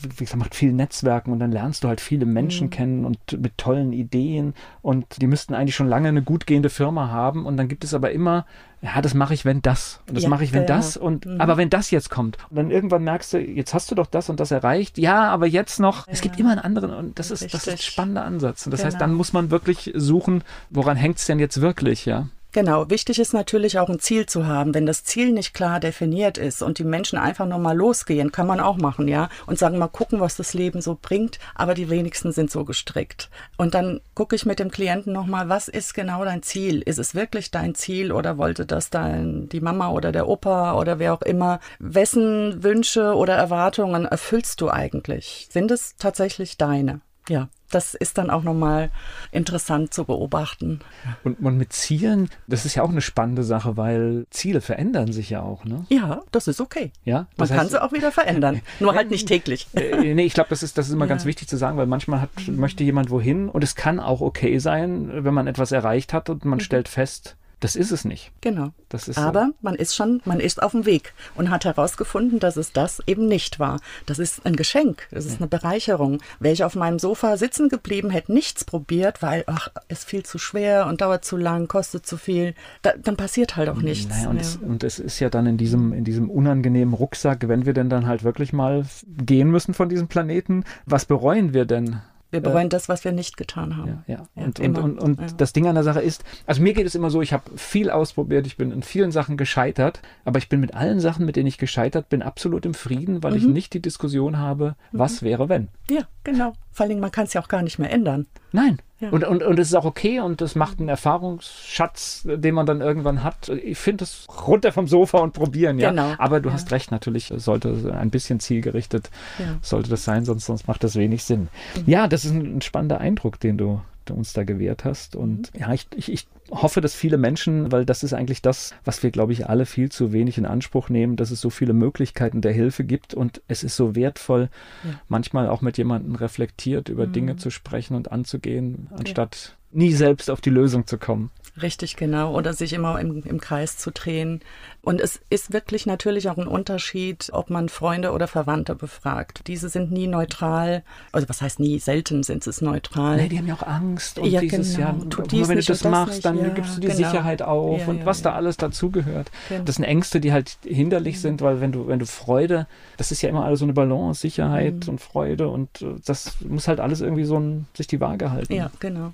wie 0.03 0.23
gesagt, 0.25 0.37
macht 0.37 0.55
viel 0.55 0.71
Netzwerken 0.73 1.31
und 1.31 1.39
dann 1.39 1.51
lernst 1.51 1.83
du 1.83 1.87
halt 1.87 2.01
viele 2.01 2.25
Menschen 2.25 2.67
mhm. 2.67 2.71
kennen 2.71 3.05
und 3.05 3.17
mit 3.39 3.57
tollen 3.57 3.93
Ideen 3.93 4.53
und 4.81 5.21
die 5.21 5.27
müssten 5.27 5.53
eigentlich 5.53 5.75
schon 5.75 5.87
lange 5.87 6.09
eine 6.09 6.21
gut 6.21 6.47
gehende 6.47 6.69
Firma 6.69 7.09
haben 7.09 7.45
und 7.45 7.57
dann 7.57 7.67
gibt 7.67 7.83
es 7.83 7.93
aber 7.93 8.11
immer, 8.11 8.45
ja, 8.81 9.01
das 9.01 9.13
mache 9.13 9.33
ich, 9.33 9.45
wenn 9.45 9.61
das 9.61 10.01
und 10.07 10.15
das 10.15 10.23
ja, 10.23 10.29
mache 10.29 10.43
ich, 10.43 10.53
wenn 10.53 10.61
ja. 10.61 10.67
das 10.67 10.97
und 10.97 11.25
mhm. 11.25 11.39
aber 11.39 11.57
wenn 11.57 11.69
das 11.69 11.91
jetzt 11.91 12.09
kommt 12.09 12.37
und 12.49 12.55
dann 12.55 12.71
irgendwann 12.71 13.03
merkst 13.03 13.33
du, 13.33 13.39
jetzt 13.39 13.73
hast 13.73 13.91
du 13.91 13.95
doch 13.95 14.07
das 14.07 14.29
und 14.29 14.39
das 14.39 14.51
erreicht, 14.51 14.97
ja, 14.97 15.29
aber 15.29 15.47
jetzt 15.47 15.79
noch, 15.79 16.07
ja. 16.07 16.13
es 16.13 16.21
gibt 16.21 16.39
immer 16.39 16.51
einen 16.51 16.59
anderen 16.59 16.91
und 16.91 17.19
das 17.19 17.31
ist, 17.31 17.53
das 17.53 17.67
ist 17.67 17.69
ein 17.69 17.77
spannender 17.77 18.25
Ansatz 18.25 18.65
und 18.65 18.71
das 18.71 18.81
genau. 18.81 18.87
heißt, 18.87 19.01
dann 19.01 19.13
muss 19.13 19.33
man 19.33 19.51
wirklich 19.51 19.91
suchen, 19.95 20.43
woran 20.69 20.97
hängt 20.97 21.17
es 21.17 21.25
denn 21.25 21.39
jetzt 21.39 21.61
wirklich, 21.61 22.05
ja? 22.05 22.27
Genau, 22.53 22.89
wichtig 22.89 23.17
ist 23.17 23.33
natürlich 23.33 23.79
auch 23.79 23.87
ein 23.87 23.99
Ziel 23.99 24.25
zu 24.25 24.45
haben. 24.45 24.73
Wenn 24.73 24.85
das 24.85 25.05
Ziel 25.05 25.31
nicht 25.31 25.53
klar 25.53 25.79
definiert 25.79 26.37
ist 26.37 26.61
und 26.61 26.79
die 26.79 26.83
Menschen 26.83 27.17
einfach 27.17 27.45
nur 27.45 27.59
mal 27.59 27.77
losgehen, 27.77 28.33
kann 28.33 28.45
man 28.45 28.59
auch 28.59 28.75
machen, 28.75 29.07
ja, 29.07 29.29
und 29.45 29.57
sagen, 29.57 29.77
mal 29.77 29.87
gucken, 29.87 30.19
was 30.19 30.35
das 30.35 30.53
Leben 30.53 30.81
so 30.81 30.97
bringt, 31.01 31.39
aber 31.55 31.73
die 31.75 31.89
wenigsten 31.89 32.33
sind 32.33 32.51
so 32.51 32.65
gestrickt. 32.65 33.29
Und 33.55 33.73
dann 33.73 34.01
gucke 34.15 34.35
ich 34.35 34.45
mit 34.45 34.59
dem 34.59 34.69
Klienten 34.69 35.13
nochmal, 35.13 35.47
was 35.47 35.69
ist 35.69 35.93
genau 35.93 36.25
dein 36.25 36.43
Ziel? 36.43 36.81
Ist 36.81 36.99
es 36.99 37.15
wirklich 37.15 37.51
dein 37.51 37.73
Ziel 37.73 38.11
oder 38.11 38.37
wollte 38.37 38.65
das 38.65 38.89
dein, 38.89 39.47
die 39.47 39.61
Mama 39.61 39.89
oder 39.91 40.11
der 40.11 40.27
Opa 40.27 40.73
oder 40.73 40.99
wer 40.99 41.13
auch 41.13 41.21
immer? 41.21 41.61
Wessen 41.79 42.63
Wünsche 42.63 43.15
oder 43.15 43.35
Erwartungen 43.35 44.03
erfüllst 44.03 44.59
du 44.59 44.69
eigentlich? 44.69 45.47
Sind 45.49 45.71
es 45.71 45.95
tatsächlich 45.95 46.57
deine? 46.57 46.99
Ja 47.29 47.49
das 47.71 47.93
ist 47.93 48.17
dann 48.17 48.29
auch 48.29 48.43
nochmal 48.43 48.91
interessant 49.31 49.93
zu 49.93 50.05
beobachten. 50.05 50.81
Und, 51.23 51.39
und 51.39 51.57
mit 51.57 51.73
Zielen, 51.73 52.29
das 52.47 52.65
ist 52.65 52.75
ja 52.75 52.83
auch 52.83 52.89
eine 52.89 53.01
spannende 53.01 53.43
Sache, 53.43 53.77
weil 53.77 54.25
Ziele 54.29 54.61
verändern 54.61 55.11
sich 55.11 55.29
ja 55.29 55.41
auch, 55.41 55.65
ne? 55.65 55.85
Ja, 55.89 56.21
das 56.31 56.47
ist 56.47 56.61
okay. 56.61 56.91
Ja, 57.03 57.27
Man 57.37 57.49
heißt, 57.49 57.57
kann 57.57 57.69
sie 57.69 57.81
auch 57.81 57.93
wieder 57.93 58.11
verändern, 58.11 58.61
nur 58.79 58.93
halt 58.93 59.09
nicht 59.09 59.27
täglich. 59.27 59.67
Äh, 59.81 60.13
nee, 60.13 60.25
ich 60.25 60.33
glaube, 60.33 60.49
das 60.49 60.63
ist, 60.63 60.77
das 60.77 60.87
ist 60.87 60.93
immer 60.93 61.05
ja. 61.05 61.09
ganz 61.09 61.25
wichtig 61.25 61.47
zu 61.47 61.55
sagen, 61.55 61.77
weil 61.77 61.85
manchmal 61.85 62.21
hat, 62.21 62.29
möchte 62.47 62.83
jemand 62.83 63.09
wohin 63.09 63.47
und 63.47 63.63
es 63.63 63.75
kann 63.75 63.99
auch 63.99 64.21
okay 64.21 64.59
sein, 64.59 65.23
wenn 65.23 65.33
man 65.33 65.47
etwas 65.47 65.71
erreicht 65.71 66.13
hat 66.13 66.29
und 66.29 66.43
man 66.43 66.57
mhm. 66.57 66.63
stellt 66.63 66.87
fest, 66.87 67.37
das 67.61 67.75
ist 67.75 67.91
es 67.91 68.05
nicht. 68.05 68.31
Genau. 68.41 68.71
Aber 69.15 69.45
so. 69.45 69.53
man 69.61 69.75
ist 69.75 69.95
schon, 69.95 70.19
man 70.25 70.39
ist 70.39 70.61
auf 70.61 70.71
dem 70.71 70.85
Weg 70.87 71.13
und 71.35 71.51
hat 71.51 71.63
herausgefunden, 71.63 72.39
dass 72.39 72.57
es 72.57 72.73
das 72.73 73.01
eben 73.05 73.27
nicht 73.27 73.59
war. 73.59 73.79
Das 74.07 74.17
ist 74.17 74.45
ein 74.47 74.55
Geschenk, 74.55 75.07
das 75.11 75.25
ist 75.25 75.39
eine 75.39 75.47
Bereicherung. 75.47 76.17
Wäre 76.39 76.53
ich 76.53 76.63
auf 76.63 76.75
meinem 76.75 76.97
Sofa 76.97 77.37
sitzen 77.37 77.69
geblieben, 77.69 78.09
hätte 78.09 78.33
nichts 78.33 78.65
probiert, 78.65 79.21
weil, 79.21 79.43
ach, 79.45 79.69
ist 79.89 80.05
viel 80.05 80.23
zu 80.23 80.39
schwer 80.39 80.87
und 80.87 81.01
dauert 81.01 81.23
zu 81.23 81.37
lang, 81.37 81.67
kostet 81.67 82.05
zu 82.05 82.17
viel, 82.17 82.55
da, 82.81 82.93
dann 82.97 83.15
passiert 83.15 83.55
halt 83.55 83.69
auch 83.69 83.81
nichts. 83.81 84.09
Naja, 84.09 84.29
und, 84.29 84.37
ja. 84.37 84.41
es, 84.41 84.55
und 84.55 84.83
es 84.83 84.97
ist 84.97 85.19
ja 85.19 85.29
dann 85.29 85.45
in 85.45 85.57
diesem, 85.57 85.93
in 85.93 86.03
diesem 86.03 86.31
unangenehmen 86.31 86.95
Rucksack, 86.95 87.47
wenn 87.47 87.67
wir 87.67 87.73
denn 87.73 87.89
dann 87.89 88.07
halt 88.07 88.23
wirklich 88.23 88.53
mal 88.53 88.85
gehen 89.05 89.51
müssen 89.51 89.75
von 89.75 89.87
diesem 89.87 90.07
Planeten, 90.07 90.63
was 90.87 91.05
bereuen 91.05 91.53
wir 91.53 91.65
denn? 91.65 92.01
Wir 92.31 92.41
bereuen 92.41 92.67
äh, 92.67 92.69
das, 92.69 92.89
was 92.89 93.03
wir 93.03 93.11
nicht 93.11 93.37
getan 93.37 93.77
haben. 93.77 94.03
Ja, 94.07 94.15
ja. 94.15 94.27
ja 94.35 94.43
und, 94.45 94.59
und, 94.59 94.77
und, 94.77 94.99
und 94.99 95.21
ja. 95.21 95.27
das 95.37 95.53
Ding 95.53 95.67
an 95.67 95.75
der 95.75 95.83
Sache 95.83 96.01
ist, 96.01 96.23
also 96.45 96.61
mir 96.61 96.73
geht 96.73 96.85
es 96.85 96.95
immer 96.95 97.09
so, 97.09 97.21
ich 97.21 97.33
habe 97.33 97.43
viel 97.57 97.89
ausprobiert, 97.89 98.47
ich 98.47 98.57
bin 98.57 98.71
in 98.71 98.83
vielen 98.83 99.11
Sachen 99.11 99.37
gescheitert, 99.37 100.01
aber 100.25 100.39
ich 100.39 100.49
bin 100.49 100.59
mit 100.59 100.73
allen 100.73 100.99
Sachen, 100.99 101.25
mit 101.25 101.35
denen 101.35 101.47
ich 101.47 101.57
gescheitert 101.57 102.09
bin, 102.09 102.21
absolut 102.21 102.65
im 102.65 102.73
Frieden, 102.73 103.21
weil 103.21 103.31
mhm. 103.31 103.37
ich 103.37 103.45
nicht 103.45 103.73
die 103.73 103.81
Diskussion 103.81 104.37
habe, 104.37 104.75
was 104.91 105.21
mhm. 105.21 105.25
wäre, 105.25 105.49
wenn. 105.49 105.67
Ja, 105.89 106.07
genau. 106.23 106.53
Vor 106.71 106.85
allem, 106.85 106.99
man 106.99 107.11
kann 107.11 107.25
es 107.25 107.33
ja 107.33 107.41
auch 107.41 107.47
gar 107.47 107.61
nicht 107.61 107.79
mehr 107.79 107.91
ändern. 107.91 108.27
Nein. 108.51 108.79
Ja. 108.99 109.09
Und, 109.09 109.23
und, 109.23 109.41
und 109.41 109.57
es 109.57 109.69
ist 109.69 109.73
auch 109.73 109.85
okay 109.85 110.19
und 110.19 110.41
das 110.41 110.53
macht 110.55 110.79
einen 110.79 110.87
Erfahrungsschatz, 110.87 112.21
den 112.23 112.53
man 112.53 112.67
dann 112.67 112.81
irgendwann 112.81 113.23
hat. 113.23 113.49
Ich 113.49 113.79
finde 113.79 114.03
es 114.03 114.27
runter 114.47 114.71
vom 114.71 114.87
Sofa 114.87 115.17
und 115.17 115.33
probieren, 115.33 115.79
ja. 115.79 115.89
Genau. 115.89 116.13
Aber 116.19 116.39
du 116.39 116.49
ja. 116.49 116.53
hast 116.53 116.71
recht, 116.71 116.91
natürlich 116.91 117.33
sollte 117.35 117.95
ein 117.99 118.11
bisschen 118.11 118.39
zielgerichtet, 118.39 119.09
ja. 119.39 119.57
sollte 119.61 119.89
das 119.89 120.03
sein, 120.03 120.23
sonst, 120.23 120.45
sonst 120.45 120.67
macht 120.67 120.83
das 120.83 120.95
wenig 120.95 121.23
Sinn. 121.23 121.49
Mhm. 121.75 121.83
Ja, 121.87 122.07
das 122.07 122.25
ist 122.25 122.31
ein, 122.31 122.57
ein 122.57 122.61
spannender 122.61 122.99
Eindruck, 122.99 123.39
den 123.39 123.57
du 123.57 123.81
uns 124.09 124.33
da 124.33 124.43
gewährt 124.43 124.85
hast. 124.85 125.15
Und 125.15 125.53
mhm. 125.53 125.59
ja, 125.59 125.73
ich, 125.73 125.87
ich, 125.95 126.11
ich 126.11 126.27
hoffe, 126.49 126.81
dass 126.81 126.95
viele 126.95 127.17
Menschen, 127.17 127.71
weil 127.71 127.85
das 127.85 128.03
ist 128.03 128.13
eigentlich 128.13 128.41
das, 128.41 128.73
was 128.83 129.03
wir, 129.03 129.11
glaube 129.11 129.33
ich, 129.33 129.47
alle 129.47 129.65
viel 129.65 129.89
zu 129.89 130.11
wenig 130.11 130.37
in 130.37 130.45
Anspruch 130.45 130.89
nehmen, 130.89 131.15
dass 131.15 131.31
es 131.31 131.41
so 131.41 131.49
viele 131.49 131.73
Möglichkeiten 131.73 132.41
der 132.41 132.51
Hilfe 132.51 132.83
gibt 132.83 133.13
und 133.13 133.41
es 133.47 133.63
ist 133.63 133.75
so 133.75 133.95
wertvoll, 133.95 134.49
ja. 134.83 134.99
manchmal 135.07 135.47
auch 135.47 135.61
mit 135.61 135.77
jemandem 135.77 136.15
reflektiert 136.15 136.89
über 136.89 137.07
mhm. 137.07 137.13
Dinge 137.13 137.35
zu 137.37 137.49
sprechen 137.49 137.95
und 137.95 138.11
anzugehen, 138.11 138.87
anstatt 138.91 139.55
ja. 139.71 139.79
nie 139.79 139.93
selbst 139.93 140.29
auf 140.29 140.41
die 140.41 140.49
Lösung 140.49 140.87
zu 140.87 140.97
kommen. 140.97 141.31
Richtig, 141.59 141.95
genau. 141.95 142.35
Oder 142.35 142.53
sich 142.53 142.73
immer 142.73 142.99
im, 142.99 143.23
im 143.23 143.41
Kreis 143.41 143.77
zu 143.77 143.91
drehen. 143.91 144.41
Und 144.81 145.01
es 145.01 145.19
ist 145.29 145.51
wirklich 145.51 145.85
natürlich 145.85 146.29
auch 146.29 146.37
ein 146.37 146.47
Unterschied, 146.47 147.29
ob 147.33 147.49
man 147.49 147.67
Freunde 147.69 148.11
oder 148.11 148.27
Verwandte 148.27 148.73
befragt. 148.73 149.47
Diese 149.47 149.69
sind 149.69 149.91
nie 149.91 150.07
neutral. 150.07 150.83
Also 151.11 151.27
was 151.27 151.41
heißt 151.41 151.59
nie? 151.59 151.79
Selten 151.79 152.23
sind 152.23 152.47
es 152.47 152.61
neutral. 152.61 153.17
Nee, 153.17 153.29
die 153.29 153.37
haben 153.37 153.47
ja 153.47 153.55
auch 153.55 153.67
Angst. 153.67 154.17
Und 154.17 154.29
ja, 154.29 154.39
dieses 154.39 154.75
genau. 154.75 154.87
Jahr, 154.87 155.09
tu 155.09 155.21
dies 155.23 155.49
wenn 155.49 155.59
du 155.59 155.63
das 155.63 155.83
machst, 155.83 156.13
nicht. 156.13 156.25
dann 156.25 156.39
ja, 156.39 156.49
gibst 156.49 156.77
du 156.77 156.81
die 156.81 156.87
genau. 156.87 156.97
Sicherheit 156.97 157.41
auf 157.41 157.81
ja, 157.81 157.87
und 157.87 158.05
was 158.05 158.21
da 158.21 158.33
alles 158.33 158.57
dazugehört. 158.57 159.29
Genau. 159.49 159.63
Das 159.63 159.75
sind 159.75 159.83
Ängste, 159.83 160.21
die 160.21 160.31
halt 160.31 160.57
hinderlich 160.63 161.17
mhm. 161.17 161.21
sind, 161.21 161.41
weil 161.41 161.59
wenn 161.59 161.71
du, 161.71 161.87
wenn 161.87 161.99
du 161.99 162.05
Freude, 162.05 162.65
das 162.97 163.11
ist 163.11 163.21
ja 163.21 163.29
immer 163.29 163.43
alles 163.43 163.59
so 163.59 163.65
eine 163.65 163.73
Balance, 163.73 164.21
Sicherheit 164.21 164.85
mhm. 164.85 164.93
und 164.93 165.01
Freude 165.01 165.49
und 165.49 165.81
äh, 165.81 165.95
das 166.05 166.37
muss 166.41 166.67
halt 166.67 166.79
alles 166.79 167.01
irgendwie 167.01 167.25
so 167.25 167.37
ein, 167.37 167.67
sich 167.75 167.87
die 167.87 167.99
Waage 167.99 168.31
halten. 168.31 168.53
Ja, 168.53 168.71
genau. 168.79 169.13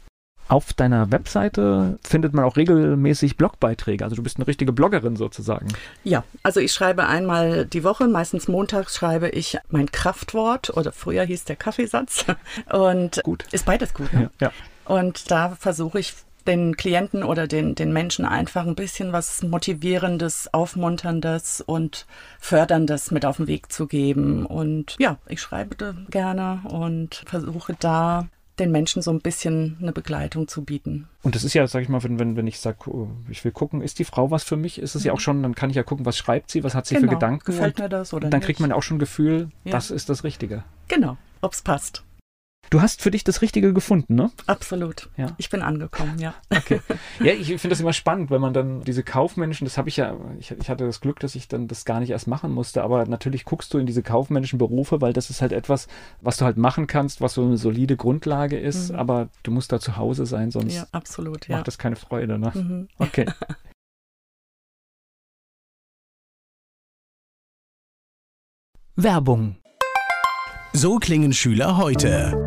Auf 0.50 0.74
deiner 0.74 1.12
Webseite 1.12 2.00
findet 2.02 2.34
man 2.34 2.46
auch 2.46 2.56
regelmäßig 2.56 3.38
Blogbeiträge. 3.38 4.04
Also 4.04 4.16
du 4.16 4.24
bist 4.24 4.38
eine 4.38 4.48
richtige 4.48 4.72
Bloggerin 4.72 5.16
sozusagen. 5.16 5.68
Ja, 6.04 6.24
also 6.44 6.60
ich 6.60 6.72
schreibe 6.72 7.08
einmal 7.08 7.66
die 7.66 7.84
Woche, 7.84 8.08
meistens 8.08 8.48
montags 8.48 8.96
schreibe 8.96 9.30
ich 9.30 9.58
mein 9.70 9.92
Kraftwort 9.92 10.76
oder 10.76 10.92
früher 10.92 11.24
hieß 11.24 11.46
der 11.46 11.56
Kaffeesatz. 11.56 12.26
Und 12.72 13.22
gut. 13.24 13.46
ist 13.52 13.66
beides 13.66 13.94
gut. 13.94 14.12
Ne? 14.14 14.30
Ja, 14.40 14.48
ja. 14.48 14.52
Und 14.86 15.32
da 15.32 15.56
versuche 15.60 16.00
ich 16.00 16.14
den 16.48 16.78
Klienten 16.78 17.24
oder 17.24 17.46
den, 17.46 17.76
den 17.76 17.92
Menschen 17.92 18.26
einfach 18.26 18.66
ein 18.66 18.76
bisschen 18.76 19.12
was 19.12 19.44
Motivierendes, 19.44 20.54
Aufmunterndes 20.54 21.62
und 21.62 22.06
Förderndes 22.40 23.12
mit 23.12 23.26
auf 23.26 23.38
den 23.38 23.48
Weg 23.48 23.72
zu 23.72 23.86
geben. 23.86 24.46
Und 24.46 24.96
ja, 24.98 25.18
ich 25.28 25.42
schreibe 25.42 25.96
gerne 26.10 26.62
und 26.70 27.24
versuche 27.26 27.76
da 27.80 28.28
den 28.60 28.72
Menschen 28.72 29.02
so 29.02 29.12
ein 29.12 29.20
bisschen 29.20 29.78
eine 29.82 29.92
Begleitung 29.92 30.48
zu 30.48 30.64
bieten. 30.64 31.08
Und 31.22 31.36
das 31.36 31.44
ist 31.44 31.54
ja, 31.54 31.66
sag 31.68 31.84
ich 31.84 31.90
mal, 31.90 32.04
wenn, 32.04 32.20
wenn, 32.20 32.36
wenn 32.36 32.48
ich 32.48 32.60
sage, 32.60 32.90
oh, 32.90 33.10
ich 33.30 33.44
will 33.44 33.52
gucken, 33.52 33.82
ist 33.82 34.00
die 34.00 34.04
Frau 34.04 34.32
was 34.32 34.44
für 34.44 34.58
mich, 34.58 34.80
ist 34.80 34.96
es 34.96 35.04
mhm. 35.04 35.08
ja 35.08 35.14
auch 35.14 35.18
mhm. 35.18 35.22
schon, 35.22 35.44
dann 35.44 35.56
kann 35.56 35.70
ich 35.70 35.76
ja 35.76 35.84
gucken, 35.84 36.06
was 36.06 36.18
schreibt 36.18 36.52
sie, 36.52 36.64
was 36.64 36.74
hat 36.74 36.86
sie 36.86 36.96
genau. 36.96 37.08
für 37.08 37.16
Gedanken. 37.16 37.46
Gefällt 37.46 37.80
mir 37.80 37.90
das 37.90 38.14
oder 38.14 38.30
Dann 38.30 38.40
nicht. 38.40 38.46
kriegt 38.46 38.60
man 38.60 38.72
auch 38.72 38.84
schon 38.84 38.98
ein 38.98 39.00
Gefühl, 39.00 39.50
ja. 39.64 39.72
das 39.72 39.92
ist 39.92 40.10
das 40.10 40.24
Richtige. 40.24 40.64
Genau, 40.88 41.18
ob 41.42 41.54
es 41.54 41.62
passt. 41.62 42.04
Du 42.70 42.82
hast 42.82 43.02
für 43.02 43.12
dich 43.12 43.24
das 43.24 43.42
Richtige 43.42 43.74
gefunden, 43.74 44.16
ne? 44.16 44.32
Absolut. 44.46 45.10
Ja. 45.16 45.28
Ich 45.38 45.50
bin 45.50 45.62
angekommen, 45.62 46.20
ja. 46.20 46.34
Okay. 46.50 46.82
Ja, 47.20 47.34
ich 47.34 47.48
finde 47.48 47.70
das 47.70 47.80
immer 47.80 47.94
spannend, 47.94 48.30
wenn 48.30 48.42
man 48.42 48.54
dann 48.54 48.84
diese 48.84 49.02
kaufmännischen, 49.04 49.66
das 49.66 49.78
habe 49.78 49.90
ich 49.90 49.98
ja, 49.98 50.16
ich, 50.40 50.52
ich, 50.52 50.70
hatte 50.70 50.86
das 50.86 51.02
Glück, 51.02 51.20
dass 51.20 51.36
ich 51.36 51.48
dann 51.48 51.68
das 51.68 51.86
gar 51.86 52.00
nicht 52.00 52.12
erst 52.12 52.28
machen 52.28 52.52
musste, 52.52 52.84
aber 52.84 53.06
natürlich 53.06 53.44
guckst 53.46 53.74
du 53.74 53.78
in 53.80 53.86
diese 53.86 54.04
kaufmännischen 54.04 54.60
Berufe, 54.60 55.02
weil 55.02 55.14
das 55.14 55.30
ist 55.30 55.42
halt 55.42 55.52
etwas, 55.52 55.88
was 56.22 56.38
du 56.38 56.46
halt 56.46 56.58
machen 56.58 56.86
kannst, 56.86 57.22
was 57.22 57.34
so 57.34 57.44
eine 57.44 57.58
solide 57.58 57.98
Grundlage 57.98 58.58
ist, 58.58 58.92
mhm. 58.92 59.00
aber 59.00 59.30
du 59.44 59.52
musst 59.52 59.72
da 59.72 59.80
zu 59.80 59.98
Hause 59.98 60.26
sein, 60.26 60.52
sonst 60.52 60.76
ja, 60.76 60.88
absolut, 60.92 61.50
macht 61.50 61.50
ja. 61.50 61.64
das 61.64 61.78
keine 61.78 61.96
Freude, 61.96 62.38
ne? 62.38 62.52
Mhm. 62.54 62.88
Okay. 63.00 63.26
Werbung. 68.96 69.58
So 70.74 70.98
klingen 70.98 71.34
Schüler 71.34 71.78
heute. 71.78 72.47